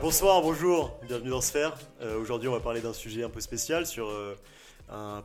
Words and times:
Bonsoir, 0.00 0.42
bonjour, 0.42 0.98
bienvenue 1.06 1.30
dans 1.30 1.40
Sphère. 1.40 1.76
Euh, 2.00 2.18
Aujourd'hui, 2.20 2.48
on 2.48 2.52
va 2.52 2.60
parler 2.60 2.80
d'un 2.80 2.92
sujet 2.92 3.22
un 3.24 3.30
peu 3.30 3.40
spécial 3.40 3.86
sur 3.86 4.08
euh, 4.08 4.34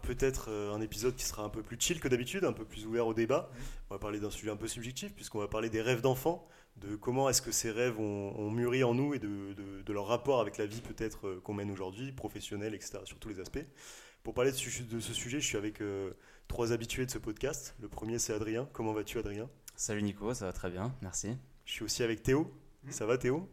peut-être 0.03 0.47
euh, 0.49 0.73
un 0.73 0.79
épisode 0.81 1.15
qui 1.15 1.25
sera 1.25 1.43
un 1.43 1.49
peu 1.49 1.61
plus 1.61 1.77
chill 1.79 1.99
que 1.99 2.07
d'habitude, 2.07 2.45
un 2.45 2.53
peu 2.53 2.63
plus 2.65 2.85
ouvert 2.85 3.05
au 3.07 3.13
débat. 3.13 3.49
On 3.89 3.95
va 3.95 3.99
parler 3.99 4.19
d'un 4.19 4.29
sujet 4.29 4.51
un 4.51 4.55
peu 4.55 4.67
subjectif 4.67 5.13
puisqu'on 5.13 5.39
va 5.39 5.47
parler 5.47 5.69
des 5.69 5.81
rêves 5.81 6.01
d'enfants, 6.01 6.47
de 6.77 6.95
comment 6.95 7.29
est-ce 7.29 7.41
que 7.41 7.51
ces 7.51 7.71
rêves 7.71 7.99
ont, 7.99 8.33
ont 8.37 8.49
mûri 8.51 8.83
en 8.83 8.93
nous 8.93 9.13
et 9.13 9.19
de, 9.19 9.53
de- 9.53 9.81
de 9.85 9.93
leur 9.93 10.07
rapport 10.07 10.39
avec 10.39 10.57
la 10.57 10.65
vie 10.65 10.81
peut-être 10.81 11.39
qu'on 11.43 11.53
mène 11.53 11.71
aujourd'hui, 11.71 12.11
professionnelle, 12.13 12.73
etc. 12.73 12.99
sur 13.03 13.19
tous 13.19 13.29
les 13.29 13.39
aspects. 13.39 13.65
Pour 14.23 14.33
parler 14.33 14.51
de, 14.51 14.55
ce- 14.57 14.83
de 14.83 14.99
ce 14.99 15.13
sujet, 15.13 15.41
je 15.41 15.45
suis 15.45 15.57
avec 15.57 15.81
trois 16.47 16.71
habitués 16.71 17.05
de 17.05 17.11
ce 17.11 17.17
podcast. 17.17 17.75
Le 17.81 17.89
premier, 17.89 18.17
c'est 18.19 18.33
Adrien. 18.33 18.67
Comment 18.71 18.93
vas-tu, 18.93 19.17
Adrien? 19.19 19.49
Salut 19.75 20.03
Nico, 20.03 20.33
ça 20.33 20.45
va 20.45 20.53
très 20.53 20.69
bien, 20.69 20.95
merci. 21.01 21.35
Je 21.65 21.71
suis 21.73 21.83
aussi 21.83 22.01
avec 22.03 22.23
Théo. 22.23 22.49
Ça 22.89 23.05
va, 23.05 23.17
Théo? 23.17 23.47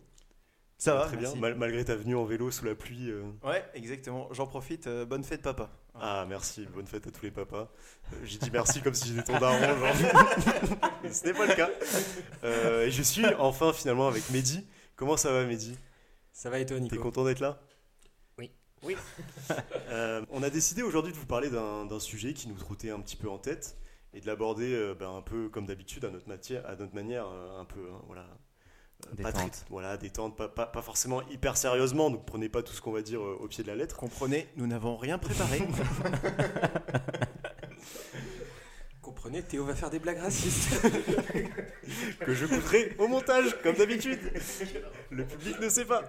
Ça 0.78 0.94
va, 0.94 1.06
Très 1.06 1.16
bien, 1.16 1.34
mal- 1.36 1.54
malgré 1.54 1.84
ta 1.86 1.96
venue 1.96 2.14
en 2.16 2.26
vélo 2.26 2.50
sous 2.50 2.64
la 2.66 2.74
pluie. 2.74 3.10
euh, 3.10 3.22
Ouais, 3.42 3.64
exactement. 3.74 4.28
J'en 4.32 4.46
profite. 4.46 4.86
euh, 4.86 5.06
bonne 5.06 5.24
fête, 5.24 5.40
papa. 5.40 5.70
Ah, 5.94 6.26
merci, 6.28 6.66
bonne 6.66 6.86
fête 6.86 7.06
à 7.06 7.10
tous 7.10 7.22
les 7.22 7.30
papas. 7.30 7.70
Euh, 8.12 8.16
J'ai 8.24 8.38
dit 8.38 8.50
merci 8.52 8.82
comme 8.82 8.92
si 8.92 9.08
j'étais 9.08 9.22
ton 9.32 9.38
daron, 9.38 9.58
genre. 9.58 9.94
Ce 11.10 11.24
n'est 11.24 11.32
pas 11.32 11.46
le 11.46 11.54
cas. 11.54 11.70
Euh, 12.44 12.84
et 12.86 12.90
je 12.90 13.02
suis 13.02 13.24
enfin 13.38 13.72
finalement 13.72 14.06
avec 14.06 14.28
Mehdi. 14.30 14.66
Comment 14.96 15.16
ça 15.16 15.32
va, 15.32 15.44
Mehdi? 15.46 15.78
Ça 16.32 16.50
va 16.50 16.58
et 16.58 16.66
toi, 16.66 16.76
T'es 16.78 16.98
content 16.98 17.24
d'être 17.24 17.40
là? 17.40 17.58
Oui. 18.38 18.50
Oui. 18.82 18.96
Euh, 19.88 20.26
on 20.30 20.42
a 20.42 20.50
décidé 20.50 20.82
aujourd'hui 20.82 21.12
de 21.12 21.16
vous 21.16 21.26
parler 21.26 21.48
d'un 21.48 22.00
sujet 22.00 22.34
qui 22.34 22.48
nous 22.48 22.56
trottait 22.56 22.90
un 22.90 23.00
petit 23.00 23.16
peu 23.16 23.30
en 23.30 23.38
tête 23.38 23.78
et 24.12 24.20
de 24.20 24.26
l'aborder 24.26 24.74
euh, 24.74 24.94
ben, 24.94 25.10
un 25.16 25.22
peu 25.22 25.48
comme 25.48 25.64
d'habitude 25.64 26.04
à 26.04 26.10
notre 26.10 26.28
matière, 26.28 26.66
à 26.66 26.74
notre 26.76 26.94
manière, 26.94 27.26
euh, 27.28 27.60
un 27.60 27.64
peu 27.64 27.80
hein, 27.94 28.02
voilà. 28.06 28.26
Pas 29.22 29.32
très- 29.32 29.50
voilà, 29.70 29.96
détente, 29.96 30.36
pas, 30.36 30.48
pas, 30.48 30.66
pas 30.66 30.82
forcément 30.82 31.22
hyper 31.28 31.56
sérieusement, 31.56 32.10
donc 32.10 32.26
prenez 32.26 32.48
pas 32.48 32.62
tout 32.62 32.72
ce 32.72 32.80
qu'on 32.80 32.92
va 32.92 33.02
dire 33.02 33.20
euh, 33.22 33.38
au 33.40 33.48
pied 33.48 33.62
de 33.62 33.68
la 33.68 33.76
lettre. 33.76 33.96
Comprenez, 33.96 34.48
nous 34.56 34.66
n'avons 34.66 34.96
rien 34.96 35.18
préparé. 35.18 35.62
Comprenez, 39.02 39.42
Théo 39.42 39.64
va 39.64 39.74
faire 39.74 39.90
des 39.90 39.98
blagues 39.98 40.18
racistes. 40.18 40.80
que 42.20 42.34
je 42.34 42.46
couperai 42.46 42.94
au 42.98 43.06
montage, 43.08 43.56
comme 43.62 43.76
d'habitude. 43.76 44.18
Le 45.10 45.24
public 45.24 45.60
ne 45.60 45.68
sait 45.68 45.84
pas. 45.84 46.02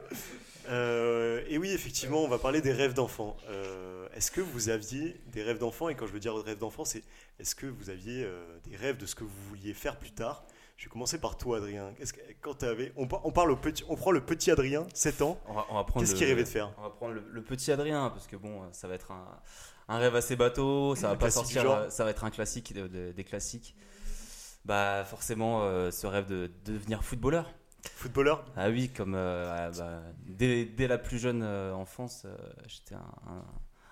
Euh, 0.70 1.44
et 1.48 1.58
oui, 1.58 1.70
effectivement, 1.72 2.24
on 2.24 2.28
va 2.28 2.40
parler 2.40 2.62
des 2.62 2.74
rêves 2.74 2.94
d'enfants. 2.94 3.38
Euh, 3.50 4.08
est-ce 4.16 4.32
que 4.32 4.42
vous 4.42 4.70
aviez 4.70 5.22
des 5.28 5.44
rêves 5.44 5.60
d'enfants? 5.60 5.90
Et 5.90 5.96
quand 5.96 6.08
je 6.08 6.12
veux 6.12 6.20
dire 6.20 6.36
rêves 6.36 6.58
d'enfants, 6.58 6.86
c'est 6.86 7.04
est-ce 7.40 7.56
que 7.56 7.68
vous 7.68 7.90
aviez 7.90 8.24
euh, 8.24 8.44
des 8.68 8.76
rêves 8.76 8.98
de 8.98 9.06
ce 9.06 9.16
que 9.16 9.24
vous 9.24 9.44
vouliez 9.50 9.74
faire 9.74 9.98
plus 9.98 10.12
tard? 10.12 10.44
Je 10.78 10.86
vais 10.86 10.90
commencer 10.92 11.20
par 11.20 11.38
toi, 11.38 11.58
Adrien. 11.58 11.92
Que, 11.94 12.04
quand 12.42 12.54
t'avais, 12.54 12.94
on, 12.96 13.08
par- 13.08 13.26
on 13.26 13.32
parle 13.32 13.50
au 13.52 13.56
petit, 13.58 13.84
on 13.90 13.96
prend 13.96 14.12
le 14.12 14.22
petit 14.22 14.52
Adrien, 14.52 14.86
7 14.94 15.22
ans. 15.24 15.40
On 15.48 15.54
va, 15.54 15.66
on 15.70 15.74
va 15.76 15.84
prendre 15.84 16.02
Qu'est-ce 16.06 16.12
le- 16.14 16.18
qu'il 16.20 16.28
rêvait 16.28 16.44
de 16.44 16.48
faire 16.48 16.72
On 16.78 16.84
va 16.84 16.90
prendre 16.92 17.14
le, 17.16 17.24
le 17.32 17.42
petit 17.44 17.72
Adrien, 17.72 18.10
parce 18.12 18.28
que 18.28 18.36
bon, 18.36 18.62
ça 18.72 18.88
va 18.88 18.94
être 18.94 19.12
un, 19.12 19.26
un 19.88 19.98
rêve 19.98 20.16
assez 20.16 20.36
bateau, 20.36 20.94
ça 20.96 21.08
va 21.10 21.16
pas 21.16 21.32
sortir, 21.32 21.70
euh, 21.70 21.90
ça 21.90 22.04
va 22.04 22.12
être 22.12 22.24
un 22.26 22.30
classique 22.30 22.74
de- 22.74 22.88
de- 22.88 23.12
des 23.12 23.24
classiques. 23.24 23.76
Bah 24.66 25.04
forcément, 25.06 25.64
euh, 25.64 25.90
ce 25.92 26.06
rêve 26.08 26.28
de, 26.28 26.52
de 26.66 26.74
devenir 26.74 27.04
footballeur. 27.04 27.52
Footballeur 27.96 28.46
Ah 28.56 28.70
oui, 28.70 28.90
comme 28.90 29.16
euh, 29.16 29.56
ah, 29.58 29.72
bah, 29.78 30.02
dès, 30.28 30.66
dès 30.66 30.88
la 30.88 30.98
plus 30.98 31.18
jeune 31.20 31.42
enfance, 31.44 32.26
j'étais 32.68 32.96
un, 32.96 33.14
un 33.28 33.44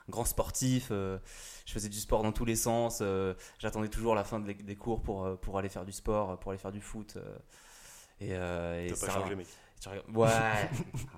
grand 0.09 0.25
sportif. 0.25 0.89
euh, 0.91 1.17
je 1.65 1.73
faisais 1.73 1.89
du 1.89 1.99
sport 1.99 2.23
dans 2.23 2.31
tous 2.31 2.45
les 2.45 2.55
sens. 2.55 2.99
euh, 3.01 3.33
J'attendais 3.59 3.87
toujours 3.89 4.15
la 4.15 4.23
fin 4.23 4.39
de- 4.39 4.51
des 4.51 4.75
cours 4.75 5.01
pour, 5.01 5.25
euh, 5.25 5.35
pour 5.35 5.57
aller 5.57 5.69
faire 5.69 5.85
du 5.85 5.91
sport, 5.91 6.37
pour 6.39 6.51
aller 6.51 6.59
faire 6.59 6.71
du 6.71 6.81
foot. 6.81 7.17
et, 8.21 8.31
et 8.31 8.89
pas 8.89 8.95
ça- 8.95 9.11
changé, 9.11 9.35
mec. 9.35 9.47
Ouais, 10.15 10.27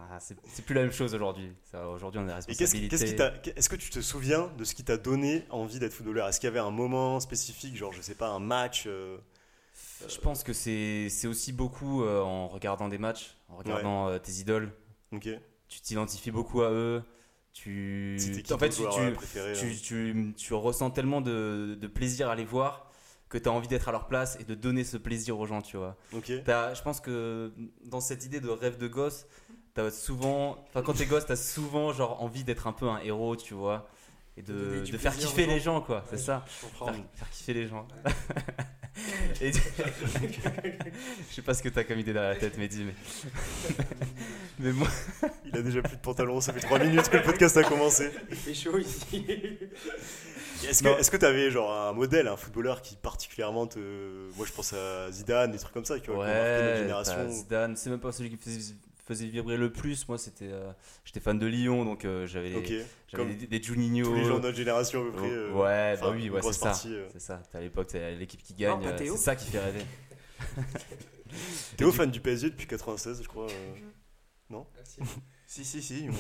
Ah, 0.09 0.17
c'est 0.19 0.65
plus 0.65 0.73
la 0.75 0.81
même 0.81 0.91
chose 0.91 1.13
aujourd'hui. 1.15 1.53
Aujourd'hui, 1.73 2.19
on 2.21 2.27
a 2.27 2.35
responsabilité. 2.35 2.97
t'a, 3.15 3.33
est-ce 3.55 3.69
que 3.69 3.75
tu 3.77 3.89
te 3.89 4.01
souviens 4.01 4.51
de 4.57 4.63
ce 4.65 4.75
qui 4.75 4.83
t'a 4.83 4.97
donné 4.97 5.45
envie 5.51 5.79
d'être 5.79 5.93
footballeur? 5.93 6.27
Est-ce 6.27 6.39
qu'il 6.41 6.47
y 6.47 6.49
avait 6.51 6.59
un 6.59 6.71
moment 6.71 7.19
spécifique, 7.21 7.75
genre, 7.77 7.93
je 7.93 8.01
sais 8.01 8.15
pas, 8.15 8.27
un 8.29 8.39
match 8.39 8.83
euh, 8.87 9.17
Je 10.07 10.17
pense 10.19 10.43
que 10.43 10.51
c'est 10.53 11.27
aussi 11.27 11.53
beaucoup 11.53 12.03
euh, 12.03 12.21
en 12.21 12.47
regardant 12.47 12.89
des 12.89 12.97
matchs, 12.97 13.37
en 13.49 13.57
regardant 13.57 14.09
euh, 14.09 14.17
tes 14.19 14.33
idoles. 14.33 14.73
Ok. 15.13 15.29
Tu 15.69 15.81
t'identifies 15.81 16.31
beaucoup 16.31 16.61
à 16.63 16.71
eux. 16.71 17.03
Tu, 17.61 18.17
en 18.53 18.57
fait, 18.57 18.69
tu, 18.69 18.75
joueur, 18.81 18.93
tu- 18.95 19.01
euh, 19.01 19.11
préféré 19.13 19.53
tu, 19.53 19.65
hein 19.65 19.71
tu- 19.83 20.33
tu 20.37 20.53
ressens 20.53 20.91
tellement 20.91 21.21
de, 21.21 21.77
de 21.79 21.87
plaisir 21.87 22.29
à 22.29 22.35
les 22.35 22.45
voir 22.45 22.91
que 23.29 23.37
tu 23.37 23.49
as 23.49 23.51
envie 23.51 23.67
d'être 23.67 23.89
à 23.89 23.91
leur 23.91 24.07
place 24.07 24.37
et 24.39 24.43
de 24.43 24.53
donner 24.55 24.83
ce 24.83 24.95
plaisir 24.97 25.37
aux 25.39 25.45
gens, 25.45 25.61
tu 25.61 25.75
vois. 25.77 25.95
Ok. 26.13 26.31
T'as- 26.45 26.73
je 26.73 26.81
pense 26.81 26.99
que 27.01 27.51
dans 27.85 27.99
cette 27.99 28.23
idée 28.25 28.39
de 28.39 28.47
rêve 28.49 28.77
de 28.77 28.87
gosse, 28.87 29.25
t'as 29.73 29.91
souvent, 29.91 30.57
enfin 30.69 30.81
quand 30.81 30.93
t'es 30.93 31.05
gosse, 31.05 31.25
t'as 31.25 31.35
souvent 31.35 31.91
genre 31.93 32.21
envie 32.23 32.43
d'être 32.43 32.67
un 32.67 32.73
peu 32.73 32.87
un 32.87 32.99
héros, 32.99 33.35
tu 33.35 33.53
vois, 33.53 33.89
et 34.37 34.41
De 34.43 34.83
faire 34.97 35.15
kiffer 35.15 35.45
gens. 35.45 35.51
les 35.53 35.59
gens, 35.59 35.81
quoi. 35.81 36.03
c'est 36.09 36.15
Ouais, 36.15 36.21
ça. 36.21 36.45
Je 36.61 36.65
comprends. 36.67 36.85
Faire, 36.87 37.03
faire 37.15 37.29
kiffer 37.31 37.53
les 37.53 37.67
gens. 37.67 37.87
Et- 39.41 39.51
je 41.29 41.35
sais 41.35 41.41
pas 41.43 41.53
ce 41.53 41.61
que 41.61 41.69
t'as 41.69 41.83
comme 41.83 41.99
idée 41.99 42.13
dans 42.13 42.21
la 42.21 42.35
tête, 42.35 42.57
Mehdi, 42.57 42.83
mais. 42.83 42.95
mais 44.59 44.71
moi. 44.71 44.87
Il 45.45 45.55
a 45.55 45.61
déjà 45.61 45.81
plus 45.83 45.97
de 45.97 46.01
pantalon, 46.01 46.41
ça 46.41 46.51
fait 46.53 46.61
3 46.61 46.79
minutes 46.79 47.07
que 47.09 47.17
le 47.17 47.23
podcast 47.23 47.55
a 47.57 47.63
commencé. 47.63 48.09
Il 48.29 48.35
fait 48.35 48.53
chaud 48.55 48.77
ici. 48.79 49.23
Est-ce 50.67 50.81
que 50.81 50.89
est-ce 50.99 51.11
que 51.11 51.17
t'avais 51.17 51.51
genre 51.51 51.71
un 51.71 51.93
modèle, 51.93 52.27
un 52.27 52.35
footballeur 52.37 52.81
qui 52.81 52.95
particulièrement 52.95 53.67
te. 53.67 53.77
Moi 54.35 54.45
je 54.47 54.51
pense 54.51 54.73
à 54.73 55.11
Zidane, 55.11 55.51
des 55.51 55.59
trucs 55.59 55.73
comme 55.73 55.85
ça 55.85 55.99
qui 55.99 56.09
ont 56.09 56.15
ont 56.15 56.17
marqué 56.17 56.33
notre 56.33 56.71
Ouais, 56.73 56.77
génération. 56.79 57.13
t'as 57.15 57.29
Zidane, 57.29 57.75
c'est 57.75 57.89
même 57.91 57.99
pas 57.99 58.11
celui 58.11 58.31
qui 58.31 58.37
faisait, 58.37 58.73
faisait 59.07 59.27
vibrer 59.27 59.57
le 59.57 59.71
plus. 59.71 60.07
Moi, 60.07 60.17
c'était. 60.17 60.49
euh, 60.51 60.71
J'étais 61.05 61.19
fan 61.19 61.39
de 61.39 61.45
Lyon, 61.47 61.85
donc 61.85 62.03
euh, 62.05 62.27
j'avais 62.27 62.49
des, 63.25 63.47
des 63.47 63.63
Juninho. 63.63 64.05
Tous 64.05 64.13
les 64.15 64.23
gens 64.25 64.37
de 64.37 64.43
notre 64.43 64.57
génération 64.57 65.01
à 65.01 65.05
peu 65.05 65.11
près. 65.13 65.29
euh, 65.31 65.51
ouais, 65.53 65.93
enfin, 65.97 66.09
bah 66.09 66.15
oui, 66.15 66.29
ouais, 66.29 66.41
c'est 66.41 66.53
ça. 66.53 66.73
euh. 66.87 67.07
C'est 67.13 67.21
ça. 67.21 67.41
T'as 67.51 67.57
à 67.59 67.61
l'époque, 67.61 67.87
t'as 67.87 68.11
l'équipe 68.11 68.41
qui 68.43 68.53
gagne. 68.53 68.81
c'est 68.97 69.17
ça 69.17 69.35
qui 69.35 69.49
fait 69.49 69.59
rêver. 69.59 69.85
Théo 71.77 71.91
fan 71.91 72.09
du 72.09 72.19
PSG 72.19 72.49
depuis 72.49 72.67
96, 72.67 73.21
je 73.23 73.27
crois. 73.27 73.47
euh. 73.49 74.55
Merci. 74.75 74.99
si, 75.47 75.65
si, 75.65 75.81
si. 75.81 76.09
oui. 76.09 76.15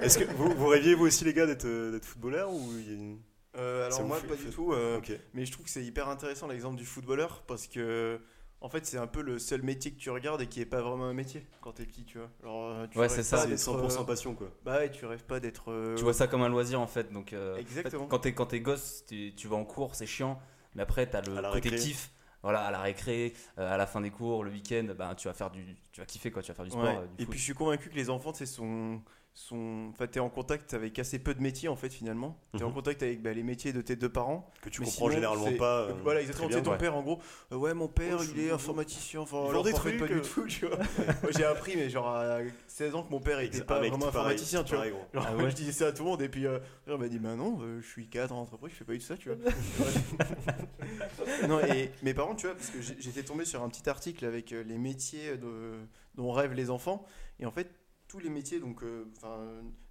Est-ce 0.00 0.18
que 0.18 0.24
vous, 0.32 0.50
vous 0.54 0.66
rêviez 0.66 0.94
vous 0.94 1.06
aussi 1.06 1.24
les 1.24 1.32
gars 1.32 1.46
d'être 1.46 1.66
d'être 1.92 2.04
footballeur 2.04 2.52
ou 2.52 2.60
il 2.78 2.86
y 2.86 2.90
a 2.90 2.94
une- 2.94 3.18
Euh, 3.56 3.86
alors 3.86 4.02
moi, 4.04 4.18
pas 4.20 4.34
fait- 4.34 4.46
du 4.46 4.50
tout. 4.50 4.72
euh. 4.72 5.00
Mais 5.34 5.46
je 5.46 5.52
trouve 5.52 5.64
que 5.64 5.70
c'est 5.70 5.84
hyper 5.84 6.08
intéressant 6.08 6.48
l'exemple 6.48 6.76
du 6.76 6.84
footballeur 6.84 7.42
parce 7.46 7.66
que. 7.68 8.18
En 8.60 8.68
fait, 8.70 8.86
c'est 8.86 8.96
un 8.96 9.06
peu 9.06 9.20
le 9.20 9.38
seul 9.38 9.62
métier 9.62 9.92
que 9.92 9.98
tu 9.98 10.08
regardes 10.08 10.40
et 10.40 10.46
qui 10.46 10.60
est 10.62 10.66
pas 10.66 10.80
vraiment 10.80 11.04
un 11.04 11.12
métier 11.12 11.46
quand 11.60 11.72
t'es 11.72 11.84
petit, 11.84 12.04
tu 12.04 12.16
vois. 12.18 12.30
Genre, 12.42 12.70
euh, 12.70 12.86
tu 12.86 12.98
Ouais, 12.98 13.10
c'est 13.10 13.22
ça, 13.22 13.36
pas 13.36 13.42
C'est 13.42 13.48
d'être, 13.50 13.58
100% 13.60 14.00
euh, 14.00 14.04
passion 14.04 14.34
quoi. 14.34 14.48
Bah 14.64 14.78
ouais, 14.78 14.90
tu 14.90 15.04
rêves 15.04 15.24
pas 15.24 15.38
d'être. 15.38 15.70
euh, 15.70 15.94
Tu 15.96 16.02
vois 16.02 16.14
ça 16.14 16.26
comme 16.28 16.40
un 16.42 16.48
loisir 16.48 16.80
en 16.80 16.86
fait. 16.86 17.12
Donc, 17.12 17.34
euh, 17.34 17.56
Exactement. 17.58 18.02
en 18.02 18.04
fait, 18.06 18.10
quand 18.10 18.18
t'es 18.20 18.32
quand 18.34 18.46
t'es 18.46 18.60
gosse, 18.60 19.04
tu, 19.06 19.34
tu 19.36 19.48
vas 19.48 19.56
en 19.56 19.64
cours, 19.66 19.94
c'est 19.94 20.06
chiant. 20.06 20.40
Mais 20.74 20.82
après, 20.82 21.06
t'as 21.08 21.20
le 21.20 21.52
côté 21.52 21.70
kiff. 21.76 22.10
Voilà, 22.42 22.60
à 22.66 22.70
la 22.70 22.80
récré, 22.80 23.32
euh, 23.58 23.72
à 23.72 23.78
la 23.78 23.86
fin 23.86 24.02
des 24.02 24.10
cours, 24.10 24.44
le 24.44 24.50
week-end, 24.50 24.86
ben, 24.98 25.14
tu 25.14 25.28
vas 25.28 25.32
faire 25.34 25.50
du, 25.50 25.64
tu 25.92 26.00
vas 26.00 26.06
kiffer 26.06 26.30
quoi, 26.30 26.42
tu 26.42 26.48
vas 26.48 26.54
faire 26.54 26.66
du 26.66 26.70
sport, 26.70 26.82
Ouais. 26.84 26.96
euh, 26.98 27.06
du 27.06 27.22
Et 27.22 27.24
foot. 27.24 27.30
puis 27.30 27.38
je 27.38 27.44
suis 27.44 27.54
convaincu 27.54 27.88
que 27.88 27.94
les 27.94 28.10
enfants, 28.10 28.34
c'est 28.34 28.44
son. 28.46 29.00
Son... 29.36 29.88
Enfin, 29.92 30.06
t'es 30.06 30.20
en 30.20 30.30
contact 30.30 30.74
avec 30.74 30.96
assez 31.00 31.18
peu 31.18 31.34
de 31.34 31.42
métiers 31.42 31.68
en 31.68 31.74
fait 31.74 31.88
finalement. 31.88 32.38
T'es 32.56 32.62
en 32.62 32.68
Mhm. 32.68 32.74
contact 32.74 33.02
avec 33.02 33.20
bah, 33.20 33.32
les 33.32 33.42
métiers 33.42 33.72
de 33.72 33.80
tes 33.80 33.96
deux 33.96 34.08
parents. 34.08 34.48
Que 34.62 34.68
tu 34.68 34.78
comprends 34.80 34.94
sinon, 34.94 35.10
généralement 35.10 35.46
c'est- 35.46 35.56
pas. 35.56 35.80
euh, 35.80 35.92
voilà, 36.04 36.20
exactement. 36.20 36.46
très 36.46 36.54
Tu 36.54 36.58
sais, 36.58 36.62
bien. 36.62 36.64
ton 36.66 36.70
ouais. 36.70 36.78
père, 36.78 36.94
en 36.96 37.02
gros, 37.02 37.18
euh, 37.50 37.56
ouais, 37.56 37.74
mon 37.74 37.88
père, 37.88 38.18
Oh, 38.20 38.24
il 38.32 38.40
est 38.44 38.52
informaticien. 38.52 39.22
Enfin, 39.22 39.42
vend 39.50 39.62
des 39.64 39.72
trucs, 39.72 39.98
pas 39.98 40.04
euh. 40.04 40.20
du 40.20 40.20
tout, 40.20 40.46
tu 40.46 40.66
vois. 40.66 40.78
Moi, 41.24 41.32
j'ai 41.36 41.42
appris, 41.44 41.74
mais 41.76 41.90
genre 41.90 42.06
à 42.08 42.38
16 42.68 42.94
ans, 42.94 43.02
que 43.02 43.10
mon 43.10 43.18
père 43.18 43.40
était 43.40 43.62
pas 43.64 43.78
ah, 43.78 43.80
mec, 43.80 43.90
vraiment 43.90 44.06
informaticien, 44.06 44.62
tu 44.62 44.76
vois. 44.76 44.86
Genre, 44.86 44.98
Ah 45.16 45.34
ouais 45.36 45.50
je 45.50 45.56
disais 45.56 45.72
ça 45.72 45.88
à 45.88 45.92
tout 45.92 46.04
le 46.04 46.10
monde, 46.10 46.22
et 46.22 46.28
puis 46.28 46.46
euh, 46.46 46.60
il 46.86 46.96
m'a 46.96 47.08
dit, 47.08 47.18
bah 47.18 47.34
non, 47.34 47.58
euh, 47.60 47.80
je 47.82 47.86
suis 47.88 48.06
cadre 48.06 48.36
en 48.36 48.42
entreprise, 48.42 48.70
je 48.72 48.78
fais 48.78 48.84
pas 48.84 48.92
du 48.92 49.00
tout 49.00 49.06
ça, 49.06 49.16
tu 49.16 49.30
vois. 49.30 49.38
non, 51.48 51.58
et 51.60 51.90
mes 52.04 52.14
parents, 52.14 52.36
tu 52.36 52.46
vois, 52.46 52.54
parce 52.54 52.70
que 52.70 52.80
j'étais 52.80 53.24
tombé 53.24 53.44
sur 53.44 53.64
un 53.64 53.68
petit 53.68 53.88
article 53.88 54.24
avec 54.24 54.52
euh, 54.52 54.62
les 54.62 54.78
métiers 54.78 55.36
de- 55.36 55.80
dont 56.14 56.30
rêvent 56.30 56.54
les 56.54 56.70
enfants, 56.70 57.04
et 57.40 57.46
en 57.46 57.50
fait, 57.50 57.68
tous 58.14 58.20
les 58.20 58.30
métiers, 58.30 58.60
donc, 58.60 58.84
euh, 58.84 59.04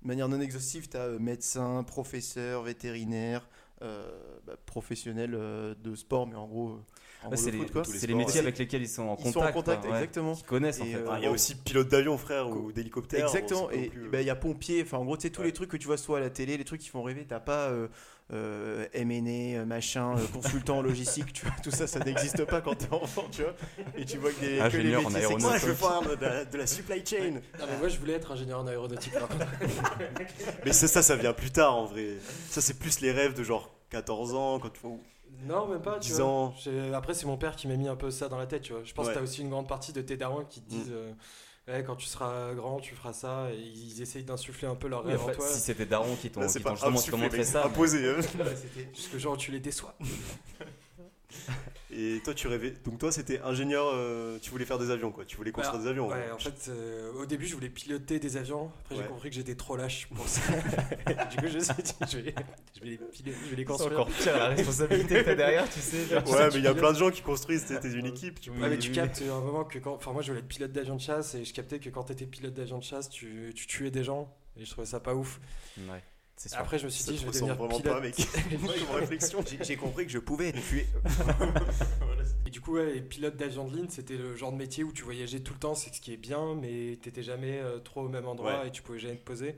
de 0.01 0.07
manière 0.07 0.29
non 0.29 0.39
exhaustive, 0.39 0.87
tu 0.87 0.95
as 0.95 1.09
médecin, 1.19 1.83
professeur, 1.83 2.63
vétérinaire, 2.63 3.49
euh, 3.81 4.09
bah, 4.47 4.55
professionnel 4.65 5.35
euh, 5.35 5.75
de 5.75 5.93
sport, 5.93 6.25
mais 6.25 6.35
en 6.35 6.47
gros, 6.47 6.69
euh, 6.69 6.85
Ouais, 7.31 7.37
c'est 7.37 7.51
le 7.51 7.59
les, 7.59 7.65
quoi. 7.67 7.81
métiers 8.15 8.17
ouais. 8.17 8.39
avec 8.39 8.57
lesquels 8.57 8.81
ils 8.81 8.87
sont 8.89 9.03
en 9.03 9.13
Ils 9.15 9.17
contact. 9.17 9.33
sont 9.33 9.39
en 9.41 9.51
contact, 9.51 9.81
quoi, 9.81 9.91
ouais. 9.91 9.97
exactement. 9.97 10.35
Qui 10.35 10.43
connaissent 10.43 10.81
en 10.81 10.85
Et, 10.85 10.91
fait. 10.91 10.97
euh, 10.97 11.07
Ah, 11.11 11.15
Il 11.19 11.23
y 11.23 11.27
a 11.27 11.31
aussi 11.31 11.55
pilote 11.55 11.87
d'avion, 11.89 12.17
frère, 12.17 12.49
ou 12.49 12.71
d'hélicoptère. 12.71 13.25
Exactement, 13.25 13.69
et 13.71 13.91
euh, 13.97 14.09
ben, 14.11 14.21
il 14.21 14.27
y 14.27 14.29
a 14.29 14.35
pompier, 14.35 14.81
enfin 14.83 14.97
en 14.97 15.05
gros, 15.05 15.15
tu 15.17 15.23
sais, 15.23 15.29
tous 15.29 15.41
Ouais. 15.41 15.47
les 15.47 15.53
trucs 15.53 15.69
que 15.69 15.77
tu 15.77 15.87
vois 15.87 15.97
soit 15.97 16.17
à 16.17 16.21
la 16.21 16.29
télé, 16.29 16.57
les 16.57 16.65
trucs 16.65 16.81
qui 16.81 16.89
font 16.89 17.03
rêver, 17.03 17.25
t'as 17.27 17.39
pas 17.39 17.69
euh, 17.69 17.87
euh, 18.31 18.85
M&A, 18.93 19.59
euh, 19.59 19.65
machin, 19.65 20.15
euh, 20.17 20.21
consultant 20.33 20.77
en 20.77 20.81
logistique, 20.83 21.33
tu 21.33 21.45
vois, 21.45 21.55
tout 21.63 21.71
ça, 21.71 21.87
ça 21.87 21.99
n'existe 21.99 22.45
pas 22.45 22.61
quand 22.61 22.75
t'es 22.75 22.91
enfant, 22.93 23.25
tu 23.31 23.41
vois, 23.43 23.53
et 23.97 24.05
tu 24.05 24.17
vois 24.17 24.31
que, 24.31 24.39
des, 24.39 24.57
que 24.71 24.77
les 24.77 24.95
en 24.95 25.01
métiers 25.01 25.17
aéronautique. 25.17 25.41
Moi, 25.49 25.57
je 25.59 25.65
veux 25.67 25.73
faire 25.73 26.01
de 26.17 26.25
la, 26.25 26.45
de 26.45 26.57
la 26.57 26.67
supply 26.67 27.03
chain. 27.05 27.31
Non, 27.59 27.65
mais 27.69 27.77
moi, 27.79 27.87
je 27.89 27.97
voulais 27.99 28.13
être 28.13 28.31
ingénieur 28.31 28.59
en 28.61 28.67
aéronautique. 28.67 29.13
Mais 30.65 30.73
c'est 30.73 30.87
ça, 30.87 31.01
ça 31.01 31.15
vient 31.15 31.33
plus 31.33 31.51
tard 31.51 31.75
en 31.75 31.85
vrai. 31.85 32.15
Ça, 32.49 32.61
c'est 32.61 32.77
plus 32.79 33.01
les 33.01 33.11
rêves 33.11 33.33
de 33.33 33.43
genre 33.43 33.69
14 33.89 34.33
ans, 34.33 34.59
quand 34.59 34.69
tu 34.69 34.79
vois. 34.81 34.97
Non, 35.45 35.67
même 35.67 35.81
pas. 35.81 35.99
Tu 35.99 36.11
10 36.11 36.19
vois. 36.21 36.53
Après, 36.95 37.13
c'est 37.13 37.25
mon 37.25 37.37
père 37.37 37.55
qui 37.55 37.67
m'a 37.67 37.75
mis 37.75 37.87
un 37.87 37.95
peu 37.95 38.11
ça 38.11 38.29
dans 38.29 38.37
la 38.37 38.45
tête. 38.47 38.61
Tu 38.61 38.73
vois. 38.73 38.83
Je 38.83 38.93
pense 38.93 39.07
Ouais. 39.07 39.13
que 39.13 39.17
tu 39.17 39.19
as 39.19 39.23
aussi 39.23 39.41
une 39.41 39.49
grande 39.49 39.67
partie 39.67 39.91
de 39.93 40.01
tes 40.01 40.15
darons 40.17 40.45
qui 40.45 40.61
te 40.61 40.69
disent 40.69 40.89
Mm. 40.89 40.93
euh, 40.93 41.11
Ouais, 41.65 41.81
quand 41.85 41.95
tu 41.95 42.07
seras 42.07 42.53
grand, 42.53 42.79
tu 42.81 42.93
feras 42.93 43.13
ça. 43.13 43.47
Et 43.53 43.57
ils 43.57 44.01
essayent 44.01 44.25
d'insuffler 44.25 44.67
un 44.67 44.75
peu 44.75 44.89
leur 44.89 45.03
rêve 45.05 45.21
en 45.23 45.31
toi. 45.31 45.47
si 45.47 45.59
c'était 45.61 45.85
Daron 45.85 46.15
qui 46.17 46.29
t'ont 46.29 46.41
justement 46.41 47.17
montré 47.17 47.45
ça. 47.45 47.61
mais- 47.63 47.71
imposé. 47.71 48.09
hein. 48.09 48.15
Ouais, 48.17 48.55
c'était 48.55 48.89
Jusque 48.93 49.17
genre, 49.17 49.37
tu 49.37 49.51
les 49.51 49.61
déçois. 49.61 49.95
Et 51.95 52.21
toi, 52.23 52.33
tu 52.33 52.47
rêvais. 52.47 52.73
Donc, 52.85 52.97
toi, 52.97 53.11
c'était 53.11 53.39
ingénieur. 53.41 53.85
euh, 53.93 54.39
tu 54.41 54.49
voulais 54.49 54.65
faire 54.65 54.79
des 54.79 54.89
avions, 54.89 55.11
quoi. 55.11 55.25
Tu 55.25 55.37
voulais 55.37 55.51
construire 55.51 55.79
des 55.83 55.87
avions. 55.87 56.07
Ouais, 56.07 56.31
en 56.31 56.39
fait, 56.39 56.65
euh, 56.69 57.11
au 57.13 57.27
début, 57.27 57.45
je 57.45 57.53
voulais 57.53 57.69
piloter 57.69 58.17
des 58.19 58.35
avions. 58.35 58.71
Après, 58.81 58.95
Ouais. 58.95 59.01
j'ai 59.03 59.07
compris 59.09 59.29
que 59.29 59.35
j'étais 59.35 59.53
trop 59.53 59.75
lâche 59.77 60.07
pour 60.07 60.27
ça. 60.27 60.41
du 61.29 61.37
coup, 61.37 61.47
je 61.47 61.53
me 61.55 61.59
suis 61.59 61.73
dit, 61.83 61.93
je 62.11 62.17
vais, 62.17 62.35
je 62.75 62.79
vais 62.81 62.85
les, 62.87 62.97
piloter, 62.97 63.11
je 63.45 63.49
vais 63.51 63.55
les 63.55 63.55
C'est 63.57 63.63
construire. 63.65 63.99
encore 63.99 64.07
pire 64.13 64.35
la 64.37 64.47
responsabilité 64.47 65.15
que 65.19 65.25
t'as 65.25 65.35
derrière, 65.35 65.69
tu 65.69 65.79
sais. 65.81 66.05
genre. 66.07 66.27
Ouais, 66.31 66.47
mais 66.51 66.55
il 66.55 66.63
y 66.63 66.67
a 66.67 66.71
pilotes. 66.71 66.77
plein 66.79 66.93
de 66.93 66.97
gens 66.97 67.11
qui 67.11 67.21
construisent. 67.21 67.65
T'es 67.65 67.91
une 67.91 68.07
équipe. 68.07 68.39
Tu 68.41 68.49
Ouais, 68.49 68.69
mais 68.69 68.79
tu 68.79 68.91
captes 68.91 69.21
à 69.29 69.31
un 69.35 69.41
moment 69.41 69.63
que 69.63 69.77
quand. 69.77 69.93
Enfin, 69.93 70.13
moi, 70.13 70.23
je 70.23 70.29
voulais 70.29 70.39
être 70.39 70.47
pilote 70.47 70.71
d'avion 70.71 70.95
de 70.95 71.01
chasse 71.01 71.35
et 71.35 71.45
je 71.45 71.53
captais 71.53 71.77
que 71.79 71.89
quand 71.91 72.05
t'étais 72.05 72.25
pilote 72.25 72.55
d'avion 72.55 72.79
de 72.79 72.83
chasse, 72.83 73.07
tu, 73.07 73.51
tu 73.55 73.67
tuais 73.67 73.91
des 73.91 74.03
gens. 74.03 74.35
Et 74.57 74.65
je 74.65 74.71
trouvais 74.71 74.85
ça 74.87 74.99
pas 74.99 75.13
ouf. 75.15 75.39
Ouais, 75.77 75.83
c'est 75.93 76.12
sûr. 76.49 76.57
Après, 76.59 76.79
je 76.79 76.85
me 76.85 76.89
suis 76.89 77.03
Ça 77.03 77.11
dit, 77.11 77.17
je 77.17 77.25
vais 77.25 77.31
devenir 77.31 77.55
vraiment 77.55 77.79
pilote. 77.79 77.93
pas, 77.93 77.99
mec. 78.01 78.15
Comme 78.87 78.95
réflexion. 78.99 79.43
J'ai 79.61 79.75
compris 79.77 80.05
que 80.05 80.11
je 80.11 80.19
pouvais 80.19 80.49
être 80.49 80.61
tué. 80.67 80.85
Et 82.45 82.49
du 82.49 82.61
coup, 82.61 82.73
ouais, 82.75 83.01
pilote 83.01 83.35
d'avion 83.35 83.67
de 83.67 83.75
ligne, 83.75 83.89
c'était 83.89 84.17
le 84.17 84.35
genre 84.35 84.51
de 84.51 84.57
métier 84.57 84.83
où 84.83 84.91
tu 84.91 85.03
voyageais 85.03 85.39
tout 85.39 85.53
le 85.53 85.59
temps, 85.59 85.75
c'est 85.75 85.93
ce 85.93 86.01
qui 86.01 86.13
est 86.13 86.17
bien, 86.17 86.55
mais 86.55 86.97
t'étais 87.01 87.23
jamais 87.23 87.59
euh, 87.59 87.79
trop 87.79 88.01
au 88.01 88.09
même 88.09 88.27
endroit 88.27 88.61
Ouais. 88.61 88.67
et 88.67 88.71
tu 88.71 88.81
pouvais 88.81 88.99
jamais 88.99 89.15
te 89.17 89.23
poser. 89.23 89.55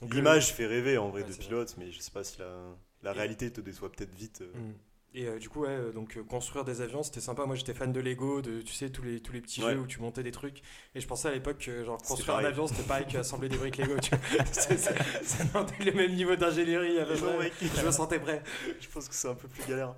Donc, 0.00 0.14
L'image 0.14 0.52
fait 0.52 0.66
rêver 0.66 0.96
en 0.96 1.10
vrai 1.10 1.22
Ouais, 1.22 1.28
de 1.28 1.34
pilote, 1.34 1.74
mais 1.78 1.90
je 1.92 2.00
sais 2.00 2.10
pas 2.10 2.24
si 2.24 2.38
la, 2.38 2.58
la 3.02 3.10
Et- 3.12 3.18
réalité 3.18 3.52
te 3.52 3.60
déçoit 3.60 3.90
peut-être 3.92 4.14
vite. 4.14 4.40
euh. 4.42 4.50
le- 4.54 4.60
Mm. 4.60 4.74
Et 5.12 5.26
euh, 5.26 5.38
du 5.40 5.48
coup, 5.48 5.62
ouais, 5.62 5.68
euh, 5.70 5.90
donc 5.92 6.16
euh, 6.16 6.22
construire 6.22 6.64
des 6.64 6.82
avions, 6.82 7.02
c'était 7.02 7.20
sympa. 7.20 7.44
Moi, 7.44 7.56
j'étais 7.56 7.74
fan 7.74 7.92
de 7.92 7.98
Lego, 8.00 8.42
de 8.42 8.60
tu 8.62 8.72
sais 8.72 8.90
tous 8.90 9.02
les 9.02 9.20
tous 9.20 9.32
les 9.32 9.40
petits 9.40 9.60
Ouais. 9.64 9.72
jeux 9.72 9.80
où 9.80 9.86
tu 9.86 10.00
montais 10.00 10.22
des 10.22 10.30
trucs. 10.30 10.62
Et 10.94 11.00
je 11.00 11.06
pensais 11.08 11.26
à 11.26 11.32
l'époque 11.32 11.58
que 11.58 11.84
genre 11.84 11.98
construire 12.00 12.36
un 12.38 12.44
avion, 12.44 12.68
c'était 12.68 12.84
pareil 12.84 13.06
qu'assembler 13.08 13.48
des 13.48 13.56
briques 13.56 13.76
Lego. 13.78 13.98
Tu 13.98 14.10
vois. 14.14 14.44
C'est- 14.52 14.76
c'est- 14.76 15.84
le 15.84 15.92
même 15.92 16.14
niveau 16.14 16.36
d'ingénierie. 16.36 16.96
Je 16.98 17.84
me 17.86 17.90
sentais 17.90 18.20
prêt. 18.20 18.42
Je 18.80 18.88
pense 18.88 19.08
que 19.08 19.14
c'est 19.14 19.28
un 19.28 19.34
peu 19.34 19.48
plus 19.48 19.66
galère. 19.68 19.96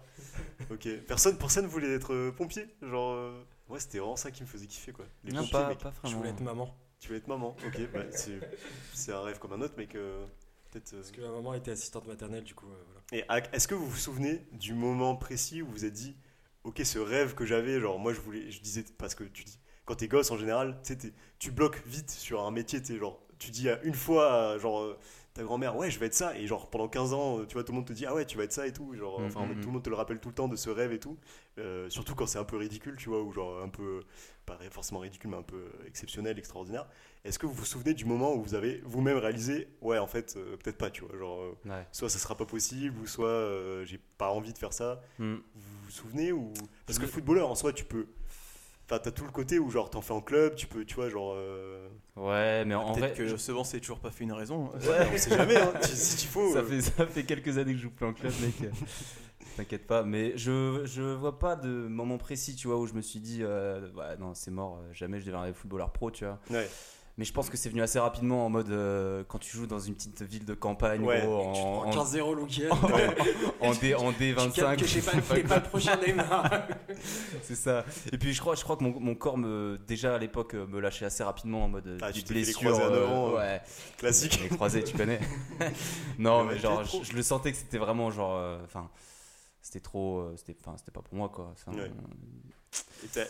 Ok. 0.70 0.88
Personne, 1.06 1.36
personne 1.36 1.66
voulait 1.66 1.92
être 1.94 2.14
euh, 2.14 2.32
pompier. 2.32 2.66
Genre, 2.80 3.12
euh, 3.12 3.42
ouais, 3.68 3.80
c'était 3.80 3.98
vraiment 3.98 4.16
ça 4.16 4.30
qui 4.30 4.42
me 4.42 4.48
faisait 4.48 4.66
kiffer 4.66 4.92
quoi. 4.92 5.04
Les 5.24 5.32
Non, 5.32 5.40
pompiers, 5.42 5.52
pas, 5.52 5.68
mec. 5.68 5.78
pas 5.78 5.92
Je 6.04 6.14
voulais 6.16 6.30
être 6.30 6.40
maman. 6.40 6.74
Tu 7.00 7.10
veux 7.10 7.16
être 7.16 7.28
maman. 7.28 7.54
Ok. 7.66 7.80
bah, 7.92 8.00
c'est, 8.12 8.38
c'est 8.94 9.12
un 9.12 9.20
rêve 9.20 9.38
comme 9.38 9.52
un 9.52 9.60
autre, 9.60 9.74
mec. 9.76 9.94
euh, 9.94 10.24
peut-être. 10.70 10.94
euh, 10.94 10.98
Parce 11.00 11.10
que 11.10 11.20
ma 11.20 11.30
maman 11.32 11.52
était 11.54 11.72
assistante 11.72 12.06
maternelle, 12.06 12.44
du 12.44 12.54
coup, 12.54 12.66
euh, 12.70 12.82
voilà. 12.86 13.01
Et 13.12 13.24
est-ce 13.52 13.68
que 13.68 13.74
vous 13.74 13.86
vous 13.86 13.96
souvenez 13.96 14.40
du 14.52 14.74
moment 14.74 15.14
précis 15.16 15.62
où 15.62 15.66
vous 15.66 15.72
vous 15.72 15.84
êtes 15.84 15.92
dit, 15.92 16.16
ok, 16.64 16.80
ce 16.84 16.98
rêve 16.98 17.34
que 17.34 17.44
j'avais, 17.44 17.80
genre 17.80 17.98
moi 17.98 18.12
je 18.12 18.20
voulais, 18.20 18.50
je 18.50 18.60
disais 18.60 18.84
parce 18.98 19.14
que 19.14 19.24
tu 19.24 19.44
dis, 19.44 19.58
quand 19.84 19.96
t'es 19.96 20.08
gosse 20.08 20.30
en 20.30 20.38
général, 20.38 20.80
tu 21.38 21.50
bloques 21.50 21.82
vite 21.86 22.10
sur 22.10 22.42
un 22.44 22.50
métier, 22.50 22.80
tu 22.80 22.94
sais, 22.94 22.98
genre 22.98 23.20
tu 23.38 23.50
dis 23.50 23.68
à 23.68 23.82
une 23.82 23.94
fois, 23.94 24.56
genre 24.58 24.80
euh, 24.80 24.98
ta 25.34 25.42
grand-mère, 25.42 25.76
ouais, 25.76 25.90
je 25.90 25.98
vais 25.98 26.06
être 26.06 26.14
ça, 26.14 26.38
et 26.38 26.46
genre 26.46 26.70
pendant 26.70 26.88
15 26.88 27.12
ans, 27.12 27.40
euh, 27.40 27.46
tu 27.46 27.54
vois, 27.54 27.64
tout 27.64 27.72
le 27.72 27.76
monde 27.78 27.86
te 27.86 27.92
dit, 27.92 28.06
ah 28.06 28.14
ouais, 28.14 28.24
tu 28.24 28.36
vas 28.38 28.44
être 28.44 28.52
ça 28.52 28.66
et 28.66 28.72
tout, 28.72 28.94
genre, 28.94 29.20
Mm, 29.20 29.24
enfin, 29.24 29.46
mm, 29.46 29.60
tout 29.60 29.66
le 29.66 29.72
monde 29.72 29.82
te 29.82 29.90
le 29.90 29.96
rappelle 29.96 30.20
tout 30.20 30.28
le 30.28 30.34
temps 30.34 30.48
de 30.48 30.56
ce 30.56 30.70
rêve 30.70 30.92
et 30.92 31.00
tout, 31.00 31.18
Euh, 31.58 31.90
surtout 31.90 32.14
quand 32.14 32.26
c'est 32.26 32.38
un 32.38 32.44
peu 32.44 32.56
ridicule, 32.56 32.96
tu 32.96 33.08
vois, 33.10 33.22
ou 33.22 33.32
genre 33.32 33.60
un 33.62 33.68
peu, 33.68 34.04
pas 34.46 34.58
forcément 34.70 35.00
ridicule, 35.00 35.30
mais 35.30 35.36
un 35.36 35.42
peu 35.42 35.70
exceptionnel, 35.86 36.38
extraordinaire. 36.38 36.86
Est-ce 37.24 37.38
que 37.38 37.46
vous 37.46 37.52
vous 37.52 37.64
souvenez 37.64 37.94
du 37.94 38.04
moment 38.04 38.34
où 38.34 38.42
vous 38.42 38.54
avez 38.54 38.82
vous-même 38.84 39.16
réalisé, 39.18 39.68
ouais, 39.80 39.98
en 39.98 40.08
fait, 40.08 40.34
euh, 40.36 40.56
peut-être 40.56 40.76
pas, 40.78 40.90
tu 40.90 41.04
vois, 41.04 41.16
genre. 41.16 41.40
euh, 41.40 41.56
Ouais. 41.68 41.86
soit 41.92 42.08
ça 42.10 42.18
sera 42.18 42.36
pas 42.36 42.46
possible 42.46 42.98
ou 43.00 43.06
soit 43.06 43.28
euh, 43.28 43.84
j'ai 43.84 44.00
pas 44.18 44.30
envie 44.30 44.52
de 44.52 44.58
faire 44.58 44.72
ça 44.72 45.00
Hmm. 45.18 45.36
vous 45.54 45.62
vous 45.84 45.90
souvenez 45.90 46.32
ou 46.32 46.52
parce 46.86 46.98
que 46.98 47.06
footballeur 47.06 47.48
en 47.50 47.54
soi 47.54 47.72
tu 47.72 47.84
peux 47.84 48.06
enfin 48.86 48.98
t'as 48.98 49.10
tout 49.12 49.24
le 49.24 49.30
côté 49.30 49.58
où 49.60 49.70
genre 49.70 49.88
t'en 49.90 50.00
fais 50.02 50.12
en 50.12 50.20
club 50.20 50.56
tu 50.56 50.66
peux 50.66 50.84
tu 50.84 50.96
vois 50.96 51.08
genre 51.08 51.32
euh, 51.36 51.88
Ouais, 52.16 52.64
mais 52.64 52.74
en 52.74 52.92
vrai, 52.92 53.12
que 53.12 53.36
ce 53.36 53.62
c'est 53.64 53.80
toujours 53.80 54.00
pas 54.00 54.10
fait 54.10 54.24
une 54.24 54.32
raison. 54.32 54.70
ouais 54.72 55.08
on 55.12 55.16
sait 55.16 55.30
jamais 55.30 55.56
hein, 55.56 55.72
si, 55.82 56.16
tu 56.16 56.26
faut 56.26 56.52
ça 56.52 56.58
euh, 56.58 56.64
fait, 56.64 56.80
ça 56.80 57.06
fait 57.06 57.22
quelques 57.24 57.56
années 57.58 57.72
que 57.72 57.78
je 57.78 57.84
joue 57.84 57.90
plus 57.90 58.06
en 58.06 58.12
club, 58.14 58.32
mec. 58.40 58.70
T'inquiète 59.56 59.86
pas, 59.86 60.02
mais 60.02 60.36
je, 60.36 60.82
je 60.86 61.02
vois 61.02 61.38
pas 61.38 61.56
de 61.56 61.68
moment 61.68 62.16
précis, 62.18 62.56
tu 62.56 62.68
vois, 62.68 62.78
où 62.78 62.86
je 62.86 62.94
me 62.94 63.02
suis 63.02 63.20
dit, 63.20 63.40
euh, 63.42 63.90
ouais, 63.92 64.16
non, 64.18 64.32
c'est 64.34 64.50
mort, 64.50 64.80
jamais 64.92 65.20
je 65.20 65.26
deviendrai 65.26 65.52
footballeur 65.52 65.92
pro, 65.92 66.10
tu 66.10 66.24
vois. 66.24 66.40
ouais 66.50 66.68
Mais 67.18 67.26
je 67.26 67.32
pense 67.34 67.50
que 67.50 67.58
c'est 67.58 67.68
venu 67.68 67.82
assez 67.82 67.98
rapidement 67.98 68.46
en 68.46 68.48
mode 68.48 68.70
euh, 68.70 69.22
quand 69.28 69.38
tu 69.38 69.54
joues 69.54 69.66
dans 69.66 69.78
une 69.78 69.94
petite 69.94 70.22
ville 70.22 70.46
de 70.46 70.54
campagne, 70.54 71.02
Ouais, 71.04 71.20
gros, 71.20 71.52
Tu 71.52 71.60
te 71.60 71.66
en, 71.66 71.80
prends 71.82 72.00
en, 72.00 72.04
15-0 72.04 72.34
le 72.36 72.42
week-end. 72.42 72.74
en 73.60 73.74
D, 73.74 73.94
en 73.96 74.12
Tu 74.14 74.32
captes 74.52 74.58
D25. 74.58 74.76
que 74.78 74.86
j'ai 74.86 75.02
pas, 75.02 75.56
le 75.58 75.62
prochain 75.62 75.96
Neymar. 75.96 76.50
c'est 77.42 77.54
ça. 77.54 77.84
Et 78.12 78.16
puis 78.16 78.32
je 78.32 78.40
crois, 78.40 78.54
je 78.54 78.64
crois 78.64 78.76
que 78.78 78.84
mon, 78.84 78.98
mon 78.98 79.14
corps, 79.14 79.36
me, 79.36 79.78
déjà 79.86 80.14
à 80.14 80.18
l'époque, 80.18 80.54
euh, 80.54 80.66
me 80.66 80.80
lâchait 80.80 81.04
assez 81.04 81.22
rapidement 81.22 81.64
en 81.64 81.68
mode 81.68 81.86
euh, 81.86 81.98
Ah, 82.00 82.10
tu 82.12 82.22
fait 82.22 82.32
les 82.32 82.48
euh, 82.50 82.70
euh. 82.80 83.36
ouais. 83.36 83.60
classique 83.98 84.40
Les 84.42 84.48
croisés, 84.48 84.82
tu 84.82 84.96
connais 84.96 85.20
Non, 86.18 86.44
mais 86.44 86.58
genre, 86.58 86.82
trop. 86.82 87.02
je, 87.04 87.10
je 87.10 87.16
le 87.16 87.22
sentais 87.22 87.52
que 87.52 87.58
c'était 87.58 87.78
vraiment 87.78 88.10
genre. 88.10 88.36
euh, 88.36 88.58
Enfin, 88.64 88.88
c'était 89.60 89.80
trop. 89.80 90.20
euh, 90.20 90.34
C'était 90.38 90.56
enfin, 90.64 90.76
c'était 90.78 90.92
pas 90.92 91.02
pour 91.02 91.14
moi, 91.14 91.28
quoi. 91.28 91.52
Ouais. 91.68 91.90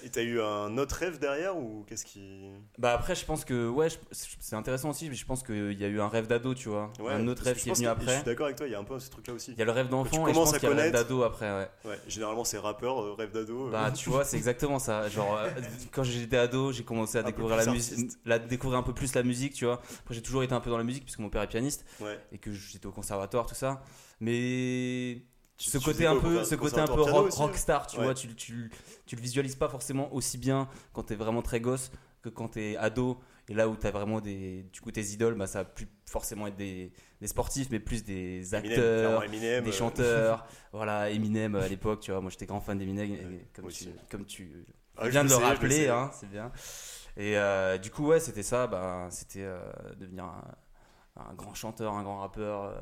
Et 0.05 0.11
t'as 0.11 0.23
eu 0.23 0.41
un 0.41 0.77
autre 0.79 0.97
rêve 0.97 1.19
derrière 1.19 1.57
ou 1.57 1.85
qu'est-ce 1.89 2.05
qui 2.05 2.51
Bah 2.79 2.93
après, 2.93 3.15
je 3.15 3.25
pense 3.25 3.45
que. 3.45 3.69
Ouais, 3.69 3.89
c'est 4.11 4.55
intéressant 4.55 4.91
aussi, 4.91 5.09
mais 5.09 5.15
je 5.15 5.25
pense 5.25 5.43
qu'il 5.43 5.73
y 5.81 5.85
a 5.85 5.89
eu 5.89 6.01
un 6.01 6.09
rêve 6.09 6.27
d'ado, 6.27 6.55
tu 6.55 6.69
vois. 6.69 6.93
ouais 7.01 7.13
un 7.13 7.27
autre 7.27 7.43
rêve 7.43 7.57
qui 7.57 7.71
est 7.71 7.73
venu 7.73 7.85
que- 7.85 7.85
Je 7.85 7.89
après. 8.03 8.15
suis 8.17 8.25
d'accord 8.25 8.47
avec 8.47 8.57
toi 8.57 8.67
il 8.67 8.73
y 8.73 8.75
a 8.75 8.79
un 8.79 8.85
peu 8.85 8.99
ce 8.99 9.11
truc 9.11 9.27
là 9.27 9.35
aussi 9.35 9.53
Il 9.53 9.59
y 9.59 9.63
a 9.63 9.65
le 9.65 9.71
rêve 9.71 9.89
d'enfant 9.89 10.27
et 10.27 10.33
je 10.33 10.39
pense 10.39 10.53
qu'il 10.53 10.63
y 10.69 10.73
a 10.73 10.75
le 10.75 10.81
rêve 10.81 10.93
d'ado 10.93 11.23
après, 11.23 11.51
ouais. 11.51 11.69
ouais 11.87 11.99
généralement 12.07 12.45
c'est 12.45 12.59
rappeur 12.59 13.01
euh, 13.03 13.15
rêve 13.15 13.33
d'ado 13.33 13.69
euh. 13.69 13.71
Bah, 13.71 13.91
tu 13.91 14.11
vois, 14.11 14.25
c'est 14.25 14.37
exactement 14.37 14.79
ça. 14.79 15.09
Genre, 15.09 15.37
euh, 15.37 15.49
quand 15.91 16.05
j'étais 16.05 16.37
ado, 16.37 16.73
j'ai 16.73 16.85
commencé 16.85 17.19
à 17.19 17.23
découvrir 17.23 17.57
la 17.57 17.67
musique, 17.67 18.11
la 18.25 18.39
découvrir 18.39 18.79
un 18.79 18.83
peu 18.83 18.93
plus 18.95 19.15
la 19.15 19.23
musique, 19.23 19.55
tu 19.55 19.65
vois. 19.65 19.81
Après, 20.01 20.15
j'ai 20.15 20.23
toujours 20.23 20.43
été 20.43 20.53
un 20.55 20.61
peu 20.61 20.71
dans 20.71 20.79
la 20.79 20.85
musique 20.85 21.05
puisque 21.05 21.19
mon 21.21 21.31
père 21.31 21.43
est 21.43 21.49
pianiste 21.49 21.85
ouais 22.01 22.19
et 22.31 22.39
que 22.39 22.53
j'étais 22.53 22.87
au 22.87 22.93
conservatoire, 22.93 23.47
tout 23.47 23.55
ça. 23.55 23.83
Mais 24.21 25.23
ce 25.71 25.79
tu 25.79 25.85
côté 25.85 26.07
un 26.07 26.17
peu, 26.17 26.45
ce 26.45 26.55
côté 26.55 26.81
un 26.81 26.87
peu 26.87 27.01
rock, 27.03 27.29
hein 27.33 27.37
rockstar, 27.37 27.87
tu 27.87 27.99
Ouais. 27.99 28.05
vois, 28.05 28.15
tu, 28.15 28.35
tu, 28.35 28.71
tu 29.07 29.17
le 29.17 29.21
visualises 29.23 29.57
pas 29.57 29.69
forcément 29.69 30.13
aussi 30.15 30.39
bien 30.39 30.69
quand 30.93 31.05
t'es 31.05 31.15
vraiment 31.15 31.43
très 31.43 31.61
gosse 31.61 31.91
que 32.23 32.29
quand 32.29 32.49
t'es 32.49 32.77
ado. 32.77 33.19
Et 33.49 33.55
là 33.55 33.69
où 33.69 33.75
t'as 33.77 33.91
vraiment 33.91 34.21
des, 34.21 34.63
du 34.73 34.81
coup, 34.81 34.93
tes 34.93 35.03
idoles, 35.03 35.35
bah, 35.35 35.49
ça 35.49 35.61
va 35.61 35.65
plus 35.65 35.89
forcément 36.07 36.47
être 36.47 36.57
des, 36.57 36.93
des 37.21 37.27
sportifs, 37.27 37.69
mais 37.71 37.81
plus 37.81 38.05
des 38.05 38.55
acteurs, 38.55 39.25
Eminem, 39.25 39.65
des 39.65 39.71
euh, 39.71 39.73
chanteurs. 39.73 40.47
voilà, 40.73 41.11
Eminem 41.11 41.57
à 41.57 41.67
l'époque, 41.69 42.01
tu 42.01 42.13
vois, 42.13 42.21
moi 42.21 42.31
j'étais 42.31 42.47
grand 42.47 42.61
fan 42.61 42.79
d'Eminem, 42.79 43.11
Ouais, 43.11 43.47
comme, 43.53 43.65
tu, 43.65 43.69
aussi. 43.69 43.91
comme 44.11 44.25
tu 44.25 44.65
ah, 44.97 45.09
viens 45.09 45.25
de 45.25 45.29
le 45.31 45.35
sais, 45.35 45.43
rappeler, 45.43 45.89
hein, 45.89 46.11
c'est 46.19 46.31
bien. 46.31 46.53
Et 47.17 47.37
euh, 47.37 47.79
du 47.79 47.91
coup, 47.91 48.07
ouais, 48.07 48.21
c'était 48.21 48.45
ça, 48.45 48.67
bah, 48.69 49.09
c'était 49.11 49.43
euh, 49.43 49.61
devenir 49.99 50.25
un, 50.25 50.45
un 51.17 51.35
grand 51.35 51.55
chanteur, 51.55 51.95
un 51.95 52.03
grand 52.05 52.21
rappeur, 52.21 52.63
euh, 52.65 52.81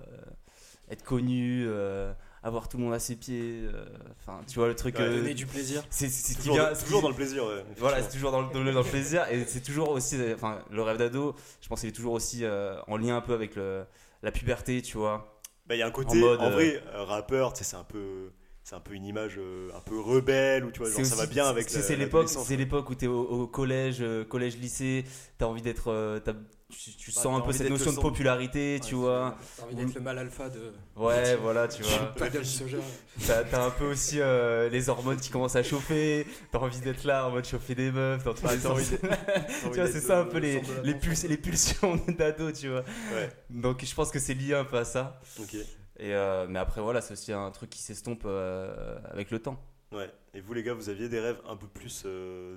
être 0.90 1.02
connu, 1.04 1.64
euh, 1.66 2.12
avoir 2.42 2.68
tout 2.68 2.76
le 2.78 2.84
monde 2.84 2.94
à 2.94 2.98
ses 2.98 3.16
pieds, 3.16 3.62
euh, 3.64 3.84
enfin, 4.20 4.40
tu 4.48 4.58
vois 4.58 4.68
le 4.68 4.74
truc. 4.74 4.96
Ouais, 4.98 5.04
euh, 5.04 5.16
Donner 5.18 5.34
du 5.34 5.46
plaisir. 5.46 5.82
c'est 5.90 6.08
toujours, 6.36 6.54
vient- 6.56 6.72
dans- 6.72 6.78
toujours 6.78 7.08
le 7.08 7.14
plaisir 7.14 7.44
ouais, 7.44 7.64
voilà, 7.76 8.02
c'est 8.02 8.10
toujours 8.10 8.32
dans 8.32 8.42
le, 8.42 8.72
dans 8.72 8.82
plaisir 8.82 9.26
et 9.30 9.44
c'est 9.46 9.60
toujours 9.62 9.90
aussi, 9.90 10.16
euh, 10.16 10.34
enfin, 10.34 10.60
le 10.70 10.82
rêve 10.82 10.96
d'ado, 10.96 11.34
je 11.60 11.68
pense 11.68 11.80
qu'il 11.80 11.88
est 11.88 11.92
toujours 11.92 12.14
aussi 12.14 12.44
en 12.86 12.96
lien 12.96 13.16
un 13.16 13.20
peu 13.20 13.34
avec 13.34 13.56
le, 13.56 13.84
la 14.22 14.32
puberté, 14.32 14.80
tu 14.82 14.96
vois. 14.96 15.40
Bah, 15.66 15.76
il 15.76 15.78
y 15.78 15.82
a 15.82 15.86
un 15.86 15.90
côté, 15.90 16.10
En 16.10 16.14
mode, 16.16 16.40
vrai, 16.52 16.82
rappeur, 16.94 17.52
tu 17.52 17.58
sais, 17.62 17.70
c'est 17.70 17.76
un 17.76 17.84
peu, 17.84 18.32
c'est 18.64 18.74
un 18.74 18.80
peu 18.80 18.94
une 18.94 19.04
image 19.04 19.36
euh, 19.38 19.70
un 19.76 19.80
peu 19.80 20.00
rebelle 20.00 20.64
ou 20.64 20.70
tu 20.72 20.80
vois, 20.80 20.90
genre, 20.90 21.04
ça 21.04 21.14
va 21.14 21.26
bien 21.26 21.46
avec. 21.46 21.68
c'est- 21.70 21.94
l'époque, 21.96 22.28
c'est 22.28 22.56
l'époque 22.56 22.90
où 22.90 22.94
tu 22.94 23.04
es 23.04 23.08
au, 23.08 23.20
au 23.22 23.46
collège, 23.46 23.98
euh, 24.00 24.24
collège, 24.24 24.56
lycée, 24.56 25.04
tu 25.38 25.44
as 25.44 25.48
envie 25.48 25.62
d'être, 25.62 25.88
euh, 25.88 26.18
t'as- 26.18 26.32
tu, 26.70 26.90
tu 26.92 27.10
Ouais, 27.10 27.14
sens 27.14 27.38
un 27.38 27.40
peu 27.42 27.52
cette 27.52 27.68
notion 27.70 27.92
de 27.92 27.98
popularité, 28.00 28.80
tu 28.84 28.94
vois. 28.94 29.36
T'as 29.56 29.64
envie 29.64 29.74
d'être 29.74 29.94
le 29.94 30.00
mal 30.00 30.18
alpha 30.18 30.48
de. 30.48 30.72
Ouais, 30.96 31.36
voilà, 31.42 31.68
tu 31.68 31.82
vois. 31.82 32.14
T'as 33.26 33.66
un 33.66 33.70
peu 33.70 33.84
aussi 33.90 34.20
euh, 34.20 34.68
les 34.70 34.88
hormones 34.88 35.18
qui 35.20 35.30
commencent 35.30 35.56
à 35.56 35.62
chauffer, 35.62 36.26
t'as 36.50 36.58
envie 36.58 36.80
d'être 36.80 37.04
là 37.04 37.26
en 37.26 37.30
mode 37.30 37.44
chauffer 37.44 37.74
des 37.74 37.90
meufs, 37.90 38.22
t'as 38.24 38.30
envie 38.70 38.86
d'être- 38.88 39.00
Tu 39.62 39.68
vois, 39.80 39.86
c'est 39.86 40.00
ça 40.00 40.20
un 40.20 40.24
peu 40.24 40.36
le 40.38 40.40
les, 40.40 40.52
les, 40.52 40.92
l'attention. 40.92 40.98
puls- 40.98 41.28
les 41.28 41.36
pulsions 41.36 41.96
d'ado, 42.18 42.52
tu 42.52 42.68
vois. 42.68 42.84
Ouais, 43.14 43.28
Donc 43.50 43.84
je 43.84 43.94
pense 43.94 44.10
que 44.10 44.18
c'est 44.18 44.34
lié 44.34 44.54
un 44.54 44.64
peu 44.64 44.78
à 44.78 44.84
ça. 44.84 45.20
ok. 45.38 45.54
Et 46.02 46.14
euh, 46.14 46.46
mais 46.48 46.58
après, 46.58 46.80
voilà, 46.80 47.02
c'est 47.02 47.12
aussi 47.12 47.32
un 47.32 47.50
truc 47.50 47.68
qui 47.68 47.82
s'estompe 47.82 48.22
euh, 48.24 48.98
avec 49.10 49.30
le 49.30 49.38
temps. 49.38 49.62
Ouais. 49.92 50.10
Et 50.32 50.40
vous, 50.40 50.54
les 50.54 50.62
gars, 50.62 50.72
vous 50.72 50.88
aviez 50.88 51.08
des 51.08 51.20
rêves 51.20 51.40
un 51.46 51.56
peu 51.56 51.66
plus 51.66 52.06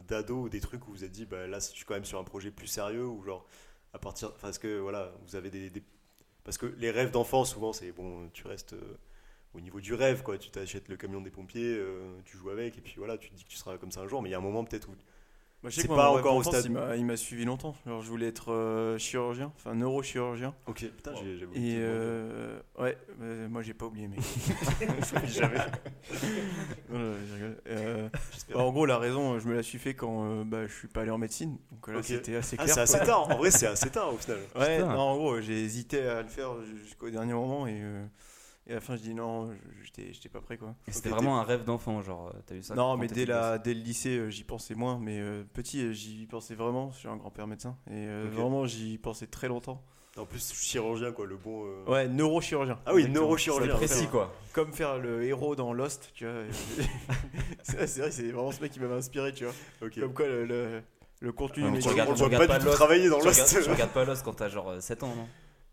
d'ado 0.07 0.43
ou 0.43 0.49
des 0.49 0.59
trucs 0.61 0.83
où 0.87 0.91
vous 0.91 0.97
vous 0.97 1.03
êtes 1.03 1.11
dit, 1.11 1.25
bah 1.25 1.47
là, 1.47 1.57
je 1.59 1.65
suis 1.75 1.83
quand 1.83 1.95
même 1.95 2.05
sur 2.05 2.19
un 2.19 2.23
projet 2.23 2.51
plus 2.51 2.67
sérieux 2.67 3.05
ou 3.05 3.21
genre, 3.23 3.45
Parce 4.01 4.57
que 4.59 4.79
voilà, 4.79 5.11
vous 5.27 5.35
avez 5.35 5.49
des. 5.49 5.69
des- 5.69 5.83
Parce 6.43 6.57
que 6.57 6.65
les 6.67 6.91
rêves 6.91 7.11
d'enfant, 7.11 7.45
souvent, 7.45 7.73
c'est 7.73 7.91
bon, 7.91 8.29
tu 8.33 8.47
restes 8.47 8.73
euh, 8.73 8.97
au 9.55 9.61
niveau 9.61 9.81
du 9.81 9.93
rêve, 9.95 10.23
quoi. 10.23 10.37
Tu 10.37 10.51
t'achètes 10.51 10.89
le 10.89 10.97
camion 10.97 11.21
des 11.21 11.31
pompiers, 11.31 11.75
euh, 11.77 12.15
tu 12.25 12.37
joues 12.37 12.51
avec, 12.51 12.77
et 12.77 12.81
puis 12.81 12.95
voilà, 12.97 13.17
tu 13.17 13.29
te 13.31 13.35
dis 13.35 13.43
que 13.45 13.49
tu 13.49 13.57
seras 13.57 13.77
comme 13.77 13.91
ça 13.91 14.01
un 14.01 14.07
jour, 14.09 14.21
mais 14.23 14.29
il 14.29 14.33
y 14.33 14.35
a 14.35 14.39
un 14.39 14.41
moment 14.41 14.63
peut-être 14.65 14.89
où 14.89 14.95
Moi, 15.63 15.69
je 15.69 15.75
sais 15.77 15.81
C'est 15.83 15.87
pas 15.87 16.11
encore 16.11 16.35
au 16.35 16.43
stade. 16.43 16.65
Il 16.65 16.71
m'a- 16.73 16.95
il 16.97 17.05
m'a 17.05 17.15
suivi 17.15 17.45
longtemps. 17.45 17.73
Alors, 17.85 18.01
je 18.01 18.09
voulais 18.09 18.27
être 18.27 18.51
euh, 18.51 18.97
chirurgien, 18.97 19.51
enfin 19.55 19.73
neurochirurgien. 19.73 20.53
Ok, 20.67 20.79
putain, 20.93 21.13
j'ai 21.23 21.37
j'ai 21.37 21.45
oublié. 21.45 21.75
Et 21.75 21.77
euh, 21.79 22.59
ouais, 22.79 22.97
euh, 23.21 23.47
moi 23.47 23.61
j'ai 23.61 23.73
pas 23.73 23.85
oublié, 23.85 24.09
mec. 24.09 24.19
jamais. 25.27 25.55
Non, 26.89 26.99
non, 26.99 27.13
je 27.29 27.33
rigole. 27.33 27.57
Euh, 27.67 28.09
bah, 28.53 28.59
en 28.59 28.71
gros, 28.71 28.85
la 28.85 28.97
raison, 28.97 29.39
je 29.39 29.47
me 29.47 29.55
la 29.55 29.63
suis 29.63 29.79
fait 29.79 29.93
quand 29.93 30.25
euh, 30.25 30.43
bah, 30.43 30.67
je 30.67 30.73
suis 30.73 30.87
pas 30.89 31.01
allé 31.01 31.11
en 31.11 31.17
médecine. 31.17 31.57
Donc 31.71 31.87
là, 31.87 32.03
c'était 32.03 32.35
assez 32.35 32.57
Ah, 32.59 32.63
clair. 32.63 32.75
c'est 32.75 32.81
assez 32.81 32.99
tard. 32.99 33.29
En 33.31 33.37
vrai, 33.37 33.49
c'est 33.51 33.67
assez 33.67 33.89
tard 33.89 34.13
au 34.13 34.17
final. 34.17 34.39
Ouais, 34.57 34.79
non, 34.79 34.89
en 34.99 35.15
gros, 35.15 35.39
j'ai 35.41 35.63
hésité 35.63 36.01
à 36.05 36.21
le 36.21 36.27
faire 36.27 36.49
jusqu'au 36.83 37.09
dernier 37.09 37.33
moment 37.33 37.67
et, 37.67 37.79
euh, 37.81 38.05
et 38.67 38.71
à 38.71 38.75
la 38.75 38.81
fin, 38.81 38.95
je 38.95 39.01
dis 39.01 39.13
non, 39.13 39.51
j'étais 39.83 40.13
j'étais 40.13 40.29
pas 40.29 40.41
prêt 40.41 40.57
quoi. 40.57 40.73
C'était 40.87 41.09
vraiment 41.09 41.39
un 41.39 41.43
rêve 41.43 41.63
d'enfant, 41.65 42.01
genre, 42.01 42.27
euh, 42.33 42.39
t'as 42.45 42.55
eu 42.55 42.63
ça 42.63 42.75
non, 42.75 42.95
mais 42.97 43.07
dès, 43.07 43.25
la, 43.25 43.57
dès 43.57 43.73
le 43.73 43.81
lycée, 43.81 44.17
euh, 44.17 44.29
j'y 44.29 44.43
pensais 44.43 44.75
moins. 44.75 44.97
Mais 44.99 45.19
euh, 45.19 45.43
petit, 45.53 45.93
j'y 45.93 46.25
pensais 46.27 46.55
vraiment. 46.55 46.91
Je 46.91 46.99
suis 46.99 47.07
un 47.09 47.17
grand-père 47.17 47.47
médecin 47.47 47.75
et 47.87 47.93
euh, 48.07 48.27
vraiment, 48.31 48.65
j'y 48.65 48.97
pensais 48.97 49.27
très 49.27 49.47
longtemps. 49.47 49.81
En 50.15 50.25
plus, 50.25 50.53
chirurgien, 50.53 51.11
quoi, 51.11 51.25
le 51.25 51.37
bon. 51.37 51.65
euh, 51.65 51.85
Ouais, 51.91 52.07
neurochirurgien. 52.07 52.79
Ah 52.85 52.93
oui, 52.93 53.09
neurochirurgien. 53.09 53.69
gosse. 53.75 53.77
précis, 53.77 54.07
quoi. 54.07 54.31
Comme 54.53 54.71
faire 54.71 54.99
le 54.99 55.23
héros 55.23 55.55
dans 55.55 55.73
Lost, 55.73 56.11
tu 56.13 56.25
vois. 56.25 56.43
c'est 57.63 57.75
vrai, 57.77 57.87
c'est 57.87 57.99
vrai, 58.01 58.11
c'est 58.11 58.31
vraiment 58.31 58.51
ce 58.51 58.61
mec 58.61 58.71
qui 58.71 58.79
m'avait 58.79 58.93
inspiré, 58.93 59.33
tu 59.33 59.45
vois. 59.45 59.89
Comme 59.99 60.13
quoi, 60.13 60.27
le, 60.27 60.45
le, 60.45 60.81
le 61.19 61.31
contenu 61.31 61.63
tu 61.79 61.87
regardes- 61.89 62.11
on 62.11 62.13
voit 62.13 62.25
regardes 62.27 62.43
pas 62.47 62.53
pas 62.53 62.59
du 62.59 62.65
tout 62.65 62.65
Lost. 62.67 62.77
travailler 62.77 63.09
dans 63.09 63.19
Tu 63.19 63.25
Lost. 63.25 63.41
regardes, 63.41 63.63
tu 63.65 63.71
regardes 63.71 63.91
pas 63.91 64.05
Lost 64.05 64.23
quand 64.23 64.33
t'as 64.33 64.49
genre 64.49 64.69
euh, 64.69 64.79
7 64.79 65.01
ans, 65.03 65.15
non? 65.15 65.27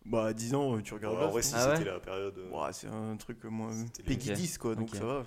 Bah, 0.06 0.26
à 0.26 0.32
10 0.32 0.54
ans, 0.54 0.80
tu 0.80 0.94
regardes 0.94 1.16
En 1.16 1.20
Lost. 1.20 1.32
vrai, 1.32 1.42
si 1.42 1.54
Ah 1.56 1.68
ouais 1.68 1.76
c'était 1.76 1.90
la 1.90 2.00
période. 2.00 2.38
euh, 2.38 2.50
Ouais, 2.50 2.72
c'est 2.72 2.88
un 2.88 3.16
truc 3.16 3.44
euh, 3.44 3.50
moi 3.50 3.70
C'était 3.72 4.02
Peggy 4.02 4.30
ok. 4.30 4.36
10 4.36 4.58
quoi 4.58 4.74
donc 4.74 4.94
ça 4.94 5.04
va 5.04 5.18
Ouais. 5.20 5.24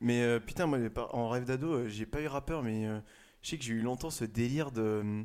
mais 0.00 0.22
euh, 0.22 0.40
putain 0.40 0.66
moi 0.66 0.78
en 1.12 1.28
rêve 1.28 1.44
d'ado 1.44 1.72
euh, 1.74 1.88
j'ai 1.88 2.06
pas 2.06 2.20
eu 2.20 2.26
rappeur 2.26 2.62
mais 2.62 2.86
euh, 2.86 2.98
je 3.42 3.50
sais 3.50 3.58
que 3.58 3.64
j'ai 3.64 3.74
eu 3.74 3.80
longtemps 3.82 4.10
ce 4.10 4.24
délire 4.24 4.70
de 4.72 4.80
euh, 4.82 5.22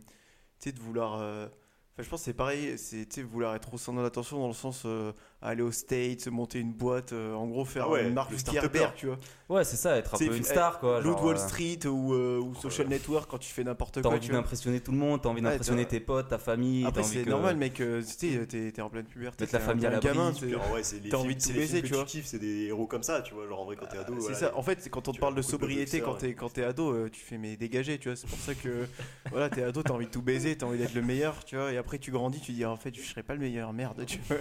tu 0.60 0.70
sais 0.70 0.72
de 0.72 0.80
vouloir 0.80 1.16
euh, 1.20 1.48
enfin 1.94 2.04
je 2.04 2.10
pense 2.10 2.22
que 2.22 2.26
c'est 2.26 2.34
pareil 2.34 2.78
c'est 2.78 3.06
tu 3.08 3.16
sais 3.16 3.24
vouloir 3.24 3.56
être 3.56 3.74
au 3.74 3.78
centre 3.78 3.98
de 3.98 4.04
l'attention 4.04 4.38
dans 4.40 4.48
le 4.48 4.54
sens 4.54 4.84
euh, 4.86 5.12
aller 5.42 5.62
aux 5.64 5.72
States 5.72 6.28
monter 6.28 6.60
une 6.60 6.72
boîte 6.74 7.14
euh, 7.14 7.34
en 7.34 7.48
gros 7.48 7.66
faire 7.66 7.86
Ah 7.88 7.92
ouais, 7.92 8.08
une 8.08 8.14
marque 8.14 8.34
Zuckerberg 8.36 8.94
tu 8.96 9.08
vois 9.08 9.18
Ouais, 9.50 9.64
c'est 9.66 9.76
ça, 9.76 9.98
être 9.98 10.14
un 10.14 10.18
C'est 10.18 10.28
peu 10.28 10.38
une 10.38 10.44
star, 10.46 10.80
quoi. 10.80 11.02
Loot 11.02 11.12
genre, 11.18 11.26
Wall 11.26 11.36
euh, 11.36 11.40
Street 11.40 11.80
ou, 11.86 12.14
euh, 12.14 12.40
ou 12.40 12.56
Social 12.56 12.88
ouais. 12.88 12.94
Network 12.94 13.30
quand 13.30 13.38
tu 13.38 13.52
fais 13.52 13.66
n'importe 13.66 13.96
T'as 13.96 14.02
quoi 14.02 14.12
envie 14.12 14.22
tu 14.22 14.28
vois. 14.32 14.38
d'impressionner 14.40 14.80
tout 14.80 14.92
le 14.94 14.98
monde, 14.98 15.22
t'as 15.22 15.28
envie 15.30 15.42
Ouais, 15.42 15.50
d'impressionner 15.50 15.84
t'as- 15.84 15.90
tes 15.90 16.00
potes, 16.00 16.30
ta 16.30 16.38
famille. 16.38 16.86
après 16.86 17.02
t'as 17.02 17.08
envie 17.08 17.18
c'est 17.18 17.24
que- 17.26 17.30
normal 17.30 17.58
mec 17.58 17.82
euh, 17.82 18.02
tu 18.02 18.08
sais 18.30 18.46
t'es 18.46 18.72
t'es 18.72 18.82
en 18.82 18.90
pleine 18.90 19.04
puberté 19.06 19.44
Mettre 19.44 19.54
la 19.54 19.60
t'es 19.60 19.66
famille 19.66 19.86
un- 19.86 19.90
à 19.90 20.00
t'es 20.00 20.08
un 20.10 20.14
l'abri, 20.14 20.20
gamin 20.20 20.32
t'es- 20.32 20.40
t'as 20.40 20.48
films- 20.48 21.16
envie 21.22 21.36
de 21.36 21.42
tout 21.42 21.52
baiser, 21.54 21.82
tu 21.82 21.94
vois. 21.94 22.06
kiffes, 22.06 22.26
c'est 22.28 22.40
des 22.40 22.66
héros 22.68 22.88
comme 22.88 23.04
ça, 23.04 23.22
tu 23.22 23.34
vois. 23.34 23.46
Genre 23.48 23.60
en 23.60 23.66
vrai, 23.66 23.76
quand 23.76 23.88
t'es 23.88 23.98
ado. 23.98 24.16
C'est 24.22 24.36
ça. 24.36 24.56
En 24.56 24.62
fait, 24.62 24.78
c'est 24.82 24.90
quand 24.90 25.08
on 25.10 25.12
te 25.12 25.20
parle 25.20 25.36
de 25.36 25.42
sobriété 25.42 26.00
quand 26.02 26.14
t'es 26.16 26.36
t'es 26.54 26.64
ado, 26.64 26.92
euh, 26.94 27.10
tu 27.12 27.20
fais 27.20 27.38
mais 27.38 27.58
dégager, 27.58 27.98
tu 27.98 28.08
vois. 28.10 28.16
C'est 28.16 28.28
pour 28.28 28.40
ça 28.40 28.54
que 28.54 28.86
voilà, 29.32 29.50
t'es 29.50 29.64
ado, 29.64 29.82
t'as 29.84 29.94
envie 29.94 30.06
de 30.06 30.12
tout 30.12 30.22
baiser, 30.22 30.56
t'as 30.56 30.66
envie 30.68 30.78
d'être 30.78 30.94
le 30.94 31.02
meilleur, 31.02 31.44
tu 31.44 31.56
vois. 31.58 31.74
Et 31.74 31.78
après 31.78 31.98
tu 31.98 32.12
grandis, 32.12 32.40
tu 32.40 32.54
dis 32.54 32.64
en 32.64 32.78
fait 32.78 32.96
je 32.96 33.02
serais 33.02 33.24
pas 33.24 33.34
le 33.34 33.40
meilleur, 33.42 33.74
merde, 33.74 34.06
tu 34.06 34.20
vois. 34.30 34.38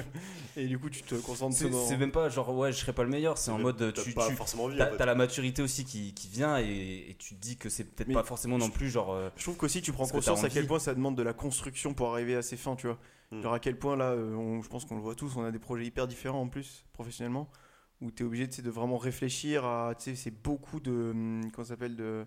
Et 0.56 0.66
du 0.66 0.78
coup 0.78 0.89
tu 0.90 1.02
te 1.02 1.14
concentres 1.14 1.56
C'est 1.56 1.96
même 1.96 2.12
pas 2.12 2.28
genre, 2.28 2.54
ouais, 2.56 2.72
je 2.72 2.78
serais 2.78 2.92
pas 2.92 3.02
le 3.04 3.08
meilleur, 3.08 3.38
c'est 3.38 3.50
en 3.50 3.58
mode, 3.58 3.80
euh, 3.82 3.92
tu, 3.92 4.12
pas 4.12 4.28
tu- 4.28 4.34
forcément 4.36 4.64
envie. 4.64 4.74
en 4.76 4.78
T'as 4.78 4.90
fait. 4.90 4.96
t'as 4.98 5.06
la 5.06 5.14
maturité 5.14 5.62
aussi 5.62 5.84
qui, 5.84 6.12
qui 6.14 6.28
vient 6.28 6.58
et, 6.58 7.06
et 7.10 7.16
tu 7.18 7.34
te 7.34 7.40
dis 7.40 7.56
que 7.56 7.68
c'est 7.68 7.84
peut-être 7.84 8.12
pas 8.12 8.22
forcément 8.24 8.58
non 8.58 8.70
plus 8.70 8.90
genre. 8.90 9.12
euh, 9.12 9.30
Je 9.36 9.42
trouve 9.44 9.56
qu'aussi 9.56 9.80
tu 9.82 9.92
prends 9.92 10.06
que 10.06 10.12
conscience 10.12 10.44
à 10.44 10.48
quel 10.50 10.66
point 10.66 10.78
ça 10.78 10.94
demande 10.94 11.16
de 11.16 11.22
la 11.22 11.32
construction 11.32 11.94
pour 11.94 12.12
arriver 12.12 12.36
à 12.36 12.42
ses 12.42 12.56
fins, 12.56 12.76
tu 12.76 12.86
vois. 12.86 12.98
Hmm. 13.30 13.40
Genre 13.42 13.54
à 13.54 13.60
quel 13.60 13.78
point 13.78 13.96
là, 13.96 14.10
euh, 14.10 14.34
on- 14.34 14.60
je 14.62 14.68
pense 14.68 14.84
qu'on 14.84 14.96
le 14.96 15.02
voit 15.02 15.14
tous, 15.14 15.36
on 15.36 15.44
a 15.44 15.50
des 15.52 15.58
projets 15.60 15.84
hyper 15.86 16.06
différents 16.08 16.42
en 16.42 16.48
plus, 16.48 16.84
professionnellement, 16.92 17.48
où 18.00 18.10
tu 18.10 18.22
es 18.22 18.26
obligé 18.26 18.46
de 18.48 18.70
vraiment 18.70 18.98
réfléchir 18.98 19.64
à. 19.64 19.94
Tu 19.96 20.04
sais, 20.04 20.16
c'est 20.16 20.30
beaucoup 20.42 20.80
de. 20.80 20.90
hum, 20.90 21.42
Comment 21.52 21.64
ça 21.64 21.74
s'appelle 21.74 21.94
de, 21.96 22.24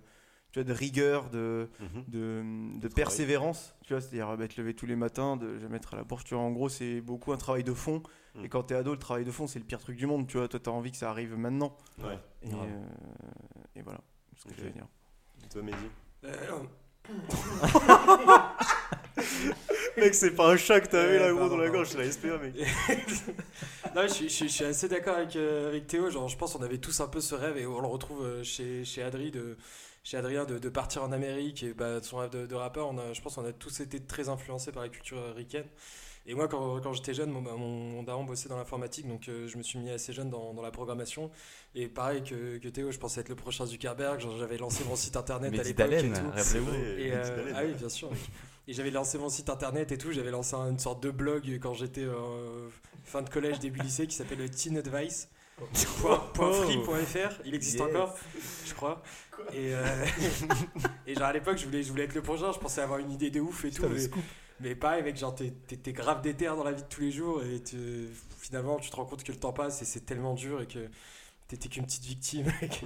tu 0.53 0.60
vois, 0.60 0.63
de 0.63 0.72
rigueur, 0.74 1.29
de, 1.31 1.67
Mhm. 1.81 2.79
de, 2.79 2.88
persévérance, 2.88 3.75
tu 3.83 3.93
vois, 3.93 4.00
c'est-à-dire 4.01 4.29
euh, 4.29 4.38
bah, 4.38 4.48
te 4.48 4.62
lever 4.62 4.74
tous 4.74 4.86
les 4.86 4.95
matins, 4.95 5.36
de 5.36 5.60
jamais 5.60 5.75
être 5.77 5.93
à 5.95 5.98
la 5.98 6.03
bourse, 6.03 6.24
tu 6.24 6.36
vois, 6.36 6.43
en 6.43 6.51
gros, 6.51 6.69
c'est 6.69 7.01
beaucoup 7.01 7.33
un 7.33 7.38
travail 7.38 7.63
de 7.65 7.74
fond. 7.74 8.01
Mm. 8.36 8.45
Et 8.45 8.50
quand 8.50 8.63
t'es 8.63 8.75
ado, 8.75 8.91
le 8.93 9.00
travail 9.00 9.25
de 9.25 9.31
fond, 9.31 9.48
c'est 9.48 9.60
le 9.60 9.65
pire 9.65 9.79
truc 9.79 9.98
du 9.98 10.05
monde, 10.05 10.27
tu 10.27 10.38
vois, 10.38 10.48
toi, 10.48 10.60
t'as 10.62 10.72
envie 10.72 10.91
que 10.91 10.98
ça 10.98 11.10
arrive 11.10 11.36
maintenant. 11.38 11.75
Ouais. 12.03 12.17
Et, 12.43 12.53
euh, 12.53 12.86
et 13.75 13.81
voilà, 13.81 14.00
c'est 14.36 14.43
ce 14.43 14.45
que 14.45 14.50
Ok. 14.51 14.55
je 14.60 14.63
vais 14.63 14.69
dire. 14.72 14.88
Toi, 15.51 15.62
Mehdi. 15.63 15.89
Mec, 19.98 20.15
c'est 20.15 20.31
pas 20.31 20.51
un 20.51 20.57
chat 20.57 20.79
que 20.81 20.88
t'avais 20.88 21.19
Ouais, 21.19 21.27
là, 21.27 21.33
gros, 21.33 21.50
dans 21.50 21.57
la 21.57 21.69
gorge, 21.69 21.89
c'est 21.89 21.98
la 22.00 22.10
SPA, 22.12 22.38
mec. 22.39 22.55
non, 23.95 24.01
je, 24.03 24.07
suis- 24.07 24.29
je 24.29 24.33
suis- 24.33 24.48
je 24.50 24.53
suis 24.53 24.65
assez 24.65 24.88
d'accord 24.88 25.17
avec, 25.17 25.36
euh, 25.36 25.67
avec 25.69 25.86
Théo. 25.88 26.10
Genre, 26.10 26.27
je 26.27 26.38
pense 26.38 26.53
qu'on 26.53 26.63
avait 26.63 26.79
tous 26.79 27.00
un 27.01 27.07
peu 27.07 27.22
ce 27.22 27.36
rêve 27.36 27.57
et 27.57 27.65
on 27.67 27.79
le 27.81 27.88
retrouve 27.88 28.24
euh, 28.24 28.43
chez, 28.43 28.83
chez, 28.86 29.03
Adri 29.03 29.29
de, 29.31 29.55
chez 30.03 30.17
Adrien 30.17 30.45
de, 30.45 30.60
de 30.60 30.69
partir 30.69 31.03
en 31.03 31.12
Amérique 31.12 31.63
et 31.63 31.74
bah, 31.74 32.00
de 32.00 32.05
son 32.05 32.17
rêve 32.17 32.29
de, 32.31 32.45
de 32.45 32.55
rappeur. 32.55 32.88
On 32.89 32.98
a, 32.98 33.13
je 33.13 33.22
pense 33.22 33.36
qu'on 33.36 33.45
a 33.45 33.53
tous 33.53 33.79
été 33.79 34.00
très 34.01 34.29
influencés 34.29 34.72
par 34.72 34.83
la 34.83 34.89
culture 34.89 35.33
ricaine. 35.36 35.65
Et 36.25 36.36
moi, 36.36 36.48
quand, 36.48 36.79
quand 36.79 36.93
j'étais 36.93 37.13
jeune, 37.13 37.31
mon, 37.31 37.41
bah, 37.41 37.51
mon, 37.57 37.67
mon 37.67 38.03
daron 38.03 38.24
bossait 38.24 38.48
dans 38.48 38.55
l'informatique, 38.57 39.05
donc 39.10 39.27
euh, 39.27 39.45
je 39.48 39.57
me 39.57 39.63
suis 39.63 39.77
mis 39.77 39.89
assez 39.91 40.13
jeune 40.13 40.29
dans, 40.29 40.53
dans 40.53 40.62
la 40.62 40.72
programmation. 40.72 41.29
Et 41.75 41.88
pareil 41.89 42.24
que, 42.24 42.57
que 42.60 42.67
Théo, 42.69 42.91
je 42.91 42.98
pensais 42.98 43.19
être 43.19 43.27
le 43.29 43.36
prochain 43.36 43.65
Zuckerberg. 43.65 44.22
J'avais 44.39 44.57
lancé 44.57 44.86
mon 44.86 44.95
site 44.95 45.17
internet 45.17 45.51
à 45.60 45.63
l'époque 45.69 45.86
et 46.05 46.19
tout. 46.19 46.25
rappelez-vous. 46.38 46.72
euh, 47.12 47.51
ah 47.55 47.62
oui, 47.65 47.74
bien 47.74 47.89
sûr. 47.89 48.10
Et 48.69 48.74
j'avais 48.74 48.91
lancé 48.91 49.17
mon 49.17 49.27
site 49.27 49.50
internet 49.50 49.91
et 49.91 49.98
tout. 49.98 50.13
J'avais 50.13 50.31
lancé 50.31 50.55
un- 50.55 50.69
une 50.69 50.79
sorte 50.79 51.03
de 51.03 51.12
blog 51.12 51.60
quand 51.62 51.74
j'étais 51.74 52.05
euh, 52.05 52.69
fin 53.03 53.22
de 53.22 53.29
collège, 53.29 53.60
début 53.60 53.81
lycée, 53.81 54.07
qui 54.07 54.15
s'appelle 54.15 54.50
Teen 54.50 54.77
Advice. 54.77 55.27
Point- 56.01 56.20
point 56.34 56.51
free.fr. 56.53 57.41
Il 57.46 57.55
existe 57.55 57.79
Yes. 57.79 57.84
encore, 57.88 58.15
je 58.65 58.74
crois. 58.74 59.01
Et, 59.53 59.74
euh, 59.74 60.05
et 61.08 61.15
genre 61.15 61.24
à 61.25 61.34
l'époque, 61.34 61.58
je 61.58 61.65
voulais, 61.65 61.84
je 61.84 61.89
voulais 61.89 62.03
être 62.03 62.15
le 62.15 62.22
prochain. 62.22 62.51
Je 62.51 62.60
pensais 62.60 62.82
avoir 62.82 63.00
une 63.00 63.12
idée 63.12 63.29
de 63.32 63.39
ouf 63.39 63.65
et 63.65 63.72
tout. 63.72 63.86
Mais, 63.88 64.10
mais 64.60 64.75
pareil, 64.75 65.03
mec, 65.03 65.17
genre 65.17 65.36
t'es, 65.36 65.53
grave 65.93 66.22
déter 66.22 66.46
dans 66.46 66.63
la 66.63 66.72
vie 66.72 66.84
de 66.84 66.88
tous 66.88 67.01
les 67.01 67.12
jours 67.12 67.43
et 67.43 67.62
tu- 67.62 68.08
finalement, 68.39 68.77
tu 68.79 68.89
te 68.89 68.96
rends 68.96 69.05
compte 69.05 69.24
que 69.24 69.32
le 69.32 69.39
temps 69.39 69.53
passe 69.53 69.82
et 69.82 69.86
c'est 69.86 70.05
tellement 70.05 70.34
dur 70.34 70.62
et 70.62 70.67
que 70.67 70.89
t'étais 71.48 71.70
qu'une 71.70 71.86
petite 71.86 72.05
victime 72.05 72.51
et 72.62 72.67
que 72.67 72.75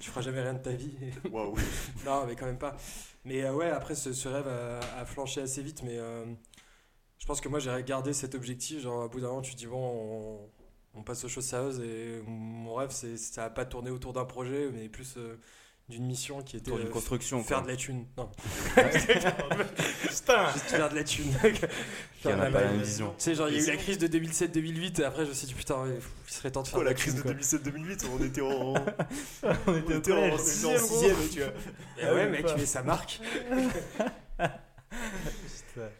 tu 0.00 0.10
feras 0.10 0.20
jamais 0.20 0.40
rien 0.42 0.54
de 0.54 0.62
ta 0.62 0.70
vie. 0.72 0.94
Waouh. 1.30 1.54
Non, 2.06 2.26
mais 2.26 2.36
quand 2.36 2.46
même 2.46 2.58
pas. 2.58 2.76
Mais 3.24 3.42
euh, 3.44 3.52
ouais, 3.54 3.70
après, 3.70 3.94
ce, 3.94 4.12
ce 4.12 4.28
rêve 4.28 4.48
a, 4.48 4.80
a 5.00 5.04
flanché 5.06 5.40
assez 5.40 5.62
vite. 5.62 5.82
Mais 5.82 5.96
euh, 5.98 6.24
je 7.18 7.26
pense 7.26 7.40
que 7.40 7.48
moi, 7.48 7.58
j'ai 7.60 7.70
gardé 7.84 8.12
cet 8.12 8.34
objectif. 8.34 8.80
Genre, 8.82 9.04
à 9.04 9.08
bout 9.08 9.20
d'un 9.20 9.28
moment, 9.28 9.40
tu 9.40 9.52
te 9.52 9.56
dis, 9.58 9.66
bon, 9.66 9.78
on, 9.78 10.50
on 10.94 11.02
passe 11.02 11.24
aux 11.24 11.28
choses 11.28 11.44
sérieuses. 11.44 11.80
Et 11.80 12.22
mon 12.26 12.74
rêve, 12.74 12.90
c'est, 12.90 13.16
ça 13.16 13.42
n'a 13.42 13.50
pas 13.50 13.64
tourné 13.64 13.90
autour 13.90 14.12
d'un 14.12 14.24
projet, 14.24 14.70
mais 14.72 14.88
plus 14.88 15.14
euh, 15.16 15.38
d'une 15.88 16.06
mission 16.06 16.42
qui 16.42 16.56
était 16.56 16.70
d'une 16.70 16.86
euh, 16.86 16.90
construction. 16.90 17.42
faire 17.42 17.58
quoi. 17.58 17.66
de 17.66 17.72
la 17.72 17.76
thune. 17.76 18.06
Non, 18.16 18.30
Putain 18.74 20.52
juste 20.52 20.68
faire 20.68 20.88
de 20.88 20.94
la 20.94 21.04
thune. 21.04 21.32
Qui 22.22 22.28
en 22.28 22.40
a 22.40 22.50
pas 22.50 22.62
la 22.62 22.70
même 22.70 22.80
vision. 22.80 23.10
Tu 23.18 23.24
sais, 23.24 23.34
genre, 23.34 23.48
il 23.48 23.56
y 23.56 23.58
a 23.58 23.60
Et 23.60 23.64
eu 23.64 23.70
la 23.70 23.76
crise 23.76 23.98
de 23.98 24.06
2007-2008. 24.06 25.02
Et 25.02 25.04
après, 25.04 25.24
je 25.24 25.30
me 25.30 25.34
suis 25.34 25.46
dit, 25.46 25.54
putain, 25.54 25.84
il 25.86 26.32
serait 26.32 26.50
temps 26.50 26.62
de 26.62 26.68
faire 26.68 26.76
Quoi, 26.76 26.84
de 26.84 26.88
la 26.88 26.92
la 26.92 26.96
crise 26.96 27.14
thune, 27.14 27.22
de 27.22 27.28
quoi. 27.28 27.34
2007-2008, 27.34 28.06
on 28.12 28.24
était 28.24 28.40
en. 28.40 28.74
On 29.66 29.76
était 29.76 29.94
on 29.94 29.98
était 29.98 30.12
en 30.12 30.38
sixième, 30.38 30.78
sixième, 30.78 31.16
tu 31.30 31.40
vois. 31.40 31.52
Eh 32.00 32.06
ouais, 32.06 32.28
mec, 32.30 32.46
mais 32.56 32.66
ça 32.66 32.82
marque. 32.82 33.20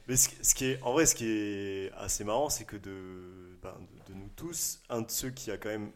Mais 0.09 0.17
ce, 0.17 0.29
ce 0.41 0.55
qui 0.55 0.67
est, 0.67 0.83
en 0.83 0.93
vrai, 0.93 1.07
ce 1.07 1.15
qui 1.15 1.27
est 1.27 1.93
assez 1.97 2.25
marrant, 2.25 2.49
c'est 2.49 2.65
que 2.65 2.77
de, 2.77 3.59
ben, 3.63 3.75
de, 3.81 3.94
de 4.07 4.15
nous 4.15 4.29
tous, 4.37 4.81
un 4.89 5.03
de 5.03 5.11
ceux 5.11 5.31
qui 5.31 5.51
a 5.51 5.57
quand 5.59 5.69
même 5.69 5.93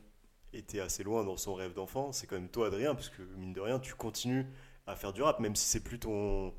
été 0.53 0.81
assez 0.81 1.03
loin 1.05 1.25
dans 1.25 1.37
son 1.37 1.55
rêve 1.55 1.75
d'enfant, 1.75 2.13
c'est 2.13 2.27
quand 2.27 2.37
même 2.37 2.49
toi, 2.49 2.69
Adrien, 2.69 2.95
parce 2.95 3.09
que 3.11 3.23
mine 3.37 3.53
de 3.53 3.61
rien, 3.61 3.79
tu 3.79 3.95
continues 3.95 4.47
à 4.87 4.97
faire 4.97 5.13
du 5.13 5.23
rap, 5.23 5.41
même 5.41 5.55
si 5.57 5.67
c'est 5.67 5.81
plus 5.85 5.99
ton, 5.99 6.55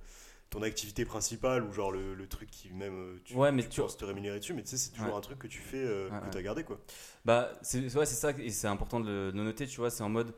ton 0.51 0.61
activité 0.61 1.05
principale 1.05 1.63
ou 1.63 1.73
genre 1.73 1.91
le, 1.91 2.13
le 2.13 2.27
truc 2.27 2.49
qui 2.51 2.71
même 2.71 2.93
euh, 2.93 3.21
tu, 3.25 3.33
Ouais, 3.35 3.51
mais 3.51 3.63
tu 3.63 3.69
tu- 3.69 3.81
penses 3.81 3.97
te 3.97 4.05
rémunérer 4.05 4.39
dessus, 4.39 4.53
mais 4.53 4.61
tu 4.63 4.69
sais, 4.69 4.77
c'est 4.77 4.91
toujours 4.91 5.13
Ouais. 5.13 5.17
un 5.17 5.21
truc 5.21 5.39
que 5.39 5.47
tu 5.47 5.59
fais, 5.59 5.83
euh, 5.83 6.09
Ouais, 6.09 6.19
que 6.27 6.31
tu 6.31 6.37
as 6.37 6.41
gardé, 6.43 6.63
quoi. 6.63 6.79
Bah, 7.25 7.51
c'est 7.63 7.95
ouais, 7.95 8.05
ça, 8.05 8.31
et 8.31 8.51
c'est 8.51 8.67
important 8.67 8.99
de 8.99 9.07
le, 9.09 9.31
de 9.31 9.37
le 9.37 9.43
noter, 9.43 9.65
tu 9.67 9.77
vois, 9.77 9.89
c'est 9.89 10.03
en 10.03 10.09
mode, 10.09 10.35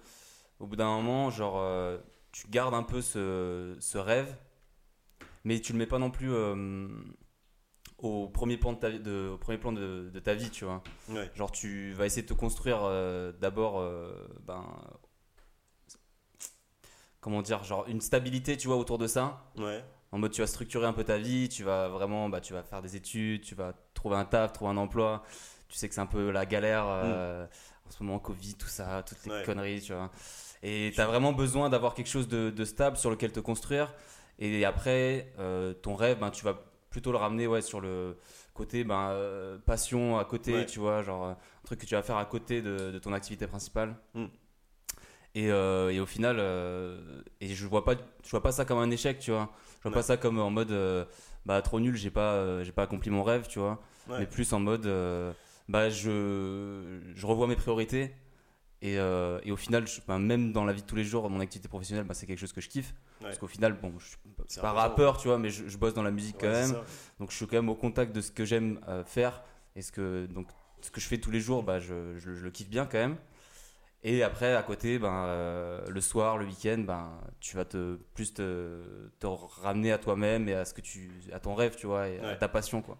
au 0.59 0.67
bout 0.67 0.75
d'un 0.77 0.87
moment, 0.87 1.29
genre, 1.29 1.59
euh, 1.59 1.97
tu 2.31 2.47
gardes 2.47 2.73
un 2.73 2.83
peu 2.83 3.01
ce, 3.01 3.75
ce 3.81 3.97
rêve, 3.97 4.37
mais 5.43 5.59
tu 5.59 5.73
le 5.73 5.79
mets 5.79 5.87
pas 5.87 5.99
non 5.99 6.11
plus 6.11 6.31
euh, 6.31 6.87
au 8.01 8.27
premier 8.27 8.57
plan 8.57 8.73
de 8.73 8.79
ta, 8.79 8.89
vie- 8.89 8.99
de, 8.99 9.29
au 9.33 9.37
premier 9.37 9.57
plan 9.57 9.71
de, 9.71 10.09
de 10.13 10.19
ta 10.19 10.33
vie, 10.33 10.49
tu 10.49 10.65
vois. 10.65 10.81
Ouais. 11.09 11.29
Genre, 11.35 11.51
tu 11.51 11.93
vas 11.93 12.05
essayer 12.05 12.23
de 12.23 12.27
te 12.27 12.33
construire 12.33 12.79
euh, 12.83 13.31
d'abord, 13.39 13.79
euh, 13.79 14.11
ben, 14.45 14.65
comment 17.19 17.41
dire, 17.41 17.63
genre 17.63 17.85
une 17.87 18.01
stabilité, 18.01 18.57
tu 18.57 18.67
vois, 18.67 18.77
autour 18.77 18.97
de 18.97 19.07
ça. 19.07 19.43
Ouais. 19.57 19.83
En 20.11 20.17
mode, 20.17 20.31
tu 20.31 20.41
vas 20.41 20.47
structurer 20.47 20.85
un 20.85 20.93
peu 20.93 21.03
ta 21.03 21.17
vie, 21.17 21.47
tu 21.47 21.63
vas 21.63 21.87
vraiment, 21.87 22.27
bah, 22.27 22.41
tu 22.41 22.53
vas 22.53 22.63
faire 22.63 22.81
des 22.81 22.95
études, 22.95 23.41
tu 23.43 23.55
vas 23.55 23.73
trouver 23.93 24.15
un 24.17 24.25
taf, 24.25 24.51
trouver 24.53 24.71
un 24.71 24.77
emploi. 24.77 25.23
Tu 25.69 25.77
sais 25.77 25.87
que 25.87 25.95
c'est 25.95 26.01
un 26.01 26.05
peu 26.05 26.31
la 26.31 26.45
galère 26.45 26.85
euh, 26.87 27.45
en 27.87 27.91
ce 27.91 28.03
moment, 28.03 28.19
Covid, 28.19 28.55
tout 28.55 28.67
ça, 28.67 29.03
toutes 29.03 29.23
les 29.25 29.31
Ouais. 29.31 29.43
conneries, 29.45 29.81
tu 29.81 29.93
vois. 29.93 30.11
Et 30.63 30.91
tu 30.93 30.99
as 30.99 31.05
vraiment 31.07 31.31
besoin 31.31 31.69
d'avoir 31.69 31.93
quelque 31.93 32.09
chose 32.09 32.27
de, 32.27 32.49
de 32.49 32.65
stable 32.65 32.97
sur 32.97 33.09
lequel 33.09 33.31
te 33.31 33.39
construire. 33.39 33.93
Et 34.37 34.65
après, 34.65 35.33
ton 35.81 35.95
rêve, 35.95 36.19
ben, 36.19 36.29
tu 36.31 36.43
vas 36.43 36.59
plutôt 36.91 37.11
le 37.11 37.17
ramener 37.17 37.47
ouais, 37.47 37.61
sur 37.63 37.81
le 37.81 38.17
côté 38.53 38.83
ben, 38.83 39.09
euh, 39.11 39.57
passion 39.65 40.19
à 40.19 40.25
côté, 40.25 40.53
Ouais. 40.53 40.65
tu 40.67 40.77
vois, 40.79 41.01
genre 41.01 41.25
euh, 41.25 41.31
un 41.31 41.65
truc 41.65 41.79
que 41.79 41.85
tu 41.87 41.95
vas 41.95 42.03
faire 42.03 42.17
à 42.17 42.25
côté 42.25 42.61
de, 42.61 42.91
de 42.91 42.99
ton 42.99 43.13
activité 43.13 43.47
principale. 43.47 43.95
Mm. 44.13 44.25
Et, 45.33 45.49
euh, 45.49 45.89
et 45.91 45.99
au 46.01 46.05
final, 46.05 46.35
euh, 46.39 47.21
et 47.39 47.47
je 47.47 47.65
vois 47.65 47.85
pas, 47.85 47.95
je 48.23 48.29
vois 48.29 48.43
pas 48.43 48.51
ça 48.51 48.65
comme 48.65 48.79
un 48.79 48.91
échec, 48.91 49.17
tu 49.19 49.31
vois. 49.31 49.49
Je 49.77 49.83
vois 49.83 49.91
Ouais. 49.91 49.95
pas 49.95 50.03
ça 50.03 50.17
comme 50.17 50.37
en 50.39 50.51
mode, 50.51 50.75
bah 51.45 51.61
trop 51.61 51.79
nul, 51.79 51.95
j'ai 51.95 52.11
pas, 52.11 52.61
j'ai 52.63 52.73
pas 52.73 52.83
accompli 52.83 53.09
mon 53.09 53.23
rêve, 53.23 53.47
tu 53.47 53.57
vois. 53.59 53.81
Ouais. 54.09 54.19
Mais 54.19 54.25
plus 54.27 54.51
en 54.53 54.59
mode, 54.59 54.85
bah 55.69 55.89
je, 55.89 56.99
je 57.15 57.25
revois 57.25 57.47
mes 57.47 57.55
priorités. 57.55 58.13
Et, 58.81 58.95
et 58.95 59.51
au 59.51 59.55
final, 59.57 59.87
je- 59.87 60.01
bah, 60.05 60.19
même 60.19 60.51
dans 60.51 60.65
la 60.65 60.73
vie 60.73 60.81
de 60.81 60.87
tous 60.87 60.97
les 60.97 61.05
jours, 61.05 61.29
mon 61.29 61.39
activité 61.39 61.69
professionnelle, 61.69 62.03
bah, 62.05 62.13
c'est 62.13 62.25
quelque 62.25 62.39
chose 62.39 62.51
que 62.53 62.61
je 62.61 62.67
kiffe. 62.67 62.93
Parce 63.21 63.37
qu'au 63.37 63.47
final, 63.47 63.73
bon, 63.73 63.93
je 63.99 64.07
suis 64.07 64.17
pas- 64.17 64.43
C'est 64.47 64.61
pas 64.61 64.69
important. 64.71 64.89
rappeur, 64.89 65.17
tu 65.17 65.27
vois, 65.27 65.37
mais 65.37 65.49
je, 65.49 65.67
je 65.67 65.77
bosse 65.77 65.93
dans 65.93 66.03
la 66.03 66.11
musique 66.11 66.37
quand 66.39 66.47
Ouais, 66.47 66.53
même. 66.53 66.71
ça. 66.71 66.83
Donc 67.19 67.31
je 67.31 67.35
suis 67.35 67.47
quand 67.47 67.55
même 67.57 67.69
au 67.69 67.75
contact 67.75 68.13
de 68.15 68.21
ce 68.21 68.31
que 68.31 68.45
j'aime 68.45 68.79
euh, 68.87 69.03
faire 69.03 69.43
et 69.75 69.81
ce 69.81 69.91
que 69.91 70.25
donc 70.27 70.47
ce 70.81 70.89
que 70.91 70.99
je 70.99 71.07
fais 71.07 71.19
tous 71.19 71.31
les 71.31 71.39
jours, 71.39 71.63
bah 71.63 71.79
je, 71.79 72.17
je- 72.17 72.33
je 72.33 72.43
le 72.43 72.51
kiffe 72.51 72.69
bien 72.69 72.85
quand 72.85 72.97
même. 72.97 73.17
Et 74.03 74.23
après 74.23 74.55
à 74.55 74.63
côté, 74.63 74.97
ben 74.97 75.25
euh, 75.27 75.85
le 75.87 76.01
soir, 76.01 76.37
le 76.37 76.45
week-end, 76.45 76.79
ben 76.79 77.11
tu 77.39 77.55
vas 77.55 77.65
te 77.65 77.97
plus 78.15 78.33
te, 78.33 78.81
te 79.19 79.27
ramener 79.27 79.91
à 79.91 79.99
toi-même 79.99 80.49
et 80.49 80.55
à 80.55 80.65
ce 80.65 80.73
que 80.73 80.81
tu 80.81 81.11
à 81.31 81.39
ton 81.39 81.53
rêve, 81.55 81.75
tu 81.75 81.85
vois, 81.87 82.07
et 82.09 82.19
à 82.19 82.35
ta 82.35 82.47
passion 82.47 82.81
quoi. 82.81 82.97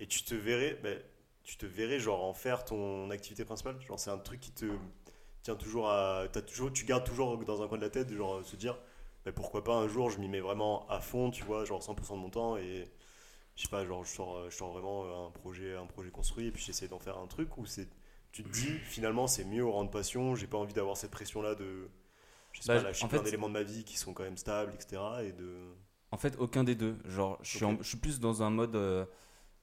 Et 0.00 0.06
tu 0.06 0.22
te 0.24 0.34
verrais, 0.34 0.78
ben, 0.82 0.98
tu 1.44 1.56
te 1.56 1.66
verrais 1.66 2.00
genre 2.00 2.24
en 2.24 2.32
faire 2.34 2.64
ton 2.64 3.10
activité 3.10 3.44
principale? 3.44 3.80
Genre 3.86 3.98
c'est 4.00 4.10
un 4.10 4.18
truc 4.18 4.40
qui 4.40 4.50
te 4.52 4.66
tient 5.42 5.54
toujours 5.56 5.90
à, 5.90 6.26
toujours, 6.46 6.72
tu 6.72 6.84
gardes 6.84 7.04
toujours 7.04 7.36
dans 7.44 7.62
un 7.62 7.68
coin 7.68 7.78
de 7.78 7.82
la 7.84 7.90
tête, 7.90 8.12
genre 8.12 8.44
se 8.44 8.56
dire, 8.56 8.78
ben, 9.24 9.32
pourquoi 9.32 9.64
pas 9.64 9.74
un 9.76 9.88
jour 9.88 10.10
je 10.10 10.18
m'y 10.20 10.28
mets 10.28 10.40
vraiment 10.40 10.86
à 10.88 11.00
fond, 11.00 11.30
tu 11.30 11.44
vois, 11.44 11.64
genre 11.64 11.82
100% 11.82 12.16
de 12.16 12.22
mon 12.22 12.30
temps 12.30 12.56
et 12.56 12.90
je 13.56 13.62
sais 13.64 13.68
pas, 13.68 13.84
genre 13.86 14.04
je 14.04 14.10
sors, 14.12 14.50
je 14.50 14.56
sors 14.56 14.72
vraiment 14.72 15.26
un 15.28 15.30
projet, 15.32 15.76
un 15.76 15.86
projet 15.86 16.10
construit 16.10 16.46
et 16.48 16.52
puis 16.52 16.62
j'essaie 16.64 16.88
d'en 16.88 16.98
faire 17.00 17.18
un 17.18 17.26
truc 17.28 17.56
ou 17.58 17.66
c'est, 17.66 17.88
tu 18.32 18.44
te 18.44 18.48
dis 18.50 18.80
finalement 18.84 19.26
c'est 19.28 19.44
mieux 19.44 19.64
au 19.64 19.72
rang 19.72 19.84
de 19.84 19.90
passion, 19.90 20.34
j'ai 20.36 20.46
pas 20.48 20.58
envie 20.58 20.74
d'avoir 20.74 20.96
cette 20.96 21.10
pression 21.12 21.42
là 21.42 21.54
de, 21.54 21.88
je 22.52 22.62
sais 22.62 22.68
Bah, 22.68 22.80
pas, 22.82 22.92
plein 23.08 23.08
fait- 23.08 23.22
d'éléments 23.22 23.48
de 23.48 23.54
ma 23.54 23.62
vie 23.64 23.84
qui 23.84 23.96
sont 23.98 24.14
quand 24.14 24.24
même 24.24 24.38
stables, 24.38 24.74
etc. 24.74 25.24
Et 25.24 25.32
de, 25.32 25.56
En 26.12 26.16
fait, 26.16 26.36
aucun 26.38 26.64
des 26.64 26.74
deux. 26.74 26.96
Genre, 27.04 27.38
je 27.42 27.56
suis, 27.56 27.64
en- 27.64 27.76
je 27.80 27.88
suis 27.88 27.96
plus 27.98 28.20
dans 28.20 28.42
un 28.42 28.50
mode. 28.50 28.74
euh, 28.76 29.04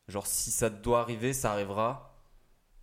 genre, 0.08 0.28
si 0.28 0.52
ça 0.52 0.70
doit 0.70 1.02
arriver, 1.02 1.34
ça 1.34 1.54
arrivera. 1.54 2.16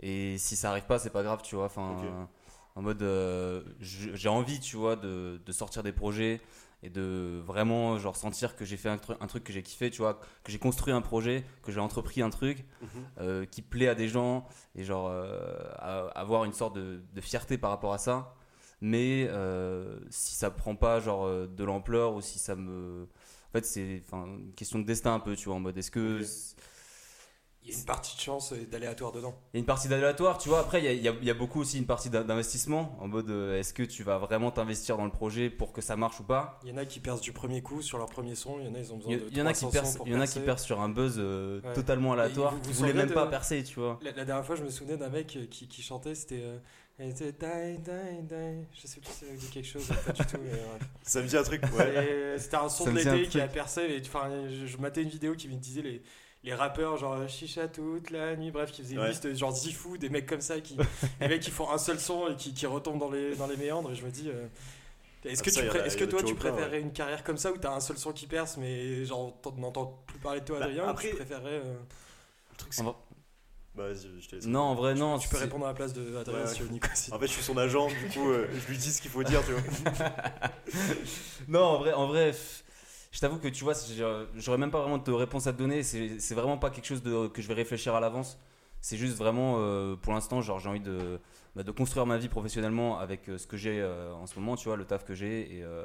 Et 0.01 0.39
si 0.39 0.57
ça 0.57 0.71
arrive 0.71 0.87
pas, 0.87 0.99
c'est 1.01 1.11
pas 1.11 1.23
grave, 1.25 1.43
tu 1.43 1.57
vois. 1.57 1.67
Enfin, 1.67 2.29
en 2.77 2.83
mode. 2.83 3.03
euh, 3.03 3.65
je- 3.81 4.15
j'ai 4.15 4.29
envie, 4.29 4.61
tu 4.61 4.77
vois, 4.77 4.97
de, 4.97 5.41
de 5.45 5.53
sortir 5.53 5.83
des 5.83 5.93
projets 5.93 6.41
et 6.85 6.91
de 6.91 7.41
vraiment, 7.45 7.99
genre, 7.99 8.15
sentir 8.15 8.55
que 8.57 8.65
j'ai 8.65 8.77
fait 8.77 8.91
un, 8.91 8.97
tru- 8.97 9.17
un 9.19 9.27
truc 9.27 9.43
que 9.43 9.53
j'ai 9.53 9.63
kiffé, 9.63 9.91
tu 9.91 10.03
vois. 10.03 10.21
Que 10.45 10.53
j'ai 10.53 10.59
construit 10.59 10.93
un 10.93 11.01
projet, 11.01 11.45
que 11.63 11.73
j'ai 11.73 11.81
entrepris 11.81 12.21
un 12.23 12.31
truc 12.31 12.65
euh, 13.19 13.47
qui 13.47 13.63
plaît 13.63 13.89
à 13.89 13.95
des 13.95 14.07
gens 14.07 14.47
et, 14.77 14.85
genre, 14.85 15.09
euh, 15.11 16.09
avoir 16.15 16.45
une 16.45 16.53
sorte 16.53 16.77
de, 16.77 17.01
de 17.13 17.21
fierté 17.21 17.57
par 17.59 17.71
rapport 17.71 17.95
à 17.95 17.99
ça. 17.99 18.35
Mais 18.81 19.27
euh, 19.31 19.99
si 20.11 20.35
ça 20.35 20.51
prend 20.51 20.77
pas, 20.77 21.01
genre, 21.01 21.27
de 21.49 21.65
l'ampleur 21.65 22.15
ou 22.15 22.21
si 22.21 22.39
ça 22.39 22.55
me. 22.55 23.09
En 23.49 23.53
fait, 23.53 23.65
c'est 23.65 24.03
enfin, 24.07 24.27
une 24.27 24.53
question 24.53 24.79
de 24.79 24.85
destin 24.85 25.15
un 25.15 25.21
peu, 25.21 25.37
tu 25.37 25.47
vois, 25.49 25.57
en 25.57 25.61
mode 25.61 25.79
est-ce 25.79 25.91
que. 25.91 26.21
Il 27.67 27.71
y 27.73 27.75
a 27.75 27.79
une 27.79 27.85
partie 27.87 28.15
de 28.15 28.21
chance 28.21 28.53
et 28.53 28.67
d'aléatoire 28.67 29.11
dedans. 29.13 29.35
Il 29.53 29.57
y 29.57 29.59
a 29.59 29.61
une 29.61 29.65
partie 29.67 29.89
d'aléatoire, 29.89 30.37
tu 30.37 30.51
vois. 30.51 30.61
Après, 30.61 30.81
il 30.81 30.85
y 30.85 30.89
a, 30.89 30.93
il 30.93 31.03
y 31.03 31.09
a- 31.09 31.15
il 31.19 31.27
y 31.27 31.31
a 31.31 31.35
beaucoup 31.35 31.61
aussi 31.61 31.79
une 31.79 31.87
partie 31.87 32.11
d'in- 32.11 32.23
d'investissement, 32.23 32.95
en 33.01 33.09
mode 33.09 33.31
euh, 33.31 33.59
est-ce 33.59 33.73
que 33.73 33.83
tu 33.83 34.03
vas 34.03 34.19
vraiment 34.19 34.51
t'investir 34.51 34.97
dans 34.99 35.05
le 35.07 35.11
projet 35.11 35.49
pour 35.49 35.73
que 35.73 35.81
ça 35.81 35.97
marche 35.97 36.21
ou 36.21 36.25
pas? 36.25 36.61
Il 36.63 36.69
y 36.69 36.73
en 36.73 36.77
a 36.77 36.85
qui 36.85 37.01
percent 37.01 37.23
du 37.23 37.33
premier 37.33 37.63
coup 37.63 37.81
sur 37.81 37.97
leur 37.97 38.09
premier 38.11 38.35
son, 38.35 38.59
il 38.61 38.67
y 38.67 38.69
en 38.69 38.75
a 38.75 38.79
ils 38.81 38.93
ont 38.93 38.97
besoin 38.99 39.13
Il 39.13 39.19
y, 39.19 39.21
de 39.23 39.29
il 39.31 39.39
y 39.39 39.43
en 39.43 39.47
a 39.47 39.53
qui 39.55 39.61
300 39.61 39.71
percent, 39.73 39.93
sons 39.93 39.99
pour 39.99 40.09
il 40.09 40.13
y 40.13 40.17
en 40.17 40.21
a 40.21 40.27
qui 40.27 40.41
percent 40.41 40.65
sur 40.67 40.81
un 40.81 40.89
buzz 40.91 41.15
euh, 41.19 41.63
Ouais. 41.63 41.73
totalement 41.73 42.13
aléatoire, 42.13 42.55
vous- 42.55 42.73
vous 42.73 42.87
qui 42.87 42.93
même 42.93 43.09
de- 43.09 43.15
pas 43.15 43.27
percer, 43.29 43.65
tu 43.65 43.81
vois. 43.81 43.99
La, 44.03 44.13
la 44.13 44.25
dernière 44.27 44.45
fois, 44.45 44.57
je 44.57 44.63
me 44.65 44.69
souvenais 44.69 44.99
d'un 44.99 45.09
mec 45.09 45.35
euh, 45.37 45.47
qui, 45.47 45.67
qui 45.67 45.81
chantait, 45.83 46.15
c'était. 46.15 46.43
euh, 46.43 46.59
elle 46.99 47.09
était 47.11 47.33
die, 47.33 47.79
die, 47.79 48.23
die. 48.29 48.67
Je 48.73 48.87
sais 48.87 49.01
plus 49.01 49.11
si 49.11 49.25
ça 49.25 49.33
me 49.33 49.37
dit 49.37 49.49
quelque 49.51 49.67
chose, 49.67 49.89
pas 50.07 50.13
du 50.13 50.25
tout. 50.27 50.37
mais 50.45 50.53
ouais. 50.53 50.59
ça 51.03 51.23
me 51.23 51.27
dit 51.27 51.37
un 51.37 51.43
truc, 51.43 51.63
ouais. 51.77 52.35
C'était 52.39 52.57
un 52.57 52.69
son 52.69 52.85
Ça 52.85 52.91
de 52.93 52.97
l'été 52.97 53.27
qui 53.27 53.41
a 53.41 53.49
percé. 53.49 53.81
Et, 53.83 54.03
enfin, 54.07 54.29
je, 54.49 54.67
je 54.67 54.77
matais 54.77 55.03
une 55.03 55.09
vidéo 55.09 55.35
qui 55.35 55.49
me 55.49 55.55
disait 55.57 55.83
les, 55.83 56.03
les 56.45 56.55
rappeurs, 56.55 56.97
genre 56.99 57.15
euh, 57.15 57.27
chicha 57.27 57.67
toute 57.69 58.11
la 58.11 58.37
nuit, 58.37 58.51
bref, 58.51 58.71
qui 58.71 58.83
faisaient 58.83 58.95
une 58.95 59.01
Ouais. 59.01 59.09
liste, 59.09 59.35
genre 59.35 59.51
Zifou, 59.55 59.97
des 59.99 60.09
mecs 60.11 60.27
comme 60.27 60.41
ça, 60.43 60.61
qui, 60.61 60.77
des 61.21 61.29
mecs 61.29 61.41
qui 61.43 61.51
font 61.51 61.71
un 61.71 61.79
seul 61.79 61.99
son 61.99 62.29
et 62.29 62.37
qui, 62.37 62.53
qui 62.55 62.67
retombent 62.67 62.99
dans 63.01 63.11
les, 63.11 63.35
dans 63.37 63.47
les 63.47 63.57
méandres. 63.57 63.91
Et 63.91 63.95
je 63.95 64.05
me 64.05 64.11
dis. 64.11 64.29
euh, 64.29 64.47
est-ce 65.25 65.41
Ah, 65.41 65.45
que, 65.45 65.51
ça, 65.51 65.63
tu 65.63 65.79
a- 65.79 65.87
est-ce 65.87 65.97
que 65.97 66.05
toi 66.05 66.23
tu 66.23 66.35
préférerais 66.35 66.81
une 66.81 66.93
carrière 66.93 67.25
comme 67.25 67.39
ça 67.39 67.51
où 67.51 67.57
t'as 67.57 67.73
un 67.73 67.81
seul 67.81 67.97
son 67.97 68.13
qui 68.13 68.27
perce 68.27 68.59
mais 68.59 69.07
genre 69.07 69.33
t'en- 69.41 69.53
n'entends 69.53 70.03
plus 70.07 70.19
parler 70.19 70.41
de 70.41 70.45
toi 70.45 70.59
Bah, 70.59 70.67
Adrien 70.67 70.87
après- 70.87 71.09
ou 71.09 71.11
tu 71.13 71.17
préférerais 71.17 71.63
euh, 71.65 71.75
Le 72.53 72.57
truc, 72.59 72.75
c'est- 72.75 72.83
Bah, 72.83 72.95
vas-y, 73.89 74.21
je 74.21 74.29
te 74.29 74.37
laisse. 74.37 74.45
Non, 74.47 74.61
en 74.61 74.75
vrai, 74.75 74.95
non. 74.95 75.19
tu 75.19 75.27
peux 75.31 75.37
c'est- 75.39 75.45
répondre 75.45 75.65
à 75.65 75.69
la 75.69 75.75
place 75.75 75.95
de 75.95 76.15
Adrien 76.15 76.41
Ouais, 76.41 76.47
si 76.47 76.61
ouais. 76.63 76.69
En 77.13 77.19
fait, 77.19 77.27
je 77.27 77.33
suis 77.33 77.43
son 77.43 77.57
agent, 77.57 77.89
du 77.89 78.09
coup, 78.13 78.31
euh, 78.31 78.47
je 78.53 78.71
lui 78.71 78.77
dis 78.77 78.93
ce 78.93 79.01
qu'il 79.01 79.11
faut 79.11 79.23
dire, 79.25 79.41
tu 79.47 79.53
vois. 79.53 79.63
Non, 81.49 81.61
en 81.65 81.79
vrai, 81.79 81.93
en 81.95 82.07
vrai 82.07 82.33
je 83.15 83.21
t'avoue 83.21 83.39
que 83.39 83.47
tu 83.47 83.63
vois, 83.63 83.75
j'ai- 83.75 84.05
j'aurais 84.35 84.59
même 84.59 84.73
pas 84.73 84.81
vraiment 84.81 84.99
de 84.99 85.13
réponse 85.13 85.47
à 85.47 85.53
te 85.53 85.59
donner. 85.59 85.85
C'est 85.85 86.35
vraiment 86.35 86.59
pas 86.59 86.71
quelque 86.71 86.87
chose 86.87 87.03
de, 87.03 87.29
que 87.29 87.41
je 87.43 87.47
vais 87.47 87.55
réfléchir 87.55 87.95
à 87.95 88.01
l'avance. 88.01 88.37
C'est 88.81 88.97
juste 88.97 89.17
vraiment, 89.17 89.59
euh, 89.59 89.95
pour 89.95 90.13
l'instant, 90.13 90.43
genre 90.43 90.59
j'ai 90.59 90.69
envie 90.69 90.81
de, 90.81 91.21
bah, 91.55 91.63
de 91.63 91.71
construire 91.71 92.07
ma 92.07 92.19
vie 92.19 92.29
professionnellement 92.29 92.99
avec 92.99 93.29
euh, 93.29 93.39
ce 93.39 93.47
que 93.47 93.57
j'ai 93.57 93.81
euh, 93.81 94.13
en 94.15 94.27
ce 94.27 94.39
moment, 94.39 94.57
tu 94.57 94.67
vois, 94.69 94.77
le 94.77 94.85
taf 94.85 95.05
que 95.05 95.15
j'ai, 95.15 95.59
et, 95.59 95.63
euh, 95.63 95.85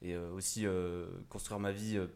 et 0.00 0.14
euh, 0.14 0.30
aussi 0.32 0.64
euh, 0.64 1.06
construire 1.28 1.58
ma 1.58 1.72
vie 1.72 1.98
euh, 1.98 2.06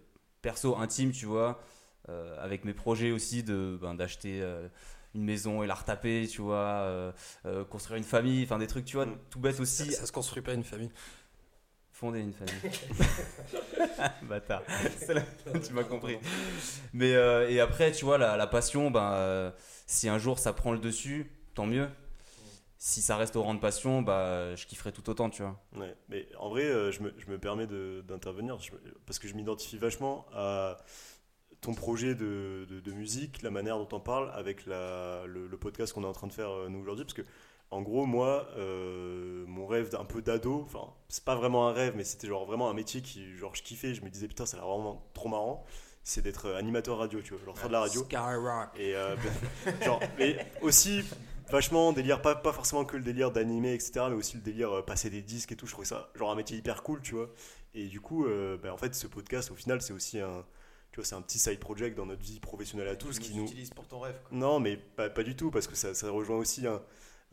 perso, 0.41 0.77
intime, 0.79 1.11
tu 1.11 1.27
vois, 1.27 1.61
euh, 2.09 2.37
avec 2.43 2.65
mes 2.65 2.75
projets 2.75 3.11
aussi 3.11 3.43
de 3.43 3.77
ben, 3.83 3.95
d'acheter 3.95 4.41
euh, 4.41 4.69
une 5.17 5.25
maison 5.25 5.63
et 5.65 5.67
la 5.67 5.75
retaper, 5.75 6.27
tu 6.31 6.43
vois, 6.43 6.55
euh, 6.57 7.13
euh, 7.47 7.65
construire 7.65 7.99
une 7.99 8.05
famille, 8.05 8.45
enfin 8.45 8.59
des 8.59 8.67
trucs, 8.69 8.85
tu 8.87 8.97
vois, 8.97 9.07
Mm. 9.07 9.19
tout 9.31 9.41
bête 9.41 9.57
ça, 9.57 9.63
aussi. 9.63 9.93
ça 9.93 10.07
se 10.07 10.13
construit 10.13 10.43
pas 10.43 10.55
une 10.55 10.65
famille 10.65 10.91
Fonder 12.05 12.21
une 12.21 12.35
famille. 12.35 12.55
Bâtard. 14.29 14.63
Tu 15.67 15.73
m'as 15.73 15.85
compris. 15.85 16.19
Mais 16.93 17.15
euh, 17.15 17.49
et 17.49 17.61
après, 17.61 17.93
tu 17.93 18.05
vois, 18.05 18.19
la, 18.19 18.37
la 18.37 18.47
passion, 18.47 18.91
ben, 18.91 19.13
euh, 19.15 19.51
si 19.87 20.09
un 20.11 20.19
jour 20.19 20.39
ça 20.39 20.53
prend 20.53 20.73
le 20.73 20.79
dessus, 20.79 21.31
tant 21.55 21.65
mieux. 21.67 21.89
Si 22.77 23.01
ça 23.01 23.17
reste 23.17 23.37
au 23.37 23.43
rang 23.43 23.55
de 23.55 23.61
passion, 23.61 24.03
bah, 24.03 24.55
je 24.55 24.67
kifferai 24.67 24.93
tout 24.93 25.09
autant, 25.09 25.31
tu 25.31 25.41
vois. 25.41 25.59
Ouais, 25.75 25.95
mais 26.11 26.29
en 26.39 26.51
vrai, 26.51 26.65
euh, 26.65 26.93
je, 26.93 27.01
me, 27.03 27.15
je 27.17 27.31
me 27.31 27.39
permets 27.39 27.67
de- 27.67 28.05
d'intervenir 28.07 28.59
parce 29.07 29.19
que 29.19 29.27
je 29.27 29.33
m'identifie 29.35 29.79
vachement 29.79 30.27
à 30.35 30.77
ton 31.63 31.73
projet 31.73 32.15
de, 32.15 32.67
de- 32.69 32.81
de 32.81 32.93
musique, 32.93 33.41
la 33.41 33.51
manière 33.51 33.79
dont 33.79 33.89
on 33.93 34.01
parle 34.01 34.31
avec 34.35 34.67
la, 34.67 35.23
le, 35.27 35.47
le 35.47 35.57
podcast 35.57 35.95
qu'on 35.95 36.03
est 36.03 36.07
en 36.07 36.13
train 36.13 36.27
de 36.27 36.35
faire 36.35 36.51
euh, 36.51 36.69
nous 36.69 36.81
aujourd'hui. 36.81 37.07
Parce 37.07 37.15
que, 37.15 37.23
en 37.75 37.83
gros, 37.83 38.07
moi, 38.07 38.47
euh, 38.57 39.45
mon 39.49 39.67
rêve 39.67 39.91
d'un 39.91 40.05
peu 40.05 40.23
d'ado, 40.23 40.63
enfin, 40.65 40.93
c'est 41.09 41.25
pas 41.25 41.35
vraiment 41.35 41.69
un 41.69 41.73
rêve, 41.73 41.95
mais 41.97 42.05
c'était 42.05 42.29
genre 42.29 42.47
vraiment 42.47 42.71
un 42.71 42.73
métier 42.73 43.03
qui, 43.03 43.37
genre, 43.37 43.53
je 43.57 43.65
kiffais. 43.65 43.95
Je 43.95 44.03
me 44.03 44.11
disais, 44.11 44.29
putain, 44.29 44.47
ça 44.47 44.57
a 44.57 44.61
l'air 44.61 44.69
vraiment 44.69 45.05
trop 45.13 45.29
marrant. 45.29 45.65
C'est 46.05 46.23
d'être 46.23 46.47
euh, 46.47 46.57
animateur 46.57 46.99
radio, 46.99 47.21
tu 47.21 47.35
vois, 47.35 47.45
genre 47.45 47.59
faire 47.59 47.67
de 47.67 47.73
la 47.73 47.81
radio. 47.81 48.05
Skyrock 48.05 48.69
Et 48.79 48.95
euh, 48.95 49.17
ben, 49.65 49.75
genre, 49.85 50.01
mais 50.19 50.47
aussi 50.63 51.03
vachement 51.51 51.93
délire, 51.93 52.23
pas, 52.23 52.37
pas 52.37 52.53
forcément 52.53 52.85
que 52.85 52.97
le 52.97 53.03
délire 53.03 53.33
d'animer, 53.33 53.75
etc., 53.75 54.07
mais 54.09 54.15
aussi 54.15 54.37
le 54.37 54.43
délire 54.43 54.71
euh, 54.71 54.83
passer 54.83 55.11
des 55.11 55.23
disques 55.23 55.51
et 55.51 55.57
tout. 55.57 55.67
Je 55.67 55.73
trouvais 55.73 55.89
ça 55.89 56.11
genre 56.15 56.31
un 56.31 56.37
métier 56.37 56.57
hyper 56.57 56.85
cool, 56.85 57.03
tu 57.03 57.17
vois. 57.17 57.29
Et 57.75 57.89
du 57.89 58.01
coup, 58.01 58.25
ben, 58.63 58.71
en 58.71 58.77
fait, 58.77 58.95
ce 58.95 59.09
podcast, 59.09 59.51
au 59.51 59.57
final, 59.57 59.83
c'est 59.83 59.93
aussi 59.93 60.21
un, 60.21 60.45
tu 60.93 61.01
vois, 61.01 61.05
c'est 61.05 61.17
un 61.17 61.23
petit 61.23 61.41
side 61.41 61.59
project 61.59 61.97
dans 61.97 62.07
notre 62.07 62.23
vie 62.23 62.39
professionnelle 62.39 62.87
à 62.87 62.95
tous 62.95 63.19
qui 63.19 63.35
nous. 63.35 63.47
utilises 63.47 63.71
pour 63.71 63.89
ton 63.89 63.99
rêve. 63.99 64.15
quoi. 64.23 64.39
Non, 64.39 64.61
mais 64.61 64.77
pas, 64.77 65.11
pas 65.11 65.25
du 65.25 65.35
tout, 65.35 65.51
parce 65.51 65.67
que 65.67 65.75
ça, 65.75 65.93
ça 65.93 66.09
rejoint 66.09 66.37
aussi 66.37 66.69
un. 66.69 66.81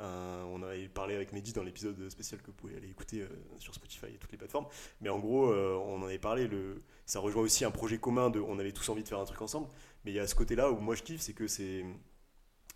Un- 0.02 0.46
on 0.52 0.62
avait 0.64 0.88
parlé 0.90 1.16
avec 1.16 1.32
Mehdi 1.34 1.54
dans 1.54 1.64
l'épisode 1.64 2.10
spécial 2.10 2.42
que 2.42 2.48
vous 2.48 2.54
pouvez 2.54 2.76
aller 2.76 2.90
écouter 2.90 3.22
euh, 3.22 3.28
sur 3.60 3.74
Spotify 3.74 4.08
et 4.08 4.18
toutes 4.18 4.32
les 4.32 4.38
plateformes. 4.38 4.66
Mais 5.02 5.10
en 5.10 5.20
gros, 5.20 5.52
euh, 5.52 5.76
on 5.86 6.02
en 6.02 6.06
avait 6.06 6.20
parlé. 6.20 6.48
Le, 6.48 6.82
ça 7.06 7.20
rejoint 7.20 7.44
aussi 7.44 7.64
un 7.66 7.72
projet 7.72 7.98
commun 8.00 8.30
de. 8.30 8.40
On 8.40 8.60
avait 8.60 8.72
tous 8.72 8.88
envie 8.90 9.04
de 9.04 9.08
faire 9.08 9.20
un 9.20 9.26
truc 9.26 9.42
ensemble. 9.42 9.68
Mais 10.04 10.12
il 10.12 10.16
y 10.16 10.20
a 10.20 10.28
ce 10.28 10.36
côté-là 10.36 10.72
où 10.72 10.80
moi 10.80 10.96
je 10.96 11.04
kiffe, 11.04 11.22
c'est 11.22 11.34
que 11.34 11.48
c'est. 11.48 11.86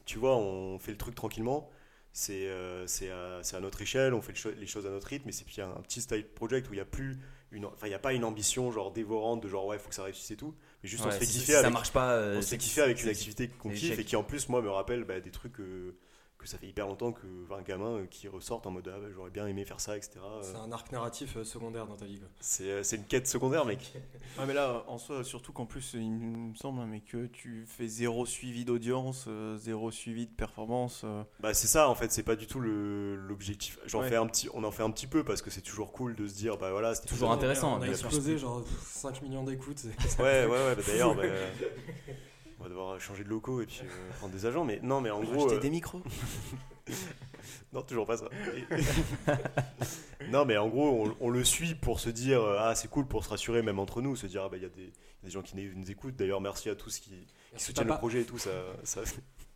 Tu 0.06 0.20
vois, 0.20 0.36
on 0.38 0.78
fait 0.80 0.92
le 0.92 0.98
truc 0.98 1.16
tranquillement. 1.16 1.70
C'est 2.14 2.48
euh, 2.48 2.86
à, 3.12 3.56
à 3.58 3.60
notre 3.60 3.82
échelle, 3.82 4.14
on 4.14 4.22
fait 4.22 4.32
le 4.32 4.38
cho- 4.38 4.52
les 4.58 4.68
choses 4.68 4.86
à 4.86 4.90
notre 4.90 5.08
rythme. 5.08 5.28
Et 5.28 5.32
c'est 5.34 5.44
puis 5.46 5.60
un, 5.62 5.72
un 5.72 5.82
petit 5.82 6.02
style 6.02 6.26
project 6.26 6.70
où 6.70 6.74
il 6.74 6.78
n'y 6.78 6.82
a 6.82 6.86
plus. 6.86 7.18
Une, 7.52 7.66
enfin, 7.66 7.88
il 7.88 7.90
n'y 7.90 7.96
a 7.96 8.00
pas 8.00 8.14
une 8.14 8.24
ambition 8.24 8.72
genre 8.72 8.92
dévorante 8.92 9.42
de 9.44 9.48
genre 9.48 9.66
ouais, 9.66 9.78
faut 9.80 9.90
que 9.90 9.96
ça 9.96 10.04
réussisse 10.04 10.32
et 10.32 10.38
tout. 10.38 10.56
Mais 10.84 10.90
juste 10.90 11.04
on 11.04 11.08
Ouais, 11.08 11.14
se 11.14 11.20
fait 11.20 11.26
si- 11.26 11.34
kiffer 11.40 11.46
si 11.46 11.52
ça 11.54 11.60
avec 11.60 11.74
marche 11.74 11.92
pas. 11.92 12.14
euh, 12.14 12.38
on 12.38 12.42
se 12.42 12.50
fait 12.50 12.58
kiffer 12.58 12.82
avec 12.82 13.02
une 13.04 13.10
activité 13.10 13.48
qu'on 13.50 13.70
kiffe 13.70 13.98
et 14.00 14.04
qui 14.06 14.16
en 14.16 14.24
plus 14.24 14.48
moi 14.50 14.62
me 14.62 14.70
rappelle 14.70 15.04
bah, 15.04 15.20
des 15.20 15.32
trucs 15.32 15.60
euh, 15.60 15.96
que 16.46 16.50
ça 16.52 16.58
fait 16.58 16.68
hyper 16.68 16.88
longtemps 16.88 17.12
que 17.12 17.26
un 17.54 17.62
gamin 17.62 17.98
euh, 17.98 18.06
qui 18.10 18.28
ressortent 18.28 18.66
en 18.68 18.72
mode 18.72 18.90
ah, 18.94 18.98
bah, 19.00 19.08
j'aurais 19.14 19.30
bien 19.30 19.46
aimé 19.48 19.66
faire 19.66 19.80
ça 19.80 19.98
etc 19.98 20.12
Euh, 20.24 20.42
c'est 20.42 20.56
un 20.56 20.72
arc 20.72 20.92
narratif 20.92 21.38
euh, 21.38 21.44
secondaire 21.44 21.88
dans 21.88 21.96
ta 21.96 22.06
vie 22.06 22.20
quoi. 22.20 22.28
c'est 22.40 22.84
c'est 22.84 22.96
une 22.98 23.06
quête 23.06 23.28
secondaire 23.28 23.66
mec 23.66 23.94
Ouais, 24.40 24.46
mais 24.48 24.54
là, 24.54 24.84
en 24.88 24.98
soi, 24.98 25.24
surtout 25.24 25.52
qu'en 25.54 25.66
plus, 25.66 25.94
il 25.94 26.10
me 26.12 26.56
semble 26.56 26.82
hein, 26.82 26.88
mais 26.90 27.00
que 27.02 27.26
tu 27.28 27.66
fais 27.68 27.88
zéro 27.88 28.26
suivi 28.26 28.66
d'audience, 28.66 29.28
zéro 29.58 29.92
suivi 29.92 30.26
de 30.28 30.32
performance. 30.32 31.04
bah 31.40 31.54
c'est 31.54 31.68
ça 31.68 31.90
en 31.90 31.96
fait 31.96 32.12
c'est 32.12 32.24
pas 32.24 32.36
du 32.36 32.48
tout 32.48 32.60
le- 32.60 33.16
l'objectif 33.16 33.80
j'en 33.86 34.02
Ouais. 34.02 34.10
fais 34.10 34.16
un 34.16 34.28
petit 34.28 34.50
on 34.54 34.64
en 34.64 34.72
fait 34.72 34.84
un 34.84 34.92
petit 34.92 35.08
peu 35.08 35.24
parce 35.24 35.42
que 35.42 35.50
c'est 35.50 35.62
toujours 35.62 35.92
cool 35.92 36.16
de 36.16 36.28
se 36.28 36.36
dire 36.36 36.58
bah 36.58 36.72
voilà 36.72 36.94
c'était 36.96 37.08
Toujours 37.10 37.32
intéressant, 37.32 37.78
On 37.78 37.82
a 37.82 37.88
explosé 37.88 38.38
genre 38.38 38.64
5 38.84 39.22
millions 39.22 39.44
d'écoutes. 39.44 39.80
c'est- 39.80 40.22
ouais 40.22 40.46
ouais 40.46 40.52
ouais 40.52 40.76
bah, 40.76 40.82
d'ailleurs 40.86 41.16
bah, 41.16 41.24
on 42.60 42.64
va 42.64 42.70
devoir 42.70 43.00
changer 43.02 43.24
de 43.24 43.30
locaux 43.30 43.62
et 43.62 43.66
puis 43.66 43.82
euh, 43.84 44.12
prendre 44.18 44.34
des 44.34 44.46
agents 44.46 44.64
mais 44.66 44.80
non 44.82 45.02
mais 45.02 45.12
en 45.12 45.22
gros 45.22 45.46
Acheter 45.46 45.56
euh, 45.56 45.60
des 45.60 45.70
micros. 45.70 46.02
non, 47.74 47.82
toujours 47.82 48.06
pas 48.06 48.18
ça. 48.18 48.30
non, 50.30 50.46
mais 50.46 50.58
en 50.58 50.68
gros, 50.70 51.06
on, 51.06 51.16
on 51.20 51.30
le 51.30 51.44
suit 51.44 51.76
pour 51.76 52.00
se 52.00 52.10
dire 52.10 52.42
euh, 52.42 52.58
Ah, 52.60 52.76
c'est 52.76 52.88
cool 52.90 53.08
pour 53.08 53.24
se 53.24 53.30
rassurer, 53.30 53.62
même 53.62 53.80
entre 53.80 54.02
nous, 54.02 54.16
se 54.16 54.28
dire 54.28 54.44
Ah, 54.44 54.50
bah, 54.50 54.58
il 54.58 54.64
y, 54.64 54.66
a 54.66 54.70
des- 54.70 54.82
il 54.82 54.88
y 54.88 55.24
a 55.24 55.26
des 55.26 55.32
gens 55.32 55.42
qui 55.42 55.56
nous 55.56 55.92
écoutent. 55.92 56.16
D'ailleurs, 56.16 56.42
merci 56.42 56.70
à 56.70 56.76
tous 56.76 57.00
qui, 57.00 57.28
qui 57.56 57.64
soutiennent 57.64 57.88
papa. 57.88 57.96
le 57.96 58.00
projet 58.00 58.22
et 58.22 58.26
tout, 58.26 58.38
ça, 58.38 58.52
ça, 58.84 59.02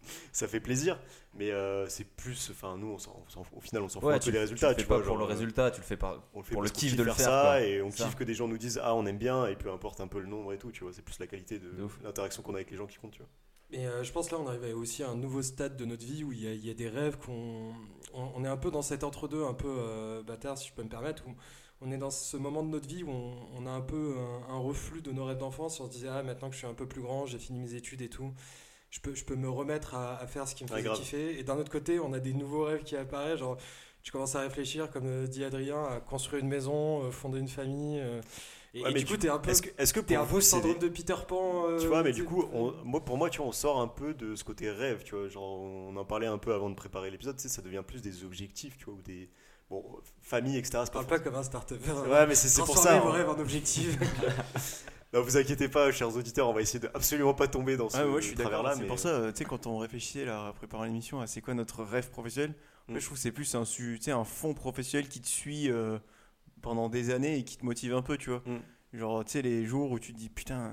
ça 0.31 0.47
fait 0.47 0.59
plaisir. 0.59 0.99
Mais 1.35 1.51
euh, 1.51 1.87
c'est 1.87 2.05
plus. 2.05 2.49
Enfin, 2.51 2.77
nous, 2.77 2.87
on 2.87 2.97
s'en- 2.97 3.23
on 3.25 3.29
s'en- 3.29 3.45
au 3.55 3.61
final, 3.61 3.83
on 3.83 3.89
s'en 3.89 3.99
fout 4.01 4.09
Ouais, 4.09 4.15
un 4.15 4.19
tu, 4.19 4.31
peu 4.31 4.31
des 4.31 4.37
tu 4.37 4.41
résultats. 4.41 4.69
le 4.69 4.75
fais 4.75 4.81
tu 4.81 4.87
pas 4.87 4.95
vois, 4.97 5.03
pour 5.05 5.13
le 5.15 5.19
genre, 5.19 5.29
euh, 5.29 5.33
résultat, 5.33 5.71
tu 5.71 5.81
le 5.81 5.85
fais 5.85 5.97
pas. 5.97 6.27
on 6.33 6.39
le 6.39 6.43
fait 6.45 6.53
pour 6.53 6.61
le 6.63 6.69
kiff 6.69 6.89
kiffe 6.91 6.95
de 6.97 7.03
le 7.03 7.11
faire 7.11 7.25
ça 7.25 7.41
quoi. 7.43 7.61
et 7.61 7.81
on 7.81 7.91
Ça. 7.91 8.05
kiffe 8.05 8.15
que 8.15 8.23
des 8.23 8.33
gens 8.33 8.47
nous 8.47 8.57
disent 8.57 8.79
ah 8.83 8.95
on 8.95 9.05
aime 9.05 9.17
bien 9.17 9.45
et 9.47 9.55
peu 9.55 9.71
importe 9.71 10.01
un 10.01 10.07
peu 10.07 10.19
le 10.19 10.27
nombre 10.27 10.53
et 10.53 10.57
tout 10.57 10.71
tu 10.71 10.83
vois 10.83 10.93
c'est 10.93 11.03
plus 11.03 11.19
la 11.19 11.27
qualité 11.27 11.59
de, 11.59 11.69
l'interaction 12.03 12.41
qu'on 12.41 12.53
a 12.53 12.57
avec 12.57 12.71
les 12.71 12.77
gens 12.77 12.87
qui 12.87 12.97
compte 12.97 13.11
tu 13.11 13.19
vois 13.19 13.29
Mais 13.69 13.85
euh, 13.85 14.03
je 14.03 14.11
pense 14.11 14.31
là, 14.31 14.37
on 14.39 14.47
arrive 14.47 14.75
aussi 14.75 15.03
à 15.03 15.09
un 15.09 15.15
nouveau 15.15 15.41
stade 15.43 15.77
de 15.77 15.85
notre 15.85 16.03
vie 16.05 16.23
où 16.23 16.31
il 16.31 16.41
y 16.43 16.47
a, 16.47 16.53
il 16.53 16.65
y 16.65 16.71
a 16.71 16.73
des 16.73 16.89
rêves 16.89 17.17
qu'on. 17.17 17.73
On, 18.13 18.31
on 18.35 18.43
est 18.43 18.47
un 18.47 18.57
peu 18.57 18.71
dans 18.71 18.81
cet 18.81 19.03
entre-deux, 19.03 19.43
un 19.45 19.53
peu 19.53 19.67
euh, 19.69 20.23
bâtard, 20.23 20.57
si 20.57 20.67
je 20.69 20.73
peux 20.73 20.81
me 20.83 20.89
permettre, 20.89 21.27
où 21.27 21.35
on 21.81 21.91
est 21.91 21.97
dans 21.97 22.09
ce 22.09 22.35
moment 22.37 22.63
de 22.63 22.69
notre 22.69 22.87
vie 22.87 23.03
où 23.03 23.09
on, 23.11 23.35
on 23.55 23.65
a 23.67 23.69
un 23.71 23.81
peu 23.81 24.15
un, 24.17 24.53
un 24.55 24.57
reflux 24.57 25.01
de 25.03 25.11
nos 25.11 25.25
rêves 25.25 25.37
d'enfance. 25.37 25.79
On 25.79 25.85
se 25.85 25.91
disait, 25.91 26.07
ah, 26.09 26.23
maintenant 26.23 26.47
que 26.49 26.53
je 26.55 26.59
suis 26.59 26.67
un 26.67 26.73
peu 26.73 26.87
plus 26.87 27.01
grand, 27.01 27.25
j'ai 27.27 27.37
fini 27.39 27.59
mes 27.59 27.75
études 27.75 28.01
et 28.01 28.09
tout, 28.09 28.33
je 28.89 28.99
peux, 28.99 29.13
je 29.15 29.23
peux 29.25 29.35
me 29.35 29.49
remettre 29.49 29.95
à, 29.95 30.17
à 30.19 30.27
faire 30.27 30.47
ce 30.47 30.55
qui 30.55 30.63
me 30.63 30.69
faisait 30.69 30.81
grave. 30.83 30.97
kiffer. 30.97 31.39
Et 31.39 31.43
d'un 31.43 31.57
autre 31.57 31.71
côté, 31.71 31.99
on 31.99 32.13
a 32.13 32.19
des 32.19 32.33
nouveaux 32.33 32.63
rêves 32.65 32.83
qui 32.83 32.95
apparaissent, 32.95 33.39
genre. 33.39 33.57
Tu 34.01 34.11
commences 34.13 34.35
à 34.35 34.39
réfléchir, 34.41 34.89
comme 34.91 35.05
euh, 35.07 35.27
dit 35.27 35.43
Adrien, 35.43 35.83
à 35.83 35.99
construire 35.99 36.41
une 36.41 36.47
maison, 36.49 37.03
euh, 37.03 37.11
fonder 37.11 37.39
une 37.39 37.49
famille. 37.49 37.99
euh, 37.99 38.21
et, 38.73 38.81
Ouais, 38.83 38.91
et 38.91 38.93
mais 38.93 38.99
du 39.01 39.05
coup, 39.07 39.13
tu- 39.13 39.19
t'es 39.19 39.29
un 39.29 39.39
peu, 39.39 39.49
est-ce 39.51 39.61
que, 39.63 39.69
est-ce 39.77 39.93
que 39.93 39.99
t'es 39.99 40.15
pour 40.15 40.23
un 40.23 40.27
peu 40.27 40.41
syndrome 40.41 40.73
des- 40.73 40.79
de 40.79 40.87
Peter 40.89 41.15
Pan. 41.27 41.65
euh, 41.67 41.79
tu 41.79 41.87
vois 41.87 42.01
mais 42.03 42.11
du 42.13 42.23
coup 42.23 42.45
on- 42.53 42.71
moi 42.85 43.03
pour 43.03 43.17
moi 43.17 43.29
tu 43.31 43.39
vois 43.39 43.47
on 43.47 43.51
sort 43.51 43.81
un 43.81 43.87
peu 43.87 44.13
de 44.13 44.35
ce 44.35 44.43
côté 44.43 44.69
rêve 44.69 45.01
tu 45.03 45.15
vois 45.15 45.27
genre 45.27 45.59
on 45.59 45.95
en 45.97 46.05
parlait 46.05 46.27
un 46.27 46.37
peu 46.37 46.53
avant 46.53 46.69
de 46.69 46.75
préparer 46.75 47.09
l'épisode 47.09 47.35
tu 47.35 47.41
sais 47.41 47.49
ça 47.49 47.63
devient 47.63 47.81
plus 47.85 48.03
des 48.03 48.23
objectifs 48.23 48.77
tu 48.77 48.85
vois 48.85 48.93
ou 48.93 49.01
des 49.01 49.27
bon 49.71 49.83
famille 50.21 50.55
etc 50.55 50.83
c'est 50.85 50.93
pas 50.93 50.99
Parle 51.03 51.07
pas 51.07 51.17
comme 51.19 51.33
un 51.35 51.41
start 51.41 51.71
ouais 51.71 52.27
mais 52.27 52.35
c'est 52.35 52.61
pour 52.63 52.77
ça 52.77 52.99
vos 52.99 53.07
hein. 53.07 53.11
rêves 53.11 53.29
en 53.29 53.39
objectifs. 53.39 53.97
non 55.13 55.21
vous 55.21 55.37
inquiétez 55.37 55.67
pas 55.69 55.91
chers 55.91 56.15
auditeurs 56.15 56.47
on 56.49 56.53
va 56.53 56.61
essayer 56.61 56.79
de 56.79 56.89
absolument 56.93 57.33
pas 57.33 57.47
tomber 57.47 57.77
dans 57.77 57.89
ce 57.89 57.97
Ah, 57.97 58.05
moi 58.05 58.21
je 58.21 58.27
suis 58.27 58.35
d'accord. 58.35 58.63
là 58.63 58.73
C'est 58.75 58.81
mais 58.81 58.87
pour 58.87 58.99
ça, 58.99 59.09
euh, 59.09 59.31
tu 59.31 59.37
sais, 59.39 59.45
quand 59.45 59.65
on 59.67 59.77
réfléchissait 59.79 60.25
là, 60.25 60.47
à 60.47 60.53
préparer 60.53 60.87
l'émission 60.87 61.19
à 61.21 61.27
c'est 61.27 61.41
quoi 61.41 61.53
notre 61.53 61.83
rêve 61.83 62.09
professionnel, 62.09 62.51
Mm. 62.87 62.91
moi, 62.93 62.99
je 63.01 63.05
trouve 63.05 63.17
que 63.17 63.21
c'est 63.21 63.31
plus 63.31 63.53
un, 63.55 63.65
su- 63.65 63.97
tu 63.99 64.05
sais, 64.05 64.11
un 64.11 64.23
fond 64.23 64.53
professionnel 64.55 65.07
qui 65.09 65.21
te 65.21 65.27
suit 65.27 65.69
euh, 65.69 65.99
pendant 66.61 66.89
des 66.89 67.11
années 67.11 67.37
et 67.37 67.43
qui 67.43 67.55
te 67.57 67.63
motive 67.65 67.93
un 67.93 68.01
peu, 68.01 68.17
tu 68.17 68.31
vois. 68.31 68.41
Mm. 68.47 68.97
Genre, 68.97 69.23
tu 69.25 69.31
sais, 69.33 69.41
les 69.43 69.63
jours 69.65 69.91
où 69.91 69.99
tu 69.99 70.11
te 70.13 70.17
dis 70.17 70.29
putain, 70.29 70.71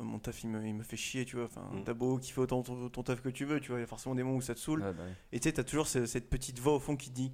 euh, 0.00 0.04
mon 0.04 0.18
taf 0.20 0.42
il 0.44 0.50
me, 0.50 0.64
il 0.64 0.74
me 0.74 0.82
fait 0.84 0.96
chier, 0.96 1.24
tu 1.24 1.36
vois. 1.36 1.46
Enfin, 1.46 1.68
Mm. 1.72 1.84
t'as 1.84 1.94
beau 1.94 2.18
kiffer 2.18 2.40
autant 2.40 2.62
ton, 2.62 2.88
ton 2.88 3.02
taf 3.02 3.20
que 3.20 3.28
tu 3.28 3.44
veux, 3.44 3.58
tu 3.60 3.70
vois. 3.70 3.78
Il 3.78 3.82
y 3.82 3.84
a 3.84 3.88
forcément 3.88 4.14
des 4.14 4.22
moments 4.22 4.36
où 4.36 4.40
ça 4.42 4.54
te 4.54 4.60
saoule. 4.60 4.82
Ouais, 4.82 4.92
bah 4.92 5.02
oui. 5.06 5.12
Et 5.32 5.40
tu 5.40 5.48
sais, 5.48 5.52
t'as 5.52 5.64
toujours 5.64 5.86
ce- 5.88 6.06
cette 6.06 6.30
petite 6.30 6.58
voix 6.60 6.74
au 6.74 6.80
fond 6.80 6.96
qui 6.96 7.10
te 7.10 7.14
dit, 7.16 7.32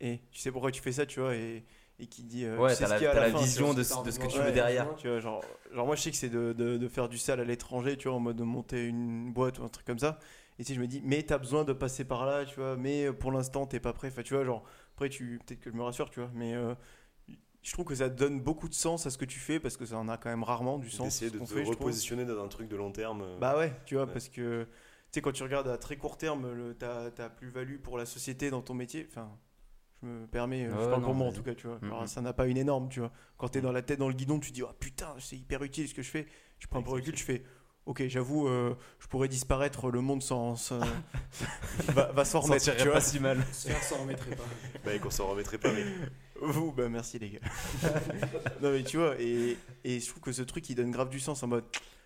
et 0.00 0.20
tu 0.32 0.40
sais 0.40 0.50
pourquoi 0.50 0.72
tu 0.72 0.82
fais 0.82 0.92
ça, 0.92 1.06
tu 1.06 1.20
vois, 1.20 1.34
et, 1.36 1.64
et 1.98 2.06
qui 2.06 2.22
dit, 2.24 2.44
euh, 2.44 2.58
Ouais, 2.58 2.70
tu 2.70 2.76
sais 2.76 2.84
t'as 2.84 2.98
la, 3.00 3.14
la 3.14 3.20
la 3.28 3.28
vision 3.30 3.72
de, 3.72 3.78
de 3.78 3.82
ce 3.82 4.18
que 4.18 4.26
tu 4.26 4.38
Ouais, 4.38 4.44
veux 4.46 4.52
derrière. 4.52 4.94
Tu 4.96 5.08
vois, 5.08 5.18
genre, 5.20 5.42
genre, 5.72 5.86
moi, 5.86 5.96
je 5.96 6.02
sais 6.02 6.10
que 6.10 6.16
c'est 6.16 6.28
de, 6.28 6.52
de, 6.52 6.76
de 6.76 6.88
faire 6.88 7.08
du 7.08 7.18
sale 7.18 7.40
à 7.40 7.44
l'étranger, 7.44 7.96
tu 7.96 8.08
vois, 8.08 8.16
en 8.16 8.20
mode 8.20 8.36
de 8.36 8.42
monter 8.44 8.84
une 8.86 9.32
boîte 9.32 9.58
ou 9.58 9.64
un 9.64 9.68
truc 9.68 9.86
comme 9.86 9.98
ça. 9.98 10.18
Et 10.58 10.62
tu 10.64 10.68
sais, 10.68 10.74
je 10.74 10.80
me 10.80 10.86
dis, 10.86 11.00
mais 11.04 11.22
t'as 11.22 11.38
besoin 11.38 11.64
de 11.64 11.72
passer 11.72 12.04
par 12.04 12.24
là, 12.26 12.44
tu 12.44 12.56
vois, 12.56 12.76
mais 12.76 13.12
pour 13.12 13.30
l'instant, 13.32 13.66
t'es 13.66 13.80
pas 13.80 13.92
prêt. 13.92 14.08
Enfin, 14.08 14.22
tu 14.22 14.34
vois, 14.34 14.44
genre, 14.44 14.64
après, 14.94 15.08
tu, 15.08 15.40
peut-être 15.46 15.60
que 15.60 15.70
je 15.70 15.76
me 15.76 15.82
rassure, 15.82 16.08
tu 16.10 16.20
vois, 16.20 16.30
mais 16.34 16.54
euh, 16.54 16.74
je 17.62 17.72
trouve 17.72 17.84
que 17.84 17.94
ça 17.94 18.08
donne 18.08 18.40
beaucoup 18.40 18.68
de 18.68 18.74
sens 18.74 19.06
à 19.06 19.10
ce 19.10 19.18
que 19.18 19.24
tu 19.24 19.38
fais 19.38 19.58
parce 19.60 19.76
que 19.76 19.84
ça 19.86 19.98
en 19.98 20.08
a 20.08 20.16
quand 20.16 20.30
même 20.30 20.44
rarement 20.44 20.78
du 20.78 20.88
sens. 20.90 21.06
d'essayer 21.06 21.30
ce 21.30 21.36
de 21.36 21.40
te 21.44 21.52
fait, 21.52 21.62
repositionner 21.64 22.24
dans 22.24 22.42
un 22.42 22.48
truc 22.48 22.68
de 22.68 22.76
long 22.76 22.92
terme 22.92 23.22
euh. 23.22 23.38
Bah 23.38 23.56
ouais, 23.58 23.72
tu 23.86 23.96
vois, 23.96 24.04
Ouais. 24.04 24.12
parce 24.12 24.28
que 24.28 24.64
tu 24.64 24.68
sais, 25.12 25.20
quand 25.20 25.32
tu 25.32 25.42
regardes 25.42 25.68
à 25.68 25.76
très 25.78 25.96
court 25.96 26.16
terme 26.16 26.52
le, 26.52 26.74
ta, 26.74 27.10
ta 27.10 27.28
plus-value 27.28 27.78
pour 27.78 27.98
la 27.98 28.06
société 28.06 28.50
dans 28.50 28.62
ton 28.62 28.74
métier, 28.74 29.06
enfin, 29.10 29.30
je 30.06 30.20
me 30.22 30.26
permets, 30.26 30.64
euh, 30.66 30.70
je 30.70 30.76
Ouais, 30.76 30.88
parle 30.90 31.00
non, 31.00 31.06
pour 31.06 31.14
moi 31.14 31.26
en 31.28 31.32
tout 31.32 31.42
cas, 31.42 31.54
tu 31.54 31.66
vois. 31.66 31.78
Mm, 31.80 31.84
Alors, 31.86 32.02
mm. 32.04 32.06
ça 32.06 32.20
n'a 32.20 32.32
pas 32.32 32.46
une 32.46 32.56
énorme, 32.56 32.88
tu 32.88 33.00
vois. 33.00 33.10
Quand 33.36 33.48
t'es 33.48 33.60
dans 33.60 33.72
la 33.72 33.82
tête 33.82 33.98
dans 33.98 34.08
le 34.08 34.14
guidon, 34.14 34.38
tu 34.40 34.50
te 34.50 34.54
dis, 34.54 34.62
oh 34.62 34.70
putain, 34.78 35.14
c'est 35.18 35.36
hyper 35.36 35.62
utile 35.62 35.88
ce 35.88 35.94
que 35.94 36.02
je 36.02 36.10
fais. 36.10 36.26
Tu 36.58 36.68
prends 36.68 36.78
un 36.78 36.82
peu 36.82 36.90
de 36.90 36.94
recul, 36.94 37.14
tu 37.14 37.24
fais, 37.24 37.42
ok, 37.86 38.06
j'avoue, 38.08 38.48
euh, 38.48 38.74
je 38.98 39.06
pourrais 39.08 39.28
disparaître, 39.28 39.90
le 39.90 40.00
monde 40.00 40.22
sans. 40.22 40.56
sans- 40.56 40.80
va, 41.88 42.12
va 42.12 42.24
s'en 42.24 42.40
remettre, 42.40 42.74
tu 42.76 42.82
vois. 42.84 42.92
pas 42.94 43.00
si 43.00 43.20
mal. 43.20 43.44
S'en 43.52 43.98
remettrait 43.98 44.34
pas. 44.36 44.44
bah 44.84 44.98
qu'on 44.98 45.10
s'en 45.10 45.28
remettrait 45.28 45.58
pas 45.58 45.72
mais 45.72 45.84
Vous, 46.40 46.72
bah 46.72 46.88
merci 46.88 47.18
les 47.18 47.30
gars. 47.30 47.40
non 48.62 48.70
mais 48.72 48.82
tu 48.84 48.96
vois, 48.98 49.14
et, 49.20 49.56
et 49.84 50.00
je 50.00 50.06
trouve 50.08 50.22
que 50.22 50.32
ce 50.32 50.42
truc 50.42 50.68
il 50.70 50.74
donne 50.74 50.90
grave 50.90 51.08
du 51.08 51.20
sens 51.20 51.42
en 51.42 51.46
mode 51.48 51.64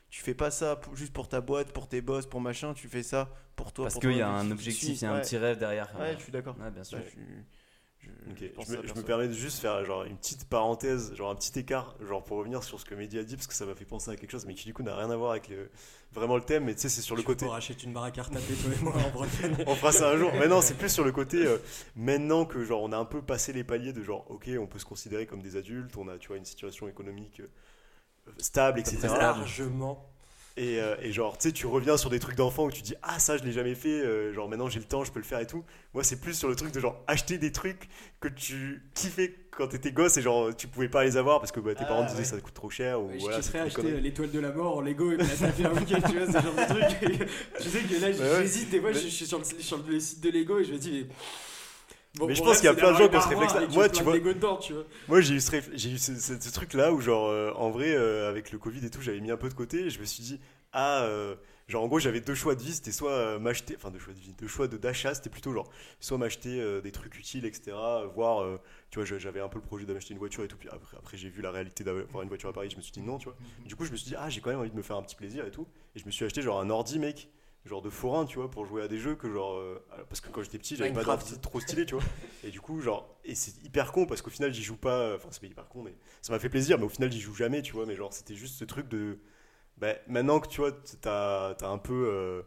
tu 0.09 0.23
fais 0.23 0.35
pas 0.35 0.51
ça 0.51 0.75
pour- 0.77 0.97
juste 0.97 1.13
pour 1.13 1.29
ta 1.29 1.41
boîte, 1.41 1.73
pour 1.73 1.89
tes 1.89 2.01
boss, 2.01 2.27
pour 2.27 2.41
machin, 2.41 2.75
tu 2.75 2.89
fais 2.89 3.05
ça 3.05 3.29
pour 3.55 3.73
toi. 3.73 3.85
Parce 3.85 3.99
qu'il 4.01 4.17
y 4.17 4.21
a 4.23 4.29
un 4.29 4.51
objectif, 4.51 5.01
il 5.01 5.05
y 5.05 5.07
a 5.07 5.13
un 5.13 5.17
Ouais. 5.17 5.21
petit 5.21 5.37
rêve 5.37 5.57
derrière. 5.59 5.89
Ouais, 6.01 6.15
je 6.19 6.23
suis 6.25 6.33
d'accord. 6.33 6.57
Ouais, 6.59 6.71
bien 6.73 6.83
sûr. 6.83 6.99
Ouais, 6.99 7.05
je 7.05 7.11
suis- 7.11 7.21
je- 8.67 8.73
me, 8.73 8.77
je 8.87 8.95
me 8.95 9.03
permets 9.03 9.29
de 9.29 9.33
juste 9.33 9.61
faire 9.61 9.85
genre 9.85 10.05
une 10.05 10.17
petite 10.17 10.49
parenthèse, 10.49 11.15
genre 11.15 11.31
un 11.31 11.35
petit 11.35 11.59
écart, 11.59 11.95
genre 12.07 12.23
pour 12.25 12.39
revenir 12.39 12.63
sur 12.63 12.79
ce 12.81 12.85
que 12.85 12.95
Mehdi 12.95 13.19
a 13.19 13.25
dit, 13.25 13.37
parce 13.37 13.47
que 13.47 13.55
ça 13.55 13.67
m'a 13.67 13.75
fait 13.75 13.85
penser 13.85 14.11
à 14.11 14.17
quelque 14.17 14.31
chose, 14.31 14.47
mais 14.47 14.55
qui 14.55 14.65
du 14.67 14.75
coup 14.75 14.83
n'a 14.83 14.97
rien 14.97 15.11
à 15.11 15.17
voir 15.17 15.33
avec 15.33 15.49
le, 15.49 15.71
vraiment 16.13 16.37
le 16.37 16.43
thème, 16.43 16.65
mais 16.65 16.75
tu 16.75 16.81
sais, 16.83 16.89
c'est 16.89 17.03
sur 17.03 17.17
le 17.17 17.23
côté. 17.23 17.45
Pour 17.47 17.55
acheter 17.55 17.85
une 17.85 17.93
baraque 17.93 18.19
à 18.19 18.23
retaper, 18.23 18.55
toi 18.55 18.71
et 18.79 18.83
moi, 18.85 18.95
en 18.95 19.11
Bretagne. 19.11 19.57
On 19.67 19.75
fera 19.75 19.93
ça 19.93 20.11
un 20.11 20.17
jour. 20.17 20.31
Mais 20.39 20.49
non, 20.49 20.61
c'est 20.63 20.75
plus 20.75 20.89
sur 20.89 21.05
le 21.05 21.13
côté, 21.13 21.47
euh, 21.47 21.59
maintenant 21.97 22.45
que 22.45 22.65
genre 22.65 22.83
on 22.83 22.93
a 22.93 22.97
un 22.97 23.05
peu 23.05 23.21
passé 23.23 23.53
les 23.53 23.65
paliers 23.65 23.93
de 23.93 24.03
genre, 24.03 24.25
ok, 24.31 24.49
on 24.59 24.67
peut 24.67 24.79
se 24.79 24.85
considérer 24.87 25.27
comme 25.27 25.43
des 25.43 25.57
adultes, 25.57 25.97
on 25.97 26.09
a, 26.09 26.17
tu 26.19 26.29
vois, 26.29 26.37
une 26.37 26.45
situation 26.45 26.89
économique 26.89 27.41
euh, 27.41 28.31
stable, 28.39 28.81
etc. 28.81 29.09
Largement. 29.09 30.10
Et, 30.63 30.79
euh, 30.79 30.95
et 31.01 31.11
genre, 31.11 31.39
tu 31.39 31.49
sais, 31.49 31.53
tu 31.53 31.67
reviens 31.67 31.97
sur 31.97 32.11
des 32.11 32.19
trucs 32.19 32.37
d'enfant 32.37 32.65
où 32.67 32.71
tu 32.71 32.83
dis, 32.83 32.93
ah, 33.03 33.19
ça, 33.19 33.39
je 33.39 33.45
l'ai 33.45 33.53
jamais 33.53 33.75
fait, 33.75 33.89
euh, 34.05 34.35
genre 34.35 34.47
maintenant 34.47 34.69
j'ai 34.69 34.79
le 34.79 34.85
temps, 34.85 35.05
je 35.05 35.11
peux 35.11 35.19
le 35.19 35.25
faire 35.25 35.39
et 35.41 35.47
tout. 35.47 35.65
Moi, 35.95 36.05
c'est 36.05 36.21
plus 36.21 36.35
sur 36.35 36.49
le 36.49 36.55
truc 36.55 36.71
de 36.71 36.81
genre 36.81 37.03
acheter 37.07 37.39
des 37.39 37.51
trucs 37.51 37.89
que 38.21 38.29
tu 38.29 38.83
kiffais 38.93 39.35
quand 39.53 39.69
t'étais 39.69 39.91
gosse 39.91 40.19
et 40.19 40.23
genre 40.23 40.55
tu 40.55 40.67
pouvais 40.69 40.91
pas 40.91 41.03
les 41.05 41.17
avoir 41.17 41.41
parce 41.41 41.51
que 41.51 41.61
bah, 41.61 41.75
tes 41.75 41.85
Ah, 41.85 41.89
parents 41.89 42.03
te 42.05 42.09
disaient 42.11 42.19
ouais. 42.19 42.25
ça 42.25 42.41
coûte 42.41 42.53
trop 42.53 42.69
cher 42.69 43.01
ou 43.01 43.07
Ouais, 43.09 43.17
voilà. 43.21 43.41
je 43.41 43.51
des 43.51 43.59
acheter 43.59 44.01
l'étoile 44.03 44.31
de 44.33 44.39
la 44.41 44.53
mort 44.53 44.77
en 44.77 44.81
Lego 44.83 45.11
et 45.13 45.17
me 45.17 45.23
la 45.23 45.27
taper 45.29 45.65
un 45.65 45.73
week-end, 45.73 46.01
tu 46.11 46.19
vois, 46.19 46.27
ce 46.27 46.33
genre 46.33 46.55
de 46.55 46.69
truc. 46.69 47.29
je 47.59 47.69
sais 47.69 47.81
que 47.81 47.95
là, 48.01 48.09
Ouais, 48.11 48.19
ouais. 48.37 48.43
j'hésite, 48.43 48.69
des 48.71 48.81
fois, 48.81 48.93
je 48.93 48.99
suis 48.99 49.27
sur 49.27 49.39
le, 49.39 49.45
sur 49.45 49.79
le 49.83 49.99
site 49.99 50.21
de 50.23 50.31
Lego 50.31 50.59
et 50.59 50.65
je 50.65 50.73
me 50.73 50.79
dis, 50.79 50.91
mais. 50.93 51.07
Bon, 52.19 52.27
Mais 52.27 52.35
je 52.35 52.43
pense 52.43 52.57
qu'il 52.57 52.65
y 52.65 52.69
a 52.69 52.75
plein 52.75 52.93
de 52.93 52.99
gens 52.99 53.09
qui 53.09 53.17
ont 53.17 53.21
ce 53.21 53.29
réflexe-là. 53.29 53.61
Moi, 53.73 53.89
tu 53.89 54.03
vois- 54.03 54.15
Lego 54.17 54.33
dedans, 54.33 54.57
tu 54.57 54.73
vois. 54.73 54.85
Moi, 55.09 55.21
j'ai 55.21 55.35
eu 55.35 55.41
ce, 55.41 55.51
réf- 55.53 55.71
j'ai 55.75 55.91
eu 55.91 55.99
ce, 55.99 56.15
ce- 56.17 56.41
ce 56.41 56.51
truc-là 56.53 56.93
où, 56.93 57.01
genre, 57.01 57.29
euh, 57.29 57.53
en 57.55 57.71
vrai, 57.71 57.95
euh, 57.95 58.29
avec 58.29 58.51
le 58.51 58.59
Covid 58.59 58.85
et 58.85 58.91
tout, 58.91 59.01
j'avais 59.01 59.21
mis 59.21 59.31
un 59.31 59.37
peu 59.37 59.49
de 59.49 59.55
côté 59.55 59.83
et 59.87 59.91
je 59.91 60.01
me 60.01 60.05
suis 60.05 60.23
dit, 60.25 60.41
ah, 60.73 61.03
euh, 61.05 61.37
genre, 61.69 61.85
en 61.85 61.87
gros, 61.87 62.01
j'avais 62.01 62.21
deux 62.21 62.35
choix 62.35 62.57
de 62.57 62.63
vie, 62.63 62.73
c'était 62.73 62.91
soit 62.91 63.39
m'acheter, 63.39 63.77
enfin, 63.77 63.93
deux 63.93 64.01
choix 64.01 64.13
de 64.13 64.19
vie, 64.19 64.35
deux 64.37 64.49
choix 64.49 64.67
de- 64.67 64.77
d'achat, 64.77 65.15
c'était 65.15 65.31
plutôt 65.31 65.53
genre, 65.53 65.71
soit 66.01 66.19
m'acheter 66.19 66.81
des 66.83 66.91
trucs 66.91 67.17
utiles, 67.17 67.45
etc., 67.47 67.77
voire, 68.13 68.43
euh, 68.43 68.59
tu 68.91 68.99
vois, 69.01 69.05
j'avais 69.19 69.41
un 69.41 69.49
peu 69.49 69.59
le 69.61 69.65
projet 69.65 69.85
d'acheter 69.87 70.13
une 70.13 70.19
voiture 70.19 70.43
et 70.43 70.49
tout, 70.49 70.57
puis 70.57 70.69
après, 70.69 70.97
après 70.97 71.17
j'ai 71.17 71.29
vu 71.29 71.43
la 71.43 71.53
réalité 71.53 71.85
d'avoir 71.85 72.23
une 72.25 72.29
voiture 72.29 72.49
à 72.49 72.53
Paris, 72.53 72.71
je 72.71 72.77
me 72.77 72.83
suis 72.83 72.91
dit 72.93 73.03
non, 73.03 73.19
tu 73.19 73.27
vois. 73.27 73.37
Du 73.67 73.77
coup, 73.77 73.85
je 73.85 73.93
me 73.93 73.97
suis 73.97 74.09
dit, 74.09 74.17
ah, 74.19 74.29
j'ai 74.29 74.41
quand 74.41 74.51
même 74.51 74.59
envie 74.59 74.71
de 74.73 74.77
me 74.77 74.83
faire 74.83 74.97
un 74.97 75.03
petit 75.03 75.15
plaisir 75.15 75.47
et 75.47 75.53
tout, 75.53 75.69
et 75.95 76.01
je 76.01 76.07
me 76.07 76.11
suis 76.11 76.25
acheté, 76.25 76.43
genre, 76.43 76.61
un 76.61 76.71
ordi, 76.71 76.99
mec. 76.99 77.29
Genre 77.67 77.83
de 77.83 77.91
forain, 77.91 78.25
tu 78.25 78.39
vois, 78.39 78.51
pour 78.51 78.65
jouer 78.65 78.83
à 78.83 78.89
des 78.89 78.99
jeux 78.99 79.15
que 79.17 79.31
genre. 79.31 79.55
euh, 79.57 79.79
parce 80.09 80.21
que 80.23 80.31
quand 80.31 80.43
j'étais 80.43 80.59
petit, 80.59 80.77
j'avais 80.77 80.93
pas 80.93 81.05
d'ordi 81.05 81.39
trop 81.41 81.61
stylé, 81.61 81.85
tu 81.85 81.95
vois. 81.95 82.05
Et 82.43 82.51
du 82.51 82.61
coup, 82.61 82.81
genre, 82.81 83.15
et 83.25 83.35
c'est 83.35 83.63
hyper 83.65 83.93
con 83.93 84.07
parce 84.07 84.23
qu'au 84.23 84.31
final, 84.31 84.53
j'y 84.53 84.63
joue 84.63 84.77
pas. 84.79 85.15
Enfin, 85.17 85.29
c'est 85.31 85.41
pas 85.43 85.47
hyper 85.47 85.69
con, 85.69 85.83
mais 85.83 85.95
ça 86.23 86.33
m'a 86.33 86.39
fait 86.39 86.49
plaisir, 86.49 86.79
mais 86.79 86.85
au 86.85 86.89
final, 86.89 87.13
j'y 87.13 87.21
joue 87.21 87.35
jamais, 87.35 87.61
tu 87.63 87.73
vois. 87.75 87.85
Mais 87.87 87.97
genre, 87.97 88.13
c'était 88.15 88.35
juste 88.35 88.57
ce 88.59 88.65
truc 88.65 88.89
de. 88.89 89.19
Bah, 89.77 89.95
maintenant 90.09 90.41
que 90.41 90.49
tu 90.49 90.61
vois, 90.61 90.73
t'as 91.03 91.51
as 91.61 91.67
un 91.69 91.79
peu. 91.79 92.07
euh, 92.09 92.43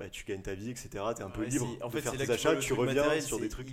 bah, 0.00 0.08
tu 0.10 0.24
gagnes 0.24 0.40
ta 0.40 0.54
vie, 0.54 0.70
etc. 0.70 0.88
T'es 1.14 1.22
un 1.22 1.28
peu 1.30 1.44
libre. 1.44 1.68
en 1.82 1.88
de 1.88 1.92
fait, 1.92 2.00
faire 2.00 2.12
tes 2.12 2.24
tu 2.24 2.30
achats, 2.32 2.56
tu 2.56 2.72
reviens 2.72 2.94
matériel, 2.94 3.22
sur 3.22 3.38
des 3.38 3.48
trucs. 3.50 3.68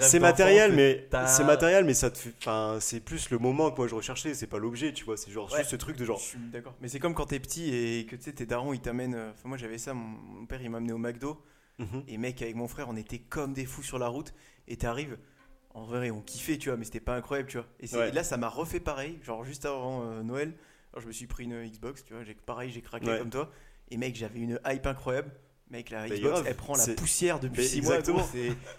C'est 0.00 0.20
matériel, 0.20 0.72
mais 0.72 1.08
c'est 1.26 1.44
matériel, 1.44 1.84
mais 1.84 1.92
ça 1.92 2.10
te 2.10 2.16
fait. 2.18 2.32
Enfin, 2.38 2.78
c'est 2.80 3.00
plus 3.00 3.28
le 3.30 3.38
moment 3.38 3.70
que 3.72 3.76
moi 3.76 3.88
je 3.88 3.94
recherchais. 3.96 4.32
C'est 4.34 4.46
pas 4.46 4.58
l'objet, 4.58 4.92
tu 4.92 5.04
vois. 5.04 5.16
C'est 5.16 5.30
genre 5.32 5.50
Ouais. 5.52 5.58
juste 5.58 5.70
ce 5.70 5.76
truc 5.76 5.96
de 5.96 6.04
genre. 6.04 6.20
D'accord. 6.52 6.74
Mais 6.80 6.88
c'est 6.88 7.00
comme 7.00 7.14
quand 7.14 7.26
t'es 7.26 7.40
petit 7.40 7.74
et 7.74 8.06
que 8.06 8.14
tu 8.16 8.22
sais, 8.22 8.32
tes 8.32 8.46
darons 8.46 8.72
ils 8.72 8.80
t'amènent. 8.80 9.14
euh, 9.16 9.30
Enfin, 9.32 9.48
moi 9.48 9.58
j'avais 9.58 9.76
ça, 9.78 9.92
mon, 9.92 10.46
père 10.46 10.62
il 10.62 10.70
m'a 10.70 10.78
amené 10.78 10.92
au 10.92 10.98
McDo. 10.98 11.42
Mhm. 11.78 12.04
Et 12.08 12.16
mec, 12.16 12.40
avec 12.40 12.54
mon 12.54 12.68
frère, 12.68 12.88
on 12.88 12.96
était 12.96 13.18
comme 13.18 13.52
des 13.52 13.66
fous 13.66 13.82
sur 13.82 13.98
la 13.98 14.06
route. 14.08 14.32
Et 14.68 14.76
t'arrives, 14.76 15.18
en 15.74 15.84
vrai, 15.84 16.10
on 16.10 16.22
kiffait, 16.22 16.56
tu 16.58 16.68
vois, 16.70 16.78
mais 16.78 16.84
c'était 16.84 17.00
pas 17.00 17.14
incroyable, 17.16 17.48
tu 17.50 17.56
vois. 17.58 17.66
Et, 17.80 17.86
c'est- 17.86 17.96
Ouais. 17.98 18.08
et 18.08 18.12
là, 18.12 18.22
ça 18.24 18.36
m'a 18.36 18.48
refait 18.48 18.80
pareil, 18.80 19.18
genre 19.22 19.44
juste 19.44 19.66
avant 19.66 20.02
euh, 20.04 20.22
Noël. 20.22 20.54
Alors, 20.92 21.02
je 21.02 21.08
me 21.08 21.12
suis 21.12 21.26
pris 21.26 21.44
une 21.44 21.68
Xbox, 21.68 22.02
tu 22.04 22.14
vois, 22.14 22.22
j'ai- 22.24 22.34
pareil, 22.34 22.70
j'ai 22.70 22.80
craqué 22.80 23.06
comme 23.18 23.28
toi. 23.30 23.50
Et 23.90 23.98
mec, 23.98 24.16
j'avais 24.16 24.40
une 24.40 24.58
hype 24.66 24.86
incroyable. 24.86 25.30
Mec, 25.70 25.90
la 25.90 26.02
Mais 26.06 26.16
Xbox, 26.16 26.32
grave, 26.32 26.44
elle 26.48 26.56
prend 26.56 26.76
la 26.76 26.86
poussière 26.94 27.40
depuis 27.40 27.62
Mais 27.62 27.66
6 27.66 27.82
mois. 27.82 27.98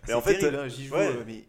C'est 0.06 0.14
en 0.14 0.22
fait, 0.22 0.40
terrible, 0.40 0.58
hein, 0.58 0.68
j'y 0.70 0.86
joue 0.88 0.96
ouais. 0.96 1.08
euh, 1.08 1.24
mais 1.26 1.44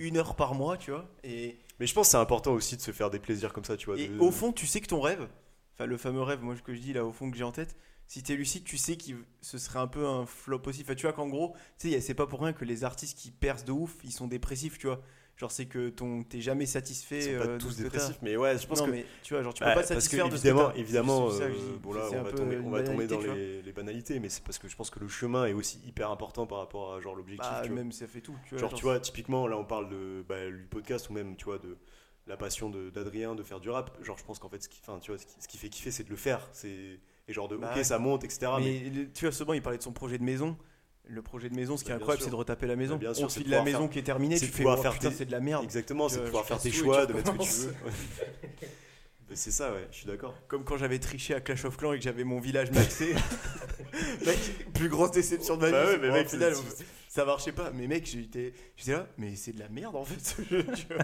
une 0.00 0.16
heure 0.16 0.34
par 0.34 0.54
mois, 0.54 0.76
tu 0.76 0.90
vois. 0.90 1.08
Et, 1.22 1.58
Mais 1.78 1.86
je 1.86 1.94
pense 1.94 2.08
que 2.08 2.10
c'est 2.12 2.16
important 2.16 2.52
aussi 2.52 2.76
de 2.76 2.80
se 2.82 2.90
faire 2.90 3.08
des 3.10 3.20
plaisirs 3.20 3.52
comme 3.52 3.64
ça, 3.64 3.76
tu 3.76 3.86
vois. 3.86 3.98
et 3.98 4.08
de- 4.08 4.18
au 4.18 4.30
fond, 4.32 4.52
tu 4.52 4.66
sais 4.66 4.80
que 4.80 4.88
ton 4.88 5.00
rêve, 5.00 5.28
enfin 5.74 5.86
le 5.86 5.96
fameux 5.96 6.22
rêve, 6.22 6.42
moi 6.42 6.54
que 6.56 6.74
je 6.74 6.80
dis 6.80 6.92
là 6.92 7.04
au 7.04 7.12
fond 7.12 7.30
que 7.30 7.36
j'ai 7.36 7.44
en 7.44 7.52
tête, 7.52 7.76
si 8.08 8.22
t'es 8.22 8.34
lucide, 8.34 8.64
tu 8.64 8.76
sais 8.76 8.96
que 8.96 9.12
ce 9.40 9.56
serait 9.56 9.78
un 9.78 9.86
peu 9.86 10.04
un 10.06 10.26
flop 10.26 10.60
aussi. 10.66 10.82
Enfin, 10.82 10.94
tu 10.96 11.06
vois 11.06 11.12
qu'en 11.14 11.28
gros, 11.28 11.54
tu 11.78 11.90
sais, 11.90 12.00
c'est 12.00 12.14
pas 12.14 12.26
pour 12.26 12.40
rien 12.40 12.52
que 12.52 12.64
les 12.64 12.84
artistes 12.84 13.16
qui 13.16 13.30
percent 13.30 13.64
de 13.64 13.72
ouf, 13.72 13.94
ils 14.04 14.12
sont 14.12 14.26
dépressifs, 14.26 14.78
tu 14.78 14.88
vois. 14.88 15.00
Genre, 15.36 15.50
c'est 15.50 15.66
que 15.66 15.88
ton, 15.88 16.22
t'es 16.22 16.40
jamais 16.40 16.66
satisfait. 16.66 17.18
Ils 17.18 17.32
sont 17.32 17.38
pas 17.38 17.50
euh, 17.52 17.58
tous 17.58 17.76
dépressifs, 17.76 18.18
mais 18.22 18.36
ouais, 18.36 18.58
je 18.58 18.66
pense 18.66 18.78
non, 18.78 18.86
que. 18.86 18.90
mais 18.90 19.06
tu 19.22 19.34
vois, 19.34 19.42
genre, 19.42 19.54
tu 19.54 19.60
peux 19.60 19.64
pas 19.64 19.72
te 19.72 19.76
parce 19.76 19.88
que 19.88 19.94
satisfaire 19.94 20.28
de 20.28 20.36
ce 20.36 20.46
évidemment, 20.46 20.72
évidemment, 20.74 21.28
euh, 21.30 21.50
dis. 21.50 21.78
bon 21.80 21.92
là, 21.94 22.08
on 22.12 22.22
va 22.22 22.32
tomber, 22.32 22.56
une 22.56 22.66
on 22.66 22.70
va 22.70 22.82
tomber 22.82 23.06
banalité, 23.06 23.28
dans 23.28 23.34
les, 23.34 23.62
les 23.62 23.72
banalités, 23.72 24.20
mais 24.20 24.28
c'est 24.28 24.44
parce 24.44 24.58
que 24.58 24.68
je 24.68 24.76
pense 24.76 24.90
que 24.90 25.00
le 25.00 25.08
chemin 25.08 25.46
est 25.46 25.52
aussi 25.52 25.80
hyper 25.86 26.10
important 26.10 26.46
par 26.46 26.58
rapport 26.58 26.94
à 26.94 27.00
genre 27.00 27.14
l'objectif. 27.14 27.48
Bah, 27.50 27.68
même 27.68 27.92
ça 27.92 28.06
fait 28.06 28.20
tout. 28.20 28.36
Tu 28.44 28.50
vois, 28.50 28.58
genre, 28.58 28.74
tu 28.74 28.82
vois, 28.82 29.00
typiquement, 29.00 29.46
là, 29.48 29.56
on 29.56 29.64
parle 29.64 29.88
de 29.88 30.24
bah, 30.28 30.48
du 30.48 30.66
podcast 30.70 31.08
ou 31.08 31.14
même, 31.14 31.34
tu 31.36 31.46
vois, 31.46 31.58
de 31.58 31.76
la 32.26 32.36
passion 32.36 32.70
d'Adrien 32.70 33.34
de, 33.34 33.42
faire 33.42 33.58
du 33.58 33.70
rap. 33.70 33.96
Genre, 34.02 34.16
je 34.18 34.24
pense 34.24 34.38
qu'en 34.38 34.48
fait, 34.48 34.62
ce 34.62 34.68
qui, 34.68 34.80
enfin, 34.82 34.98
tu 35.00 35.10
vois, 35.10 35.18
ce 35.18 35.26
qui, 35.26 35.34
ce 35.40 35.48
qui 35.48 35.58
fait 35.58 35.68
kiffer, 35.68 35.90
c'est 35.90 36.04
de 36.04 36.10
le 36.10 36.16
faire. 36.16 36.48
C'est 36.52 37.00
et 37.28 37.32
genre 37.32 37.48
de, 37.48 37.56
Bah 37.56 37.72
ok, 37.76 37.84
ça 37.84 37.98
monte, 37.98 38.24
etc. 38.24 38.52
mais, 38.58 38.90
le- 38.90 39.12
tu 39.12 39.24
vois, 39.24 39.32
souvent, 39.32 39.52
il 39.52 39.62
parlait 39.62 39.78
de 39.78 39.82
son 39.82 39.92
projet 39.92 40.18
de 40.18 40.24
maison. 40.24 40.56
Le 41.08 41.20
projet 41.20 41.50
de 41.50 41.54
maison, 41.54 41.76
ce 41.76 41.84
qui 41.84 41.90
est 41.90 41.94
Bah, 41.94 41.96
incroyable, 41.98 42.22
c'est 42.24 42.30
de 42.30 42.34
retaper 42.36 42.66
la 42.66 42.76
maison. 42.76 42.94
Bah, 42.94 43.00
bien 43.00 43.14
sûr, 43.14 43.26
te 43.26 43.32
c'est 43.32 43.40
file 43.40 43.50
de 43.50 43.54
la 43.56 43.62
maison 43.64 43.80
faire- 43.80 43.90
qui 43.90 43.98
est 43.98 44.02
terminée, 44.02 44.38
tu 44.38 44.46
fais 44.46 44.62
faire 44.62 44.92
putain, 44.92 45.10
tes- 45.10 45.14
c'est 45.16 45.24
de 45.26 45.32
la 45.32 45.40
merde. 45.40 45.64
Exactement, 45.64 46.08
c'est 46.08 46.20
de 46.20 46.24
pouvoir 46.26 46.44
faire 46.46 46.58
tes 46.60 46.70
choix, 46.70 47.06
de 47.06 47.12
mettre 47.12 47.32
ce 47.32 47.38
que 47.38 47.42
tu 47.44 47.66
veux. 47.68 47.74
C'est 49.34 49.50
ça, 49.50 49.72
ouais, 49.72 49.88
je 49.90 49.96
suis 49.96 50.06
d'accord. 50.06 50.34
Comme 50.46 50.62
quand 50.62 50.76
j'avais 50.76 50.98
triché 50.98 51.32
à 51.34 51.40
Clash 51.40 51.64
of 51.64 51.78
Clans 51.78 51.94
et 51.94 51.96
que 51.98 52.04
j'avais 52.04 52.22
mon 52.22 52.38
village 52.38 52.70
maxé. 52.70 53.14
mec, 54.26 54.72
plus 54.74 54.90
grosse 54.90 55.10
déception 55.12 55.56
de 55.56 55.62
ma 55.62 55.66
vie. 55.68 55.72
Bah 55.72 55.86
ouais, 55.86 55.98
mais 55.98 56.10
mec, 56.10 56.28
final, 56.28 56.52
ça 57.08 57.24
marchait 57.24 57.52
pas. 57.52 57.70
Mais 57.74 57.86
mec, 57.86 58.04
j'étais 58.04 58.52
là, 58.88 59.06
mais 59.16 59.34
c'est 59.34 59.52
de 59.52 59.58
la 59.60 59.70
merde 59.70 59.96
en 59.96 60.04
fait 60.04 60.20
ce 60.20 60.42
jeu. 60.42 60.98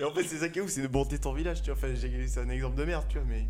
Et 0.00 0.02
en 0.02 0.10
fait, 0.12 0.24
c'est 0.24 0.38
ça 0.38 0.48
qui 0.48 0.58
est 0.58 0.62
ouf, 0.62 0.70
c'est 0.70 0.82
de 0.82 0.88
monter 0.92 1.20
ton 1.20 1.32
village, 1.32 1.62
tu 1.62 1.70
vois. 1.70 1.78
Enfin, 1.78 1.94
c'est 1.96 2.40
un 2.40 2.48
exemple 2.48 2.76
de 2.76 2.84
merde, 2.84 3.04
tu 3.08 3.18
vois, 3.18 3.26
mais. 3.28 3.46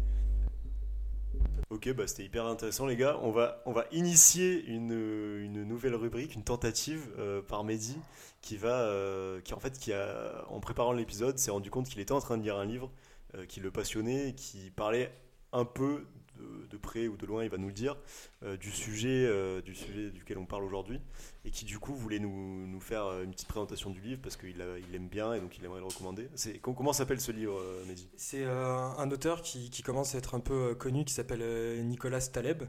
Ok, 1.71 1.93
bah 1.93 2.07
c'était 2.07 2.25
hyper 2.25 2.47
intéressant 2.47 2.87
les 2.87 2.97
gars. 2.97 3.19
On 3.21 3.31
va, 3.31 3.63
on 3.67 3.73
va 3.73 3.85
initier 3.93 4.65
une, 4.65 5.65
nouvelle 5.65 5.95
rubrique, 5.95 6.35
une 6.35 6.43
tentative 6.43 7.07
euh, 7.19 7.43
par 7.43 7.63
Mehdi 7.63 7.99
qui 8.41 8.57
va, 8.57 8.81
euh, 8.81 9.43
qui 9.43 9.53
en 9.53 9.61
fait, 9.61 9.79
qui 9.79 9.93
a, 9.93 10.47
en 10.49 10.61
préparant 10.61 10.93
l'épisode, 10.93 11.37
s'est 11.39 11.51
rendu 11.51 11.71
compte 11.71 11.87
qu'il 11.87 12.01
était 12.01 12.13
en 12.13 12.21
train 12.21 12.39
de 12.39 12.43
lire 12.43 12.57
un 12.57 12.65
livre 12.65 12.91
euh, 13.35 13.45
qui 13.45 13.61
le 13.61 13.71
passionnait, 13.71 14.35
qui 14.35 14.71
parlait 14.71 15.13
un 15.53 15.67
peu 15.67 16.07
de, 16.39 16.67
de 16.67 16.77
près 16.77 17.09
ou 17.09 17.17
de 17.17 17.27
loin, 17.27 17.45
il 17.45 17.51
va 17.51 17.59
nous 17.59 17.67
le 17.69 17.73
dire, 17.73 17.97
euh, 18.43 18.57
du 18.57 18.71
sujet, 18.71 19.27
euh, 19.27 19.61
du 19.61 19.75
sujet 19.75 20.11
duquel 20.11 20.39
on 20.39 20.47
parle 20.47 20.65
aujourd'hui, 20.65 21.01
et 21.45 21.51
qui 21.51 21.65
du 21.65 21.79
coup 21.79 21.95
voulait 21.95 22.19
nous, 22.19 22.67
nous 22.67 22.81
faire 22.81 23.05
euh, 23.07 23.25
une 23.25 23.33
petite 23.33 23.49
présentation 23.49 23.91
du 23.91 24.01
livre 24.01 24.21
parce 24.23 24.37
qu'il 24.37 24.65
il 24.89 24.95
aime 24.95 25.09
bien 25.09 25.35
et 25.35 25.41
donc 25.41 25.59
il 25.59 25.65
aimerait 25.65 25.81
le 25.81 25.87
recommander. 25.87 26.29
C'est, 26.35 26.59
comment 26.59 26.93
s'appelle 26.93 27.21
ce 27.21 27.33
livre, 27.33 27.61
Mehdi? 27.87 28.09
C'est 28.17 28.45
un 28.45 29.11
auteur 29.11 29.43
qui, 29.43 29.71
qui 29.71 29.83
commence 29.83 30.15
à 30.15 30.19
être 30.19 30.35
un 30.35 30.41
peu 30.41 30.75
connu 30.75 31.05
qui 31.05 31.13
s'appelle 31.13 31.85
Nicolas 31.87 32.21
Taleb 32.21 32.63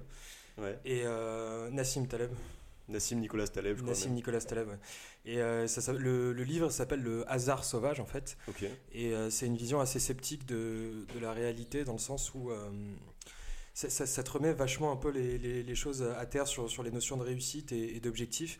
Ouais, 0.58 0.77
et 0.84 1.03
Nassim 1.71 2.05
Taleb. 2.08 2.32
Nassim 2.89 3.19
Nicolas 3.19 3.47
Taleb, 3.47 3.77
je 3.77 3.82
crois. 3.84 3.93
Nassim 3.93 4.08
même. 4.10 4.15
Nicolas 4.15 4.41
Taleb. 4.41 4.67
ouais. 4.67 4.79
Et 5.25 5.38
euh, 5.41 5.67
ça, 5.67 5.93
le, 5.93 6.34
le 6.34 6.43
livre 6.43 6.69
s'appelle 6.71 7.01
Le 7.01 7.29
hasard 7.32 7.63
sauvage 7.63 7.99
en 7.99 8.05
fait. 8.05 8.36
Et 8.93 9.13
euh, 9.13 9.29
c'est 9.29 9.45
une 9.45 9.58
vision 9.58 9.79
assez 9.79 9.99
sceptique 9.99 10.45
de, 10.47 11.05
de 11.13 11.19
la 11.19 11.32
réalité 11.32 11.84
dans 11.84 11.93
le 11.93 11.99
sens 11.99 12.34
où 12.34 12.49
euh, 12.51 12.69
ça, 13.79 13.89
ça- 13.89 14.05
ça 14.05 14.23
te 14.23 14.31
remet 14.31 14.53
vachement 14.53 14.91
un 14.91 14.95
peu 15.03 15.09
les, 15.09 15.37
les- 15.37 15.63
les 15.63 15.75
choses 15.75 16.01
à 16.03 16.25
terre 16.25 16.47
sur, 16.47 16.69
sur 16.69 16.83
les 16.83 16.91
notions 16.91 17.17
de 17.17 17.23
réussite 17.23 17.71
et, 17.71 17.95
et 17.95 17.99
d'objectif. 17.99 18.51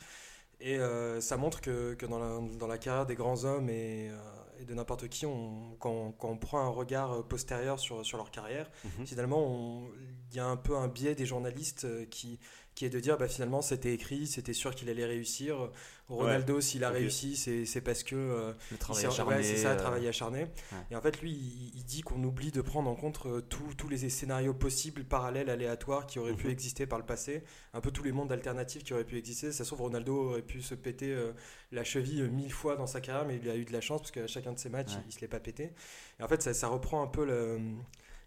Et 0.62 0.77
euh, 0.77 1.21
ça 1.21 1.38
montre 1.38 1.62
que, 1.62 1.93
que 1.95 2.05
dans, 2.05 2.19
la, 2.19 2.39
dans 2.58 2.67
la 2.67 2.77
carrière 2.77 3.05
des 3.05 3.15
grands 3.15 3.43
hommes 3.45 3.69
et, 3.69 4.10
euh, 4.10 4.17
et 4.62 4.65
de 4.65 4.73
n'importe 4.73 5.08
qui, 5.08 5.25
on, 5.25 5.75
quand, 5.79 6.12
quand 6.19 6.29
on 6.29 6.38
prend 6.38 6.60
un 6.60 6.67
regard 6.69 7.23
postérieur 7.27 7.79
sur, 7.79 8.05
sur 8.05 8.17
leur 8.17 8.29
carrière, 8.32 8.69
Mhm. 8.84 9.05
finalement, 9.05 9.88
il 10.32 10.36
y 10.38 10.39
a 10.39 10.45
un 10.45 10.58
peu 10.58 10.75
un 10.75 10.88
biais 10.89 11.15
des 11.15 11.25
journalistes 11.25 11.86
euh, 11.86 12.05
qui, 12.05 12.39
qui 12.75 12.86
est 12.86 12.89
de 12.89 12.99
dire 12.99 13.17
bah, 13.17 13.27
finalement 13.29 13.62
c'était 13.62 13.93
écrit, 13.93 14.27
c'était 14.27 14.53
sûr 14.53 14.75
qu'il 14.75 14.89
allait 14.89 15.05
réussir. 15.05 15.69
Ronaldo, 16.10 16.60
s'il 16.60 16.84
a 16.84 16.89
réussi, 16.89 17.36
c'est 17.36 17.82
parce 17.82 18.04
que 18.04 18.15
euh, 18.15 18.52
Le 18.72 18.76
il 18.76 18.78
travail 18.78 19.06
acharné. 19.06 19.36
ouais, 19.36 19.43
c'est 19.43 19.58
ça, 19.58 19.69
euh, 19.72 19.76
travail 19.78 20.08
acharné. 20.08 20.48
Et 20.91 20.95
en 20.95 21.02
fait, 21.02 21.22
lui, 21.22 21.32
il, 21.32 21.72
il 21.76 21.84
dit 21.86 22.02
qu'on 22.02 22.24
oublie 22.24 22.52
de 22.52 22.62
prendre 22.62 22.89
en 22.89 22.95
compte 22.95 23.19
euh, 23.26 23.41
tous- 23.41 23.88
les 23.89 24.10
scénarios 24.10 24.54
possibles, 24.54 25.04
parallèles, 25.04 25.50
aléatoires 25.50 26.06
qui 26.08 26.19
auraient 26.19 26.34
pu 26.34 26.45
Mhm. 26.48 26.52
exister 26.54 26.86
par 26.88 27.00
le 27.00 27.06
passé. 27.06 27.43
Un 27.74 27.82
peu 27.82 27.91
tous 27.91 28.04
les 28.04 28.12
mondes 28.12 28.32
alternatifs 28.32 28.84
qui 28.84 28.93
auraient 28.93 29.04
pu 29.06 29.17
exister. 29.17 29.52
Ça 29.52 29.63
se 29.63 29.69
trouve, 29.69 29.82
Ronaldo 29.82 30.30
aurait 30.32 30.41
pu 30.41 30.62
se 30.62 30.76
péter 30.76 31.12
euh, 31.13 31.32
la 31.72 31.84
cheville 31.84 32.22
euh, 32.22 32.28
mille 32.30 32.52
fois 32.54 32.76
dans 32.76 32.88
sa 32.88 33.02
carrière, 33.02 33.26
mais 33.28 33.39
il 33.41 33.50
a 33.50 33.56
eu 33.56 33.65
de 33.65 33.72
la 33.74 33.82
chance 33.82 34.02
parce 34.02 34.12
qu'à 34.12 34.28
chacun 34.28 34.54
de 34.54 34.60
ses 34.60 34.69
matchs, 34.69 34.91
il, 34.93 35.10
il 35.10 35.12
se 35.13 35.22
l'est 35.22 35.28
pas 35.28 35.39
pété. 35.39 35.72
Et 36.19 36.24
en 36.24 36.28
fait, 36.28 36.41
ça, 36.41 36.54
ça 36.54 36.67
reprend 36.67 37.02
un 37.04 37.08
peu 37.08 37.26
le- 37.26 37.60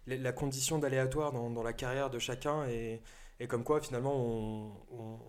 la, 0.07 0.17
la 0.17 0.31
condition 0.31 0.79
d'aléatoire 0.79 1.31
dans, 1.31 1.49
dans 1.49 1.63
la 1.63 1.73
carrière 1.73 2.09
de 2.09 2.19
chacun 2.19 2.65
et, 2.67 3.01
et 3.43 3.47
comme 3.47 3.63
quoi 3.63 3.81
finalement 3.81 4.15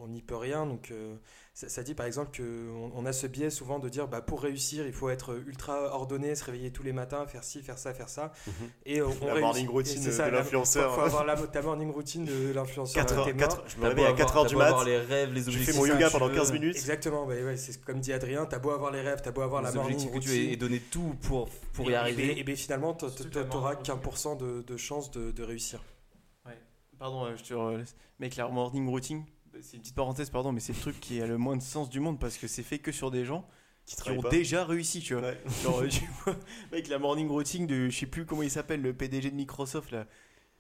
on 0.01 0.09
n'y 0.09 0.23
peut 0.23 0.37
rien. 0.37 0.67
Donc 0.67 0.91
euh, 0.91 1.17
ça, 1.53 1.69
ça 1.69 1.83
dit 1.83 1.95
par 1.95 2.07
exemple 2.07 2.31
qu'on 2.37 2.93
on 2.95 3.07
a 3.07 3.13
ce 3.13 3.27
biais 3.27 3.51
souvent 3.51 3.79
de 3.79 3.89
dire 3.89 4.07
bah, 4.09 4.21
pour 4.21 4.41
réussir 4.43 4.87
il 4.87 4.93
faut 4.93 5.09
être 5.11 5.35
ultra 5.47 5.95
ordonné, 5.95 6.35
se 6.35 6.45
réveiller 6.45 6.71
tous 6.71 6.83
les 6.83 6.93
matins, 6.93 7.27
faire 7.27 7.43
ci, 7.45 7.63
faire 7.63 7.79
ça, 7.79 7.93
faire 7.95 8.09
ça. 8.09 8.33
Mhm. 8.47 8.53
Et 8.87 9.03
on, 9.03 9.07
on 9.07 9.27
La 9.27 9.35
réussit. 9.35 9.41
morning 9.43 9.65
Et 9.67 9.69
routine 9.71 10.05
de 10.05 10.11
la- 10.19 10.31
l'influenceur. 10.31 10.91
Faut, 10.95 11.01
faut 11.01 11.07
avoir 11.07 11.25
la, 11.25 11.37
ta 11.37 11.63
morning 11.63 11.91
routine 11.91 12.25
de 12.25 12.53
l'influenceur. 12.53 13.05
4 13.07 13.13
euh, 13.15 13.19
heures, 13.19 13.25
t'es 13.27 13.33
mort. 13.33 13.49
4 13.49 13.63
je 13.69 13.77
me 13.79 13.87
réveille 13.89 14.05
à 14.07 14.13
4 14.13 14.29
avoir- 14.31 14.45
heures 14.45 14.51
du 14.51 14.57
mat. 14.57 14.85
les 14.85 14.99
rêves, 14.99 15.33
les 15.33 15.43
Je 15.43 15.49
objectifs. 15.49 15.75
fais 15.75 15.79
mon 15.81 15.87
yoga 15.87 16.11
pendant 16.11 16.29
veux- 16.29 16.35
15 16.35 16.53
minutes. 16.53 16.77
Exactement, 16.77 17.27
bah 17.27 17.35
ouais, 17.35 17.57
c'est 17.57 17.83
comme 17.85 18.01
dit 18.01 18.13
Adrien, 18.13 18.47
t'as 18.47 18.59
beau 18.59 18.71
avoir 18.71 18.91
les 18.93 19.01
rêves, 19.01 19.21
t'as 19.23 19.33
beau 19.33 19.41
avoir 19.43 19.61
la 19.63 19.71
les 19.71 19.77
morning 19.77 19.97
que 19.97 20.03
tu 20.19 20.31
routine. 20.31 20.51
et 20.51 20.57
donner 20.57 20.79
tout 20.81 21.15
pour, 21.23 21.49
pour 21.73 21.89
y 21.91 21.93
et, 21.93 21.97
arriver. 21.97 22.33
Et, 22.33 22.41
et 22.41 22.45
ben, 22.45 22.55
finalement, 22.57 22.95
t- 22.95 23.07
t- 23.09 23.25
Totalement. 23.25 23.49
t'auras 23.51 23.75
qu'un 23.77 23.97
pour 23.97 24.19
cent 24.19 24.37
de, 24.37 24.63
de 24.63 24.77
chance 24.77 25.11
de, 25.11 25.31
de 25.33 25.43
réussir. 25.43 25.83
Pardon, 27.05 27.27
euh, 27.27 27.37
je 27.37 27.45
te 27.45 27.53
relaisse. 27.53 27.95
Mec, 28.19 28.35
la 28.37 28.49
morning 28.49 28.89
routine, 28.89 29.27
c'est 29.61 29.77
une 29.77 29.83
petite 29.83 29.95
parenthèse, 29.95 30.31
pardon, 30.31 30.53
mais 30.53 30.61
c'est 30.61 30.73
le 30.73 30.81
truc 30.81 30.99
qui 31.01 31.21
a 31.21 31.27
le 31.27 31.37
moins 31.37 31.55
de 31.55 31.61
sens 31.61 31.91
du 31.91 32.01
monde 32.01 32.19
parce 32.19 32.39
que 32.39 32.47
c'est 32.49 32.63
fait 32.63 32.79
que 32.79 32.93
sur 32.93 33.11
des 33.11 33.27
gens 33.27 33.47
Qui 33.85 34.11
ont 34.13 34.23
pas. 34.23 34.31
déjà 34.31 34.65
réussi, 34.65 35.01
tu 35.01 35.13
vois. 35.13 35.23
Ouais. 35.25 35.39
Genre, 35.63 35.81
euh, 35.83 35.89
tu 35.89 36.03
vois, 36.25 36.35
mec, 36.73 36.89
la 36.89 36.99
morning 36.99 37.29
routine 37.29 37.67
de, 37.67 37.91
je 37.91 37.99
sais 37.99 38.07
plus 38.07 38.25
comment 38.25 38.41
il 38.43 38.51
s'appelle, 38.51 38.81
le 38.81 38.95
PDG 38.95 39.31
de 39.31 39.37
Microsoft, 39.37 39.91
là, 39.91 40.07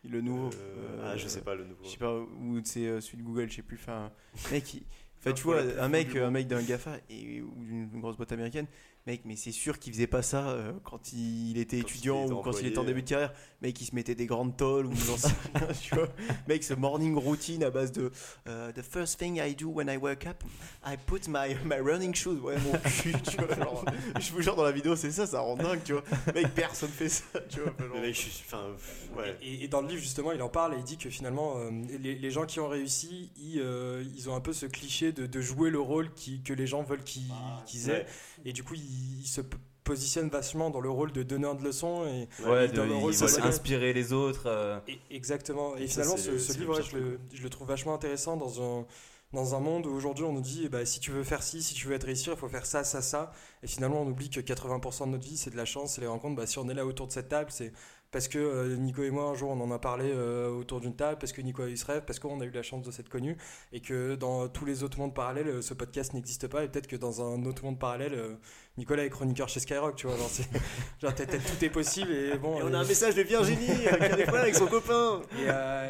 le 0.06 0.20
nouveau. 0.20 0.50
Euh, 0.54 0.98
euh, 1.00 1.12
ah, 1.14 1.16
je 1.16 1.28
sais 1.28 1.40
pas 1.40 1.54
le 1.54 1.64
nouveau. 1.64 1.82
Je 1.82 1.88
sais 1.88 1.96
pas, 1.96 2.14
ou 2.14 2.60
c'est 2.62 3.00
celui 3.00 3.16
de 3.16 3.22
Google, 3.22 3.48
je 3.48 3.56
sais 3.56 3.62
plus. 3.62 3.78
Enfin, 3.78 4.12
mec, 4.52 4.74
il- 4.74 4.82
enfin, 5.20 5.32
tu 5.32 5.44
vois, 5.44 5.62
un 5.80 5.88
mec, 5.88 6.14
un 6.14 6.30
mec 6.30 6.46
d'un 6.46 6.62
GAFA 6.62 6.98
et, 7.08 7.40
ou 7.40 7.54
d'une 7.64 8.00
grosse 8.02 8.18
boîte 8.18 8.32
américaine, 8.32 8.66
mec, 9.06 9.22
mais 9.24 9.36
c'est 9.36 9.52
sûr 9.52 9.78
qu'il 9.78 9.92
faisait 9.92 10.06
pas 10.06 10.22
ça 10.22 10.48
euh, 10.48 10.72
quand 10.82 11.12
il 11.12 11.58
était 11.58 11.76
Quand 11.76 11.86
il 11.86 11.90
étudiant 11.90 12.24
était 12.24 12.32
ou 12.32 12.40
quand 12.40 12.58
il 12.60 12.66
était 12.66 12.78
en 12.78 12.84
début 12.84 13.02
de 13.02 13.08
carrière. 13.08 13.32
Mec, 13.62 13.80
il 13.80 13.86
se 13.86 13.94
mettait 13.94 14.14
des 14.14 14.26
grandes 14.26 14.56
tolles 14.56 14.86
ou 14.86 14.94
j'en 14.94 15.16
sais 15.16 15.32
rien, 15.54 15.68
tu 15.82 15.94
vois. 15.94 16.08
Mec, 16.48 16.62
ce 16.64 16.74
morning 16.74 17.16
routine 17.16 17.64
à 17.64 17.70
base 17.70 17.92
de 17.92 18.10
euh, 18.46 18.72
The 18.72 18.82
first 18.82 19.18
thing 19.18 19.40
I 19.40 19.54
do 19.54 19.68
when 19.70 19.88
I 19.88 19.96
wake 19.96 20.26
up, 20.26 20.42
I 20.84 20.96
put 20.96 21.28
my, 21.28 21.54
my 21.64 21.80
running 21.80 22.14
shoes. 22.14 22.40
Ouais, 22.42 22.56
mon 22.58 22.72
cul, 22.78 23.14
tu 23.22 23.36
vois. 23.36 23.54
genre, 23.56 23.84
je 24.20 24.32
vous 24.32 24.42
jure, 24.42 24.54
dans 24.56 24.64
la 24.64 24.72
vidéo, 24.72 24.96
c'est 24.96 25.10
ça, 25.10 25.26
ça 25.26 25.40
rend 25.40 25.56
dingue, 25.56 25.82
tu 25.84 25.92
vois. 25.92 26.04
Mec, 26.34 26.48
personne 26.54 26.90
fait 26.90 27.08
ça, 27.08 27.24
tu 27.48 27.60
vois. 27.60 27.72
genre. 27.78 27.88
Mais 27.94 28.00
mec, 28.02 28.14
je 28.14 28.20
suis. 28.20 28.44
Enfin, 28.46 28.64
pff, 28.76 29.08
ouais. 29.16 29.38
Et, 29.42 29.64
et 29.64 29.68
dans 29.68 29.80
le 29.80 29.88
livre, 29.88 30.02
justement, 30.02 30.32
il 30.32 30.42
en 30.42 30.48
parle 30.50 30.74
et 30.74 30.78
il 30.78 30.84
dit 30.84 30.98
que 30.98 31.08
finalement, 31.08 31.54
euh, 31.58 31.70
les, 32.00 32.16
les 32.16 32.30
gens 32.30 32.44
qui 32.44 32.60
ont 32.60 32.68
réussi, 32.68 33.30
ils, 33.38 33.60
euh, 33.60 34.04
ils 34.16 34.28
ont 34.28 34.34
un 34.34 34.40
peu 34.40 34.52
ce 34.52 34.66
cliché 34.66 35.12
de, 35.12 35.26
de 35.26 35.40
jouer 35.40 35.70
le 35.70 35.80
rôle 35.80 36.12
qui, 36.12 36.42
que 36.42 36.52
les 36.52 36.66
gens 36.66 36.82
veulent 36.82 37.04
qu'ils 37.04 37.22
qu'ils 37.66 37.88
aient. 37.88 37.92
Ouais. 37.92 38.06
Et 38.44 38.52
du 38.52 38.62
coup, 38.62 38.74
ils, 38.74 38.93
ils 39.22 39.26
se 39.26 39.40
p- 39.40 39.56
positionnent 39.82 40.28
vachement 40.30 40.70
dans 40.70 40.80
le 40.80 40.88
rôle 40.90 41.12
de 41.12 41.22
donneur 41.22 41.56
de 41.56 41.64
leçons. 41.64 42.06
Et, 42.06 42.28
Ouais, 42.46 42.68
de- 42.68 42.80
le 42.82 42.94
rôle 42.94 43.12
de 43.12 43.46
inspirer 43.46 43.92
les 43.92 44.12
autres. 44.12 44.44
euh, 44.46 44.78
Et- 44.88 44.98
exactement. 45.10 45.76
Et 45.76 45.86
finalement, 45.86 46.16
ce, 46.16 46.30
livre, 46.58 46.78
le, 46.94 47.20
je 47.32 47.42
le 47.42 47.50
trouve 47.50 47.68
vachement 47.68 47.94
intéressant 47.94 48.36
dans 48.36 48.62
un, 48.62 48.86
dans 49.32 49.54
un 49.54 49.60
monde 49.60 49.86
où 49.86 49.90
aujourd'hui 49.90 50.24
on 50.24 50.32
nous 50.32 50.40
dit 50.40 50.62
eh 50.64 50.68
ben, 50.68 50.86
si 50.86 51.00
tu 51.00 51.10
veux 51.10 51.24
faire 51.24 51.42
ci, 51.42 51.62
si 51.62 51.74
tu 51.74 51.86
veux 51.88 51.94
être 51.94 52.04
réussir, 52.04 52.32
il 52.34 52.38
faut 52.38 52.48
faire 52.48 52.64
ça, 52.66 52.84
ça, 52.84 53.02
ça. 53.02 53.32
Et 53.62 53.66
finalement, 53.66 54.00
on 54.02 54.06
oublie 54.06 54.30
que 54.30 54.40
80% 54.40 55.06
de 55.06 55.10
notre 55.10 55.24
vie, 55.24 55.36
c'est 55.36 55.50
de 55.50 55.56
la 55.56 55.64
chance, 55.64 55.94
c'est 55.94 56.00
les 56.00 56.06
rencontres. 56.06 56.36
Bah, 56.36 56.46
si 56.46 56.58
on 56.58 56.68
est 56.68 56.74
là 56.74 56.86
autour 56.86 57.06
de 57.08 57.12
cette 57.12 57.28
table, 57.28 57.50
c'est 57.52 57.72
parce 58.14 58.28
que 58.28 58.38
euh, 58.38 58.76
Nico 58.76 59.02
et 59.02 59.10
moi, 59.10 59.24
un 59.24 59.34
jour, 59.34 59.50
on 59.50 59.60
en 59.60 59.72
a 59.72 59.78
parlé 59.80 60.10
euh, 60.12 60.48
autour 60.48 60.80
d'une 60.80 60.94
table, 60.94 61.18
parce 61.18 61.32
que 61.32 61.42
Nico 61.42 61.62
a 61.62 61.66
eu 61.68 61.76
ce 61.76 61.84
rêve, 61.84 62.04
parce 62.06 62.20
qu'on 62.20 62.40
a 62.40 62.44
eu 62.44 62.50
la 62.50 62.62
chance 62.62 62.82
de 62.86 62.92
s'être 62.92 63.08
connus, 63.08 63.36
et 63.72 63.80
que 63.80 64.14
dans 64.14 64.46
tous 64.48 64.64
les 64.64 64.84
autres 64.84 64.98
mondes 64.98 65.14
parallèles, 65.14 65.48
euh, 65.48 65.62
ce 65.62 65.74
podcast 65.74 66.14
n'existe 66.14 66.46
pas, 66.46 66.62
et 66.62 66.68
peut-être 66.68 66.86
que 66.86 66.94
dans 66.94 67.20
un 67.20 67.44
autre 67.44 67.64
monde 67.64 67.78
parallèle, 67.80 68.14
euh, 68.14 68.36
Nicolas 68.78 69.04
est 69.04 69.10
chroniqueur 69.10 69.48
chez 69.48 69.58
Skyrock, 69.58 69.96
tu 69.96 70.06
vois. 70.06 70.16
Genre, 70.16 70.28
c'est- 70.30 70.48
genre, 71.02 71.12
tout 71.14 71.64
est 71.64 71.70
possible, 71.70 72.12
et 72.12 72.38
bon. 72.38 72.56
Et 72.60 72.62
on 72.62 72.72
a 72.72 72.78
un 72.78 72.84
message 72.86 73.16
de 73.16 73.22
Virginie 73.22 73.66
qui 73.66 73.88
a 73.88 73.96
des 74.16 74.22
problèmes 74.22 74.44
avec 74.44 74.54
son 74.54 74.66
copain. 74.66 75.20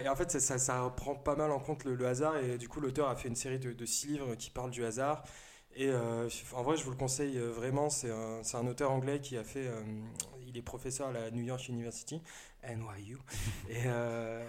et, 0.00 0.04
et 0.04 0.08
en 0.08 0.16
fait, 0.16 0.30
ça, 0.30 0.40
ça, 0.40 0.56
ça 0.58 0.92
prend 0.96 1.14
pas 1.14 1.36
mal 1.36 1.50
en 1.52 1.58
compte 1.60 1.84
le, 1.84 1.94
le 1.94 2.06
hasard. 2.06 2.38
Et 2.38 2.56
du 2.56 2.68
coup, 2.70 2.80
l'auteur 2.80 3.08
a 3.10 3.16
fait 3.16 3.28
une 3.28 3.36
série 3.36 3.58
de, 3.58 3.72
de 3.74 3.84
six 3.84 4.06
livres 4.08 4.34
qui 4.34 4.48
parlent 4.50 4.70
du 4.70 4.82
hasard. 4.82 5.22
Et 5.76 5.88
euh, 5.88 6.28
en 6.54 6.62
vrai, 6.62 6.76
je 6.76 6.84
vous 6.84 6.90
le 6.92 6.96
conseille 6.96 7.36
vraiment. 7.38 7.90
C'est 7.90 8.10
un, 8.10 8.42
c'est 8.42 8.56
un 8.56 8.66
auteur 8.66 8.90
anglais 8.92 9.20
qui 9.20 9.36
a 9.36 9.44
fait. 9.44 9.66
euh, 9.66 9.80
il 10.54 10.58
est 10.58 10.62
professeur 10.62 11.08
à 11.08 11.12
la 11.12 11.30
New 11.32 11.42
York 11.42 11.68
University, 11.68 12.20
NYU. 12.62 13.18
et, 13.68 13.74
euh, 13.86 14.42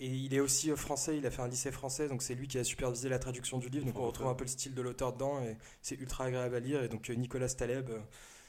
et 0.00 0.06
il 0.08 0.34
est 0.34 0.40
aussi 0.40 0.70
français. 0.76 1.16
Il 1.16 1.26
a 1.26 1.30
fait 1.30 1.42
un 1.42 1.48
lycée 1.48 1.70
français. 1.72 2.08
Donc, 2.08 2.22
c'est 2.22 2.34
lui 2.34 2.48
qui 2.48 2.58
a 2.58 2.64
supervisé 2.64 3.08
la 3.08 3.18
traduction 3.18 3.58
du 3.58 3.68
livre. 3.68 3.86
Donc, 3.86 3.98
on 3.98 4.06
retrouve 4.06 4.26
un 4.26 4.34
peu 4.34 4.44
le 4.44 4.48
style 4.50 4.74
de 4.74 4.82
l'auteur 4.82 5.12
dedans. 5.12 5.40
Et 5.42 5.56
c'est 5.82 5.94
ultra 5.94 6.24
agréable 6.24 6.54
à 6.56 6.60
lire. 6.60 6.82
Et 6.82 6.88
donc, 6.88 7.08
euh, 7.10 7.14
Nicolas 7.14 7.48
Taleb. 7.48 7.88
euh, 7.90 8.00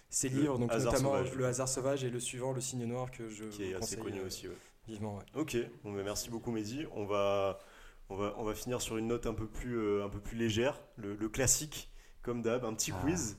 ses 0.10 0.30
Le 0.30 0.40
livres, 0.42 0.58
donc 0.58 0.72
notamment 0.72 1.12
sauvage. 1.12 1.34
Le 1.34 1.46
hasard 1.46 1.68
sauvage 1.68 2.04
et 2.06 2.10
le 2.10 2.20
suivant, 2.22 2.54
Le 2.54 2.62
signe 2.62 2.86
noir, 2.86 3.12
que 3.12 3.28
je 3.30 3.44
Qui 3.46 3.64
est 3.66 3.74
vous 3.74 3.84
assez 3.84 3.98
connu 3.98 4.20
euh, 4.22 4.26
aussi. 4.28 4.48
ouais. 4.48 4.56
vivement. 4.88 5.18
ouais. 5.18 5.24
Ok, 5.36 5.58
bon, 5.84 5.92
bah, 5.94 6.02
merci 6.04 6.30
beaucoup 6.30 6.50
Mehdi. 6.52 6.86
On 6.94 7.06
va, 7.06 7.60
on, 8.10 8.16
va, 8.16 8.34
on 8.38 8.46
va 8.46 8.56
finir 8.56 8.82
sur 8.82 8.96
une 8.98 9.08
note 9.08 9.26
un 9.26 9.34
peu 9.34 9.48
plus, 9.48 9.78
euh, 9.78 10.06
un 10.06 10.10
peu 10.10 10.22
plus 10.22 10.38
légère, 10.38 10.82
le, 10.96 11.16
le 11.16 11.28
classique, 11.30 11.92
comme 12.22 12.42
d'hab, 12.42 12.64
un 12.64 12.74
petit 12.74 12.94
Ah. 12.96 13.02
quiz. 13.04 13.38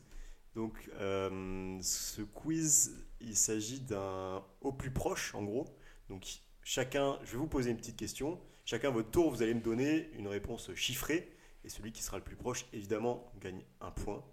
Donc, 0.58 0.90
euh, 0.98 1.78
ce 1.82 2.20
quiz, 2.20 3.06
il 3.20 3.36
s'agit 3.36 3.78
d'un 3.78 4.42
au 4.60 4.72
plus 4.72 4.90
proche, 4.90 5.32
en 5.36 5.44
gros. 5.44 5.66
Donc, 6.08 6.26
chacun, 6.64 7.16
je 7.22 7.30
vais 7.30 7.38
vous 7.38 7.46
poser 7.46 7.70
une 7.70 7.76
petite 7.76 7.96
question. 7.96 8.40
Chacun, 8.64 8.88
à 8.88 8.90
votre 8.90 9.08
tour, 9.08 9.30
vous 9.30 9.40
allez 9.40 9.54
me 9.54 9.60
donner 9.60 10.10
une 10.18 10.26
réponse 10.26 10.74
chiffrée. 10.74 11.30
Et 11.62 11.68
celui 11.68 11.92
qui 11.92 12.02
sera 12.02 12.16
le 12.16 12.24
plus 12.24 12.34
proche, 12.34 12.66
évidemment, 12.72 13.32
gagne 13.40 13.62
un 13.80 13.92
point. 13.92 14.24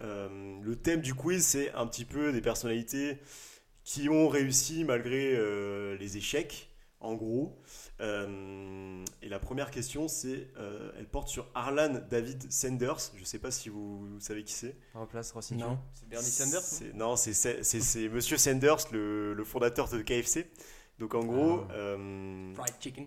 Euh, 0.00 0.58
le 0.62 0.76
thème 0.76 1.02
du 1.02 1.12
quiz, 1.12 1.44
c'est 1.44 1.70
un 1.72 1.86
petit 1.86 2.06
peu 2.06 2.32
des 2.32 2.40
personnalités 2.40 3.18
qui 3.84 4.08
ont 4.08 4.28
réussi 4.28 4.84
malgré 4.84 5.34
euh, 5.36 5.94
les 5.98 6.16
échecs, 6.16 6.69
en 7.00 7.14
gros. 7.14 7.58
Euh, 8.00 9.04
et 9.22 9.28
la 9.28 9.38
première 9.38 9.70
question, 9.70 10.08
c'est, 10.08 10.48
euh, 10.58 10.92
elle 10.98 11.06
porte 11.08 11.28
sur 11.28 11.48
Arlan 11.54 12.00
David 12.10 12.50
Sanders. 12.52 12.98
Je 13.14 13.20
ne 13.20 13.24
sais 13.24 13.38
pas 13.38 13.50
si 13.50 13.68
vous, 13.68 14.06
vous 14.06 14.20
savez 14.20 14.44
qui 14.44 14.52
c'est. 14.52 14.76
Replace 14.94 15.32
Rossi. 15.32 15.54
Non. 15.56 15.78
C'est 15.94 16.08
Bernie 16.08 16.26
Sanders 16.26 16.60
non 16.60 16.66
C'est- 16.66 16.92
Non, 16.94 17.16
c'est 17.16 17.32
c'est- 17.32 17.62
c'est- 17.62 17.80
c'est 17.80 18.08
Monsieur 18.08 18.36
Sanders, 18.36 18.78
le, 18.92 19.34
le 19.34 19.44
fondateur 19.44 19.88
de 19.88 20.00
KFC. 20.02 20.50
Donc 20.98 21.14
en 21.14 21.24
gros, 21.24 21.62
Ah. 21.70 21.72
euh, 21.74 22.54
Fried 22.54 22.74
chicken. 22.80 23.06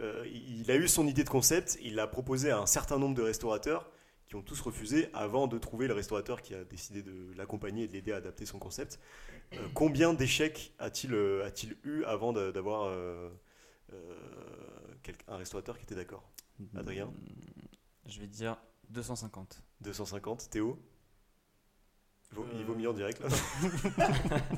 euh, 0.00 0.26
il 0.26 0.70
a 0.70 0.76
eu 0.76 0.88
son 0.88 1.06
idée 1.06 1.24
de 1.24 1.28
concept, 1.28 1.78
il 1.82 1.94
l'a 1.94 2.06
proposé 2.06 2.50
à 2.50 2.58
un 2.58 2.66
certain 2.66 2.98
nombre 2.98 3.14
de 3.14 3.22
restaurateurs 3.22 3.90
qui 4.28 4.34
ont 4.34 4.42
tous 4.42 4.60
refusé 4.60 5.08
avant 5.14 5.46
de 5.46 5.56
trouver 5.58 5.86
le 5.86 5.94
restaurateur 5.94 6.42
qui 6.42 6.54
a 6.54 6.64
décidé 6.64 7.02
de 7.02 7.32
l'accompagner 7.36 7.84
et 7.84 7.88
de 7.88 7.92
l'aider 7.92 8.12
à 8.12 8.16
adapter 8.16 8.44
son 8.44 8.58
concept. 8.58 8.98
Euh, 9.52 9.58
combien 9.74 10.14
d'échecs 10.14 10.72
a-t-il 10.80 11.14
euh, 11.14 11.44
a-t-il 11.46 11.76
eu 11.84 12.02
avant 12.04 12.32
d'avoir 12.32 12.84
euh, 12.84 13.30
euh, 13.92 14.16
un 15.28 15.36
restaurateur 15.36 15.76
qui 15.78 15.84
était 15.84 15.94
d'accord? 15.94 16.28
Adrien? 16.76 17.12
Je 18.06 18.18
vais 18.20 18.26
dire 18.26 18.56
250. 18.90 19.62
250 19.82 20.50
Théo? 20.50 20.78
Il 22.32 22.36
vaut- 22.36 22.46
Il 22.58 22.64
vaut 22.64 22.74
mieux 22.74 22.88
en 22.90 22.94
direct 22.94 23.20
là. 23.20 23.28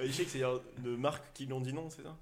Échec, 0.00 0.28
c'est-à-dire 0.28 0.60
de 0.78 0.96
marques 0.96 1.24
qui 1.34 1.46
l'ont 1.46 1.60
dit 1.60 1.72
non, 1.72 1.90
c'est 1.90 2.02
ça? 2.02 2.16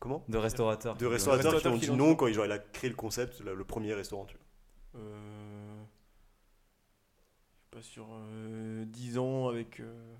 Comment? 0.00 0.24
De 0.28 0.38
restaurateurs. 0.38 0.96
De 0.96 1.06
restaurateurs 1.06 1.50
qui 1.50 1.54
restaurateurs 1.56 1.72
ont 1.74 1.78
qui 1.78 1.90
dit 1.90 1.96
non 1.96 2.16
quand 2.16 2.26
il 2.26 2.40
a 2.40 2.58
créé 2.58 2.90
le 2.90 2.96
concept, 2.96 3.40
le, 3.40 3.54
le 3.54 3.64
premier 3.64 3.92
restaurant. 3.94 4.24
tu 4.24 4.34
vois. 4.36 4.44
Euh... 4.94 5.84
Je 7.54 7.56
suis 7.58 7.66
pas 7.70 7.82
sur 7.82 8.06
euh, 8.12 8.84
10 8.86 9.18
ans 9.18 9.48
avec. 9.48 9.80
euh, 9.80 10.14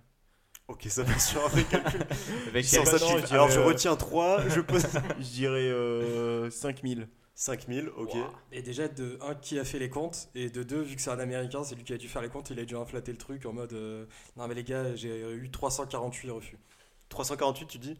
Ok, 0.68 0.84
ça 0.88 1.02
va 1.02 1.18
sur 1.18 1.46
vrai 1.48 1.64
calcul. 1.64 2.00
Avec 2.48 2.64
Sans 2.64 2.84
quel- 2.84 2.86
ça, 2.86 2.98
non, 2.98 3.18
je 3.18 3.24
dirais, 3.26 3.34
Alors 3.34 3.50
je 3.50 3.60
euh, 3.60 3.64
retiens 3.66 3.96
3, 3.96 4.48
je 4.48 4.60
pose 4.62 4.84
Je 5.18 5.24
dirais 5.30 5.68
euh, 5.68 6.50
5000. 6.50 7.08
5000, 7.34 7.88
ok. 7.96 8.16
Et 8.52 8.62
déjà, 8.62 8.88
de 8.88 9.18
un, 9.22 9.34
qui 9.34 9.58
a 9.58 9.64
fait 9.64 9.78
les 9.78 9.90
comptes 9.90 10.28
Et 10.34 10.50
de 10.50 10.62
deux, 10.62 10.80
vu 10.82 10.96
que 10.96 11.02
c'est 11.02 11.10
un 11.10 11.18
américain, 11.18 11.64
c'est 11.64 11.74
lui 11.74 11.84
qui 11.84 11.92
a 11.92 11.98
dû 11.98 12.08
faire 12.08 12.22
les 12.22 12.28
comptes, 12.28 12.50
il 12.50 12.58
a 12.60 12.64
dû 12.64 12.76
inflater 12.76 13.10
le 13.12 13.18
truc 13.18 13.44
en 13.46 13.52
mode 13.52 13.72
euh, 13.72 14.06
Non, 14.36 14.46
mais 14.48 14.54
les 14.54 14.64
gars, 14.64 14.94
j'ai 14.94 15.32
eu 15.32 15.50
348 15.50 16.30
refus. 16.30 16.58
348, 17.08 17.66
tu 17.66 17.78
dis? 17.78 17.98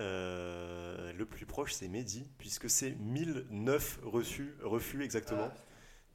Euh, 0.00 1.12
Le 1.16 1.24
plus 1.26 1.46
proche, 1.46 1.72
c'est 1.72 1.88
Mehdi, 1.88 2.26
puisque 2.38 2.68
c'est 2.70 2.90
1009 2.98 4.00
reçus, 4.04 4.54
refus 4.62 5.02
exactement. 5.04 5.48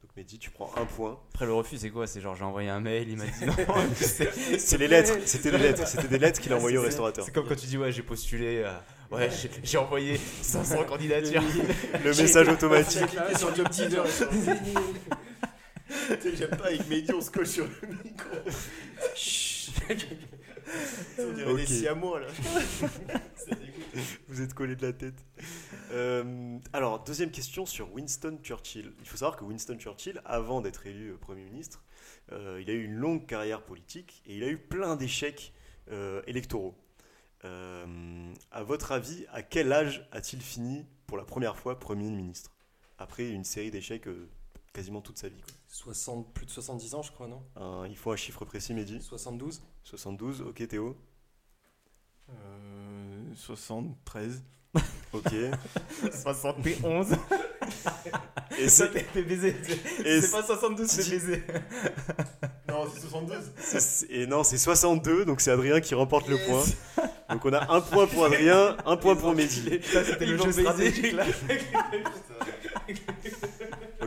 Donc 0.02 0.16
Mehdi, 0.16 0.38
tu 0.38 0.50
prends 0.50 0.70
un 0.76 0.84
point. 0.84 1.18
Après 1.34 1.46
le 1.46 1.52
refus, 1.52 1.78
c'est 1.78 1.90
quoi? 1.90 2.06
C'est 2.06 2.20
genre 2.20 2.34
j'ai 2.36 2.44
envoyé 2.44 2.68
un 2.68 2.80
mail, 2.80 3.08
il 3.08 3.16
m'a 3.16 3.24
dit 3.26 3.46
non. 3.46 3.54
c'est 3.96 4.78
les 4.78 4.86
lettres, 4.88 5.14
c'était 5.24 5.50
des 5.50 5.58
lettres, 5.58 5.86
c'était 5.88 6.08
des 6.08 6.18
lettres 6.18 6.40
qu'il 6.40 6.52
a 6.52 6.56
envoyées 6.56 6.78
au 6.78 6.82
restaurateur. 6.82 7.24
c'est 7.24 7.32
comme 7.32 7.48
quand 7.48 7.56
tu 7.56 7.66
dis 7.66 7.78
ouais 7.78 7.90
j'ai 7.92 8.02
postulé, 8.02 8.62
euh, 8.64 9.16
ouais 9.16 9.28
j'ai- 9.64 9.78
envoyé 9.78 10.16
500 10.42 10.84
candidatures. 10.84 11.42
Le 12.04 12.10
message 12.20 12.48
automatique. 12.48 13.08
sur 13.36 13.54
Job 13.54 13.68
Teaser. 13.70 14.02
J'aime 16.36 16.50
pas 16.50 16.66
avec 16.66 16.86
Mehdi, 16.88 17.12
on 17.12 17.20
se 17.20 17.30
colle 17.30 17.46
sur 17.46 17.64
le 17.64 17.70
micro. 18.04 18.28
On 21.18 21.32
dirait 21.32 21.52
Ok. 21.52 21.58
des 21.58 21.66
siamois 21.66 22.20
là. 22.20 22.26
Ça 23.36 23.54
dégoûte. 23.54 24.18
Vous 24.28 24.42
êtes 24.42 24.54
collé 24.54 24.76
de 24.76 24.86
la 24.86 24.92
tête. 24.92 25.24
Euh, 25.92 26.58
alors, 26.72 27.02
deuxième 27.04 27.30
question 27.30 27.66
sur 27.66 27.92
Winston 27.92 28.38
Churchill. 28.42 28.92
Il 29.00 29.06
faut 29.08 29.16
savoir 29.16 29.36
que 29.36 29.44
Winston 29.44 29.78
Churchill, 29.78 30.20
avant 30.24 30.60
d'être 30.60 30.86
élu 30.86 31.10
euh, 31.10 31.16
Premier 31.16 31.44
ministre, 31.44 31.82
euh, 32.32 32.60
il 32.60 32.68
a 32.70 32.74
eu 32.74 32.84
une 32.84 32.94
longue 32.96 33.26
carrière 33.26 33.62
politique 33.62 34.22
et 34.26 34.36
il 34.36 34.44
a 34.44 34.48
eu 34.48 34.58
plein 34.58 34.96
d'échecs 34.96 35.52
euh, 35.90 36.22
électoraux. 36.26 36.74
À 38.50 38.62
votre 38.64 38.92
avis, 38.92 39.24
à 39.32 39.42
quel 39.42 39.72
âge 39.72 40.06
a-t-il 40.12 40.42
fini 40.42 40.84
pour 41.06 41.16
la 41.16 41.24
première 41.24 41.56
fois 41.56 41.78
Premier 41.78 42.10
ministre? 42.10 42.50
Après 42.98 43.30
une 43.30 43.44
série 43.44 43.70
d'échecs 43.70 44.06
quasiment 44.72 45.00
toute 45.00 45.18
sa 45.18 45.28
vie. 45.28 45.40
quoi. 45.40 45.52
60, 45.68 46.32
plus 46.32 46.46
de 46.46 46.50
70 46.50 46.94
ans, 46.94 47.02
je 47.02 47.12
crois, 47.12 47.26
non? 47.28 47.42
Un- 47.56 47.86
il 47.88 47.96
faut 47.96 48.10
un 48.12 48.16
chiffre 48.16 48.44
précis, 48.44 48.74
Mehdi 48.74 49.00
72 49.02 49.62
72, 49.84 50.42
ok 50.42 50.66
Théo 50.68 50.96
Euh, 52.30 53.22
73. 53.36 54.42
Ok. 55.12 55.32
71. 56.12 57.16
Et 58.58 58.68
baiser. 59.22 59.56
et 60.04 60.20
C'est 60.20 60.30
pas 60.30 60.42
72, 60.42 60.88
c'est 60.88 61.10
baiser. 61.10 61.42
Non, 62.68 62.86
c'est 62.92 63.00
72. 63.00 63.50
C'est- 63.58 64.10
Et 64.10 64.26
non, 64.26 64.44
c'est 64.44 64.58
62, 64.58 65.24
donc 65.24 65.40
c'est 65.40 65.50
Adrien 65.50 65.80
qui 65.80 65.94
remporte 65.94 66.28
le 66.28 66.36
point. 66.46 66.62
Donc 67.30 67.44
on 67.46 67.52
a 67.54 67.72
un 67.72 67.80
point 67.80 68.06
pour 68.06 68.26
Adrien, 68.26 68.76
un 68.84 68.96
point 68.98 69.16
pour 69.16 69.34
Mehdi. 69.34 69.80
Ça 69.82 70.04
c'était 70.04 70.26
le 70.26 70.36
jeu 70.36 70.52
stratégique 70.52 71.12
là. 71.12 71.24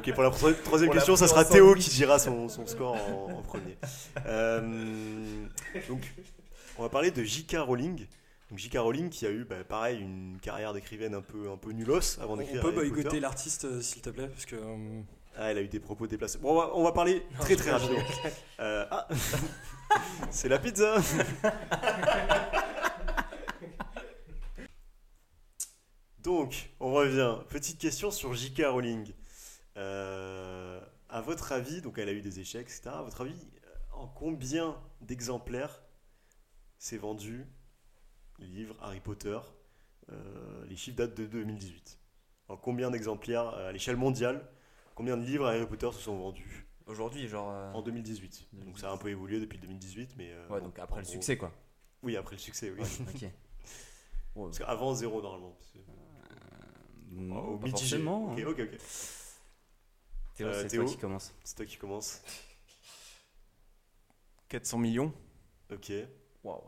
Ok, 0.07 0.13
pour 0.13 0.23
la 0.23 0.29
tro- 0.31 0.51
troisième 0.63 0.89
On 0.89 0.93
l'a 0.93 0.99
question, 0.99 1.15
ça 1.15 1.27
sera 1.27 1.45
Théo 1.45 1.75
qui 1.75 1.89
dira 1.91 2.17
son, 2.19 2.49
son 2.49 2.65
score 2.65 2.95
en, 2.95 3.31
en 3.37 3.41
premier. 3.41 3.77
Euh, 4.25 5.45
donc, 5.87 6.01
on 6.77 6.83
va 6.83 6.89
parler 6.89 7.11
de 7.11 7.23
J.K. 7.23 7.57
Rowling. 7.59 8.05
Donc 8.49 8.57
J.K. 8.59 8.77
Rowling 8.79 9.09
qui 9.09 9.25
a 9.25 9.29
eu, 9.29 9.45
bah, 9.45 9.63
pareil, 9.67 9.99
une 10.01 10.37
carrière 10.41 10.73
d'écrivaine 10.73 11.13
un 11.15 11.21
peu, 11.21 11.49
un 11.51 11.57
peu 11.57 11.71
nulos 11.71 12.19
avant 12.19 12.33
On 12.33 12.37
d'écrire 12.37 12.61
peut 12.61 12.73
Harry 12.75 12.89
boycotter 12.89 13.19
l'artiste, 13.19 13.65
euh, 13.65 13.81
s'il 13.81 14.01
te 14.01 14.09
plaît, 14.09 14.27
parce 14.27 14.45
que. 14.45 14.55
euh, 14.55 15.01
Ah, 15.37 15.51
elle 15.51 15.57
a 15.59 15.61
eu 15.61 15.67
des 15.69 15.79
propos 15.79 16.07
déplacés. 16.07 16.39
Bon, 16.39 16.51
on 16.51 16.55
va, 16.57 16.71
on 16.73 16.83
va 16.83 16.91
parler 16.91 17.23
très 17.39 17.55
très 17.55 17.71
rapidement. 17.71 17.99
Euh, 18.59 18.85
ah, 18.91 19.07
c'est 20.31 20.49
la 20.49 20.59
pizza. 20.59 20.95
Donc, 26.23 26.69
on 26.79 26.91
revient. 26.93 27.35
Petite 27.49 27.79
question 27.79 28.11
sur 28.11 28.33
J.K. 28.33 28.63
Rowling. 28.67 29.11
Euh, 29.77 30.81
à 31.09 31.21
votre 31.21 31.51
avis, 31.51 31.81
donc 31.81 31.97
elle 31.97 32.09
a 32.09 32.13
eu 32.13 32.21
des 32.21 32.39
échecs, 32.39 32.67
etc. 32.67 32.89
À 32.89 33.01
votre 33.01 33.21
avis, 33.21 33.35
en 33.93 34.07
combien 34.07 34.77
d'exemplaires 35.01 35.81
s'est 36.77 36.97
vendu 36.97 37.45
le 38.39 38.45
livre 38.45 38.75
Harry 38.81 38.99
Potter 38.99 39.39
Euh, 40.11 40.65
Les 40.65 40.75
chiffres 40.75 40.97
datent 40.97 41.15
de 41.15 41.25
2018. 41.25 41.99
En 42.47 42.57
combien 42.57 42.89
d'exemplaires 42.91 43.49
euh, 43.53 43.69
à 43.69 43.71
l'échelle 43.71 43.95
mondiale 43.97 44.45
Combien 44.95 45.15
de 45.15 45.23
livres 45.23 45.47
Harry 45.47 45.65
Potter 45.65 45.89
se 45.93 45.99
sont 46.01 46.17
vendus 46.17 46.65
Aujourd'hui, 46.87 47.27
genre. 47.27 47.49
euh, 47.51 47.71
en 47.73 47.81
2018. 47.81 48.47
Donc 48.53 48.79
ça 48.79 48.89
a 48.89 48.93
un 48.93 48.97
peu 48.97 49.09
évolué 49.09 49.39
depuis 49.39 49.57
2018, 49.59 50.15
mais. 50.17 50.31
euh, 50.31 50.47
Ouais, 50.49 50.59
bon, 50.59 50.65
donc 50.65 50.79
après 50.79 50.97
le 50.99 51.03
gros- 51.03 51.11
succès 51.13 51.37
quoi. 51.37 51.51
Oui, 52.03 52.17
après 52.17 52.35
le 52.35 52.39
succès, 52.41 52.71
oui. 52.71 52.81
Ok. 53.13 53.25
Ouais, 54.35 54.45
Parce 54.45 54.59
qu'avant 54.59 54.93
zéro 54.95 55.21
normalement. 55.21 55.57
C'est- 55.73 55.79
non, 57.11 57.37
Au 57.49 57.57
pas 57.57 57.65
mitigé. 57.67 57.97
forcément. 57.97 58.31
Ok, 58.31 58.39
hein. 58.39 58.45
ok, 58.47 58.59
ok. 58.61 58.79
Théo, 60.35 60.47
Euh, 60.47 60.61
c'est 60.61 60.67
Théo. 60.69 60.83
toi 60.83 60.91
qui 60.91 60.97
commence. 60.97 61.33
C'est 61.43 61.55
toi 61.55 61.65
qui 61.65 61.77
commence. 61.77 62.21
400 64.49 64.77
millions. 64.79 65.13
Ok. 65.71 65.91
Waouh. 66.43 66.61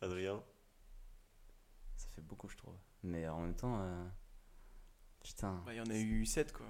Adrien. 0.00 0.42
Ça 1.96 2.06
fait 2.14 2.22
beaucoup, 2.22 2.48
je 2.48 2.56
trouve. 2.56 2.74
Mais 3.02 3.26
en 3.28 3.40
même 3.40 3.54
temps, 3.56 3.80
euh, 3.80 4.04
putain. 5.22 5.62
Bah, 5.66 5.74
Il 5.74 5.78
y 5.78 5.80
en 5.80 5.86
a 5.90 5.96
eu 5.96 6.24
7 6.26 6.52
quoi. 6.52 6.66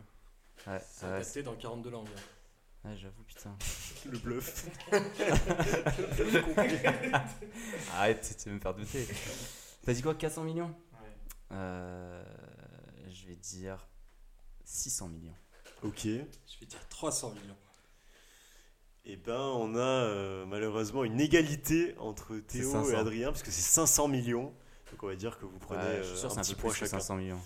Ouais, 0.67 0.81
C'est 0.87 1.07
ouais, 1.07 1.13
adapté 1.13 1.43
dans 1.43 1.57
42 1.57 1.91
langues. 1.91 2.09
ouais, 2.85 2.97
j'avoue, 2.97 3.23
putain. 3.25 3.57
Le 4.07 4.19
bluff. 4.19 4.67
Arrête, 7.93 8.37
tu 8.43 8.49
veux 8.49 8.55
me 8.55 8.61
faire 8.61 8.75
douter. 8.75 9.07
T'as 9.83 9.93
dit 9.95 10.03
quoi, 10.03 10.15
400 10.15 10.45
millions? 10.45 10.75
Euh, 11.53 12.25
Je 13.09 13.27
vais 13.27 13.37
dire 13.37 13.87
600 14.65 15.09
millions. 15.09 15.35
Ok. 15.83 16.03
Je 16.05 16.61
vais 16.61 16.66
dire 16.66 16.88
300 16.88 17.31
millions. 17.31 17.57
Et 19.05 19.16
ben, 19.16 19.40
on 19.40 19.75
a 19.75 19.79
euh, 19.79 20.47
malheureusement 20.47 21.05
une 21.05 21.21
égalité 21.21 21.95
entre 21.99 22.37
Théo 22.37 22.69
et 22.69 22.73
500. 22.73 22.99
Adrien, 22.99 23.29
parce 23.29 23.43
que 23.43 23.51
c'est 23.51 23.62
500 23.62 24.09
millions. 24.09 24.53
Donc 24.90 25.03
on 25.03 25.07
va 25.07 25.16
dire 25.16 25.38
que 25.38 25.47
vous 25.47 25.59
prenez 25.59 25.81
Ouais, 25.81 25.97
je 25.97 26.01
euh, 26.01 26.05
suis 26.05 26.19
sûr, 26.19 26.33
un 26.33 26.38
un 26.38 26.43
petit 26.43 26.55
peu 26.55 26.62
point 26.62 26.71
plus 26.71 26.81
que 26.81 26.87
chacun. 26.87 27.01
500 27.01 27.16
millions. 27.16 27.40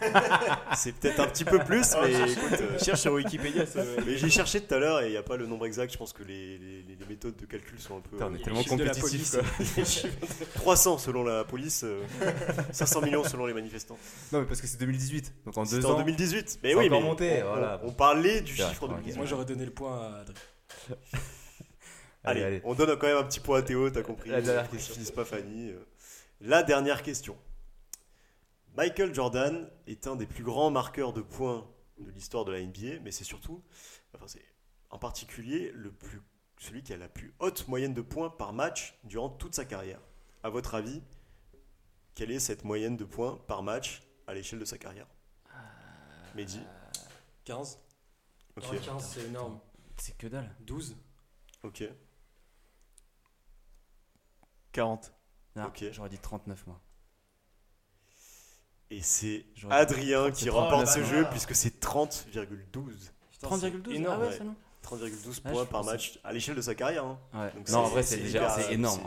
C'est 0.76 0.92
peut-être 0.92 1.20
un 1.20 1.26
petit 1.26 1.44
peu 1.44 1.58
plus, 1.58 1.94
mais 2.02 2.12
écoute. 2.32 2.52
euh, 2.60 2.78
Cherche 2.78 3.00
sur 3.00 3.12
Wikipédia. 3.12 3.66
ça- 3.66 3.82
mais 4.04 4.16
j'ai 4.16 4.28
cherché 4.30 4.60
tout 4.60 4.74
à 4.74 4.78
l'heure 4.78 5.00
et 5.02 5.06
il 5.06 5.10
n'y 5.12 5.16
a 5.16 5.22
pas 5.22 5.36
le 5.36 5.46
nombre 5.46 5.66
exact. 5.66 5.92
Je 5.92 5.98
pense 5.98 6.12
que 6.12 6.22
les, 6.22 6.58
les- 6.58 6.82
les 6.82 7.06
méthodes 7.08 7.36
de 7.36 7.46
calcul 7.46 7.78
sont 7.80 7.96
un 7.98 8.00
peu. 8.00 8.10
Putain, 8.10 8.26
on 8.30 8.34
est 8.34 8.40
euh, 8.40 8.44
tellement 8.44 8.62
compétitif 8.64 9.30
quoi. 9.30 9.42
300 10.54 10.98
selon 10.98 11.24
la 11.24 11.44
police, 11.44 11.82
euh, 11.84 12.02
500 12.72 13.00
millions 13.02 13.24
selon 13.24 13.46
les 13.46 13.54
manifestants. 13.54 13.98
Non, 14.32 14.40
mais 14.40 14.46
parce 14.46 14.60
que 14.60 14.66
c'est 14.66 14.78
2018. 14.78 15.32
Donc 15.46 15.56
en 15.58 15.64
deux 15.64 15.84
ans. 15.86 15.94
en 15.94 15.98
2018. 15.98 16.58
Mais 16.62 16.74
oui, 16.74 16.88
mais 16.90 17.00
monté, 17.00 17.42
on, 17.42 17.48
voilà. 17.50 17.80
on 17.84 17.92
parlait 17.92 18.40
du 18.40 18.54
chiffre 18.54 18.82
ok. 18.84 18.90
2018. 18.90 19.16
Moi, 19.16 19.26
j'aurais 19.26 19.44
donné 19.44 19.64
le 19.64 19.70
point 19.72 19.96
à 19.96 20.20
Adrien. 20.20 20.34
Allez, 22.24 22.60
on 22.64 22.74
donne 22.74 22.96
quand 22.98 23.06
même 23.06 23.18
un 23.18 23.22
petit 23.24 23.40
point 23.40 23.60
à 23.60 23.62
Théo, 23.62 23.88
t'as 23.90 24.02
compris. 24.02 24.30
La 24.30 24.40
dernière 24.40 24.68
question. 24.68 24.94
pas 25.14 25.24
Fanny. 25.24 25.70
euh. 25.70 25.78
La 26.40 26.62
dernière 26.62 27.02
question. 27.02 27.36
Michael 28.76 29.14
Jordan 29.14 29.70
est 29.86 30.06
un 30.06 30.16
des 30.16 30.26
plus 30.26 30.44
grands 30.44 30.70
marqueurs 30.70 31.14
de 31.14 31.22
points 31.22 31.66
de 31.98 32.10
l'histoire 32.10 32.44
de 32.44 32.52
la 32.52 32.60
NBA, 32.60 33.00
mais 33.02 33.10
c'est 33.10 33.24
surtout, 33.24 33.64
enfin 34.14 34.26
c'est 34.28 34.44
en 34.90 34.98
particulier 34.98 35.72
le 35.72 35.90
plus, 35.90 36.20
celui 36.58 36.82
qui 36.82 36.92
a 36.92 36.98
la 36.98 37.08
plus 37.08 37.34
haute 37.38 37.66
moyenne 37.68 37.94
de 37.94 38.02
points 38.02 38.28
par 38.28 38.52
match 38.52 38.98
durant 39.04 39.30
toute 39.30 39.54
sa 39.54 39.64
carrière. 39.64 40.00
À 40.42 40.50
votre 40.50 40.74
avis, 40.74 41.02
quelle 42.14 42.30
est 42.30 42.38
cette 42.38 42.64
moyenne 42.64 42.98
de 42.98 43.04
points 43.04 43.38
par 43.46 43.62
match 43.62 44.02
à 44.26 44.34
l'échelle 44.34 44.58
de 44.58 44.66
sa 44.66 44.76
carrière? 44.76 45.08
Mehdi 46.34 46.60
15 47.44 47.80
Ok. 48.56 48.72
Ouais, 48.72 48.78
15, 48.78 49.04
c'est 49.04 49.24
énorme. 49.24 49.58
C'est 49.96 50.16
que 50.18 50.26
dalle. 50.26 50.54
12 50.60 50.96
Ok. 51.62 51.82
40. 54.72 55.14
Non, 55.56 55.64
Ok. 55.64 55.84
J'aurais 55.92 56.10
dit 56.10 56.18
39 56.18 56.66
moi. 56.66 56.80
Et 58.90 59.00
c'est 59.02 59.44
Adrien 59.70 60.30
qui 60.30 60.48
remporte 60.48 60.86
ce 60.88 61.02
jeu 61.02 61.26
puisque 61.30 61.54
c'est 61.54 61.80
30,12. 61.80 63.10
30,12 63.42 63.92
énorme, 63.94 64.20
Ah 64.22 64.26
ouais, 64.26 64.34
c'est 64.38 64.44
non 64.44 64.54
30,12 64.82 65.40
Ah, 65.44 65.50
points 65.50 65.64
par 65.66 65.82
match 65.84 66.18
à 66.22 66.32
l'échelle 66.32 66.54
de 66.54 66.60
sa 66.60 66.74
carrière. 66.76 67.04
hein. 67.04 67.18
Ouais. 67.34 67.50
Donc 67.56 67.68
Non, 67.70 67.78
en 67.80 67.88
vrai, 67.88 68.02
c'est 68.04 68.18
déjà 68.18 68.48
énorme. 68.70 69.00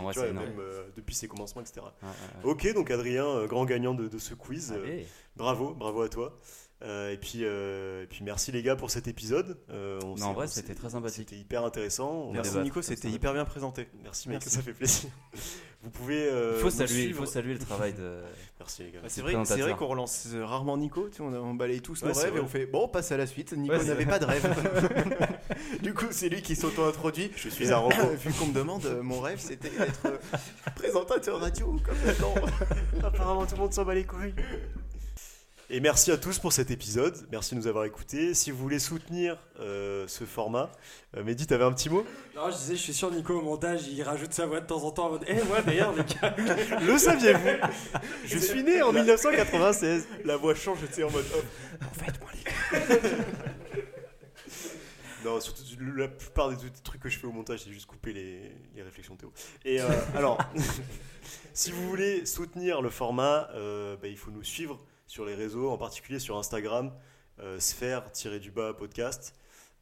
euh, 0.59 0.83
depuis 0.97 1.15
ses 1.15 1.27
commencements, 1.29 1.61
etc. 1.61 1.79
Ouais, 1.81 2.07
ouais, 2.07 2.45
ouais. 2.45 2.51
Ok, 2.51 2.73
donc 2.73 2.91
Adrien, 2.91 3.25
euh, 3.25 3.47
grand 3.47 3.63
gagnant 3.65 3.93
de, 3.93 4.07
de 4.09 4.17
ce 4.17 4.33
quiz. 4.33 4.73
Euh, 4.75 5.01
bravo, 5.37 5.73
bravo 5.73 6.01
à 6.01 6.09
toi. 6.09 6.37
Euh, 6.81 7.11
et, 7.11 7.17
puis, 7.17 7.39
euh, 7.43 8.03
et 8.03 8.07
puis 8.07 8.23
merci 8.23 8.53
les 8.53 8.63
gars 8.63 8.77
pour 8.77 8.89
cet 8.89 9.07
épisode. 9.09 9.57
Euh, 9.69 9.99
on 10.05 10.15
Non, 10.15 10.27
en 10.27 10.33
vrai, 10.33 10.47
c'était 10.47 10.75
très 10.75 10.91
sympathique. 10.91 11.27
C'était 11.29 11.41
hyper 11.41 11.65
intéressant. 11.65 12.09
On- 12.09 12.31
Merci 12.31 12.51
débat. 12.51 12.63
Nico, 12.63 12.81
c'était 12.81 13.09
hyper 13.09 13.33
bien 13.33 13.43
présenté. 13.43 13.89
Merci 14.01 14.29
mec, 14.29 14.35
Merci. 14.35 14.49
ça 14.49 14.61
fait 14.61 14.71
plaisir. 14.73 15.09
Vous 15.81 15.89
pouvez. 15.91 16.27
euh, 16.29 16.53
Il 16.57 16.61
faut 16.61 16.69
saluer, 16.69 17.03
il 17.05 17.13
faut 17.13 17.25
saluer 17.25 17.53
le 17.53 17.59
travail 17.59 17.93
de. 17.93 18.19
Merci 18.59 18.83
les 18.83 18.91
gars. 18.91 18.99
Bah, 19.01 19.07
c'est 19.09 19.21
vrai, 19.21 19.33
c'est 19.45 19.59
vrai 19.59 19.75
qu'on 19.75 19.87
relance 19.87 20.27
rarement 20.41 20.77
Nico, 20.77 21.07
tu 21.09 21.17
sais, 21.17 21.21
on, 21.21 21.53
balaye 21.53 21.81
tous 21.81 22.01
Ouais, 22.01 22.09
nos 22.13 22.19
rêves 22.19 22.35
et 22.37 22.39
on 22.39 22.47
fait 22.47 22.65
bon, 22.65 22.83
on 22.83 22.87
passe 22.89 23.11
à 23.11 23.17
la 23.17 23.27
suite. 23.27 23.53
Nico 23.53 23.73
Ouais, 23.75 23.83
n'avait 23.85 24.05
pas 24.05 24.19
de 24.19 24.25
rêve. 24.25 24.45
du 25.81 25.93
coup, 25.93 26.07
c'est 26.11 26.27
lui 26.29 26.41
qui 26.41 26.55
s'auto-introduit. 26.55 27.31
Je 27.35 27.49
suis 27.49 27.71
un 27.71 27.77
robot. 27.77 27.95
Vu 28.19 28.31
qu'on 28.33 28.47
me 28.47 28.53
demande, 28.53 28.85
mon 29.03 29.19
rêve 29.21 29.39
c'était 29.39 29.69
d'être 29.69 30.19
présentateur 30.75 31.39
radio 31.39 31.77
comme 31.83 31.97
maintenant. 32.05 32.35
Apparemment, 33.03 33.45
tout 33.45 33.55
le 33.55 33.61
monde 33.61 33.73
s'en 33.73 33.83
bat 33.85 33.93
les 33.95 34.05
couilles. 34.05 34.33
Et 35.71 35.81
merci 35.81 36.11
à 36.11 36.17
tous 36.17 36.39
pour 36.39 36.51
cet 36.51 36.71
épisode. 36.71 37.15
Merci 37.31 37.53
de 37.53 37.59
nous 37.59 37.67
avoir 37.67 37.85
écoutés. 37.85 38.33
Si 38.33 38.49
vous 38.49 38.57
voulez 38.57 38.79
soutenir 38.79 39.37
euh, 39.59 40.07
ce 40.07 40.23
format, 40.23 40.71
euh, 41.15 41.23
Mehdi, 41.23 41.45
t'avais 41.45 41.63
un 41.63 41.71
petit 41.71 41.91
mot? 41.91 42.03
Non, 42.35 42.49
je 42.49 42.57
disais, 42.57 42.75
je 42.75 42.81
suis 42.81 42.93
sûr, 42.93 43.11
Nico, 43.11 43.35
au 43.35 43.43
montage, 43.43 43.87
il 43.87 44.01
rajoute 44.01 44.33
sa 44.33 44.47
voix 44.47 44.61
de 44.61 44.65
temps 44.65 44.83
en 44.83 44.89
temps 44.89 45.05
en 45.05 45.09
mode 45.11 45.25
Eh, 45.27 45.43
moi 45.43 45.61
d'ailleurs, 45.61 45.93
les 45.93 46.03
gars. 46.05 46.35
Le 46.81 46.97
saviez-vous? 46.97 47.67
Je 48.25 48.39
suis 48.39 48.63
né 48.63 48.81
en 48.81 48.91
1996. 48.91 50.07
La 50.25 50.37
voix 50.37 50.55
change, 50.55 50.79
tu 50.87 50.91
sais, 50.91 51.03
en 51.03 51.11
mode. 51.11 51.25
En 51.81 51.93
fait, 51.93 52.19
moi, 52.19 52.31
les 52.33 52.89
Non, 55.25 55.39
surtout 55.39 55.61
la 55.95 56.07
plupart 56.07 56.49
des 56.49 56.55
trucs 56.83 57.01
que 57.01 57.09
je 57.09 57.19
fais 57.19 57.27
au 57.27 57.31
montage, 57.31 57.59
c'est 57.65 57.71
juste 57.71 57.85
couper 57.85 58.13
les, 58.13 58.55
les 58.75 58.81
réflexions 58.81 59.13
de 59.13 59.19
Théo. 59.19 59.33
Et 59.65 59.81
euh, 59.81 59.87
alors, 60.15 60.39
si 61.53 61.71
vous 61.71 61.87
voulez 61.87 62.25
soutenir 62.25 62.81
le 62.81 62.89
format, 62.89 63.49
euh, 63.53 63.97
bah, 64.01 64.07
il 64.07 64.17
faut 64.17 64.31
nous 64.31 64.43
suivre 64.43 64.79
sur 65.09 65.25
les 65.25 65.33
réseaux, 65.35 65.69
en 65.71 65.77
particulier 65.77 66.19
sur 66.19 66.37
Instagram, 66.37 66.93
euh, 67.39 67.59
sphère-du-bas 67.59 68.73
podcast. 68.75 69.33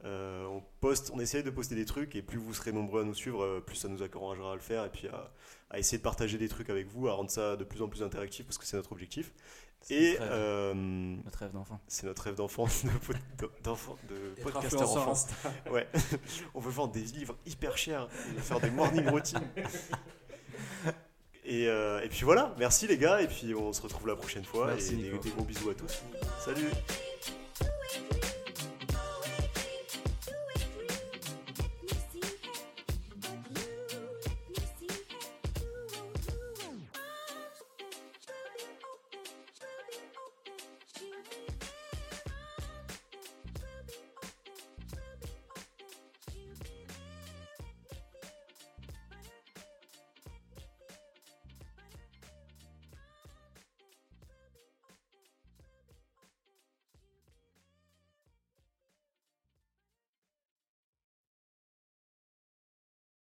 Euh, 0.05 0.45
on 0.45 0.63
poste, 0.79 1.11
on 1.13 1.19
essaye 1.19 1.43
de 1.43 1.49
poster 1.49 1.75
des 1.75 1.85
trucs 1.85 2.15
et 2.15 2.21
plus 2.21 2.37
vous 2.37 2.53
serez 2.53 2.71
nombreux 2.71 3.01
à 3.01 3.03
nous 3.03 3.15
suivre, 3.15 3.43
euh, 3.43 3.59
plus 3.59 3.75
ça 3.75 3.87
nous 3.89 4.01
encouragera 4.03 4.51
à 4.51 4.55
le 4.55 4.61
faire 4.61 4.85
et 4.85 4.89
puis 4.89 5.07
à, 5.07 5.31
à 5.71 5.79
essayer 5.79 5.97
de 5.97 6.03
partager 6.03 6.37
des 6.37 6.47
trucs 6.47 6.69
avec 6.69 6.87
vous, 6.87 7.07
à 7.07 7.13
rendre 7.13 7.31
ça 7.31 7.55
de 7.57 7.63
plus 7.63 7.81
en 7.81 7.89
plus 7.89 8.03
interactif 8.03 8.45
parce 8.45 8.57
que 8.57 8.65
c'est 8.65 8.77
notre 8.77 8.91
objectif. 8.93 9.33
C'est 9.81 9.95
Et 9.95 10.11
notre 10.13 10.21
rêve. 10.21 10.31
euh, 10.31 10.73
Notre 11.25 11.39
rêve 11.39 11.51
d'enfant. 11.51 11.79
c'est 11.87 12.05
notre 12.05 12.21
rêve 12.23 12.35
d'enfant, 12.35 12.67
de, 13.37 14.41
podcasteur 14.43 14.89
enfant. 14.97 15.13
Ouais, 15.71 15.87
on 16.53 16.59
veut 16.59 16.71
vendre 16.71 16.93
des 16.93 17.01
livres 17.01 17.35
hyper 17.45 17.75
chers 17.77 18.07
et 18.37 18.39
faire 18.41 18.59
des 18.59 18.69
morning 18.71 19.07
routines. 19.09 19.39
Et, 21.49 21.67
euh, 21.69 22.01
et 22.03 22.09
puis 22.09 22.25
voilà, 22.25 22.53
merci 22.59 22.87
les 22.87 22.97
gars, 22.97 23.21
et 23.21 23.27
puis 23.27 23.55
on 23.55 23.71
se 23.71 23.81
retrouve 23.81 24.07
la 24.07 24.17
prochaine 24.17 24.43
fois. 24.43 24.67
Merci, 24.67 24.95
et 24.95 24.97
Nico. 24.97 25.17
des 25.23 25.29
gros 25.29 25.43
bisous 25.43 25.69
à 25.69 25.73
tous. 25.73 26.03
Salut 26.43 26.67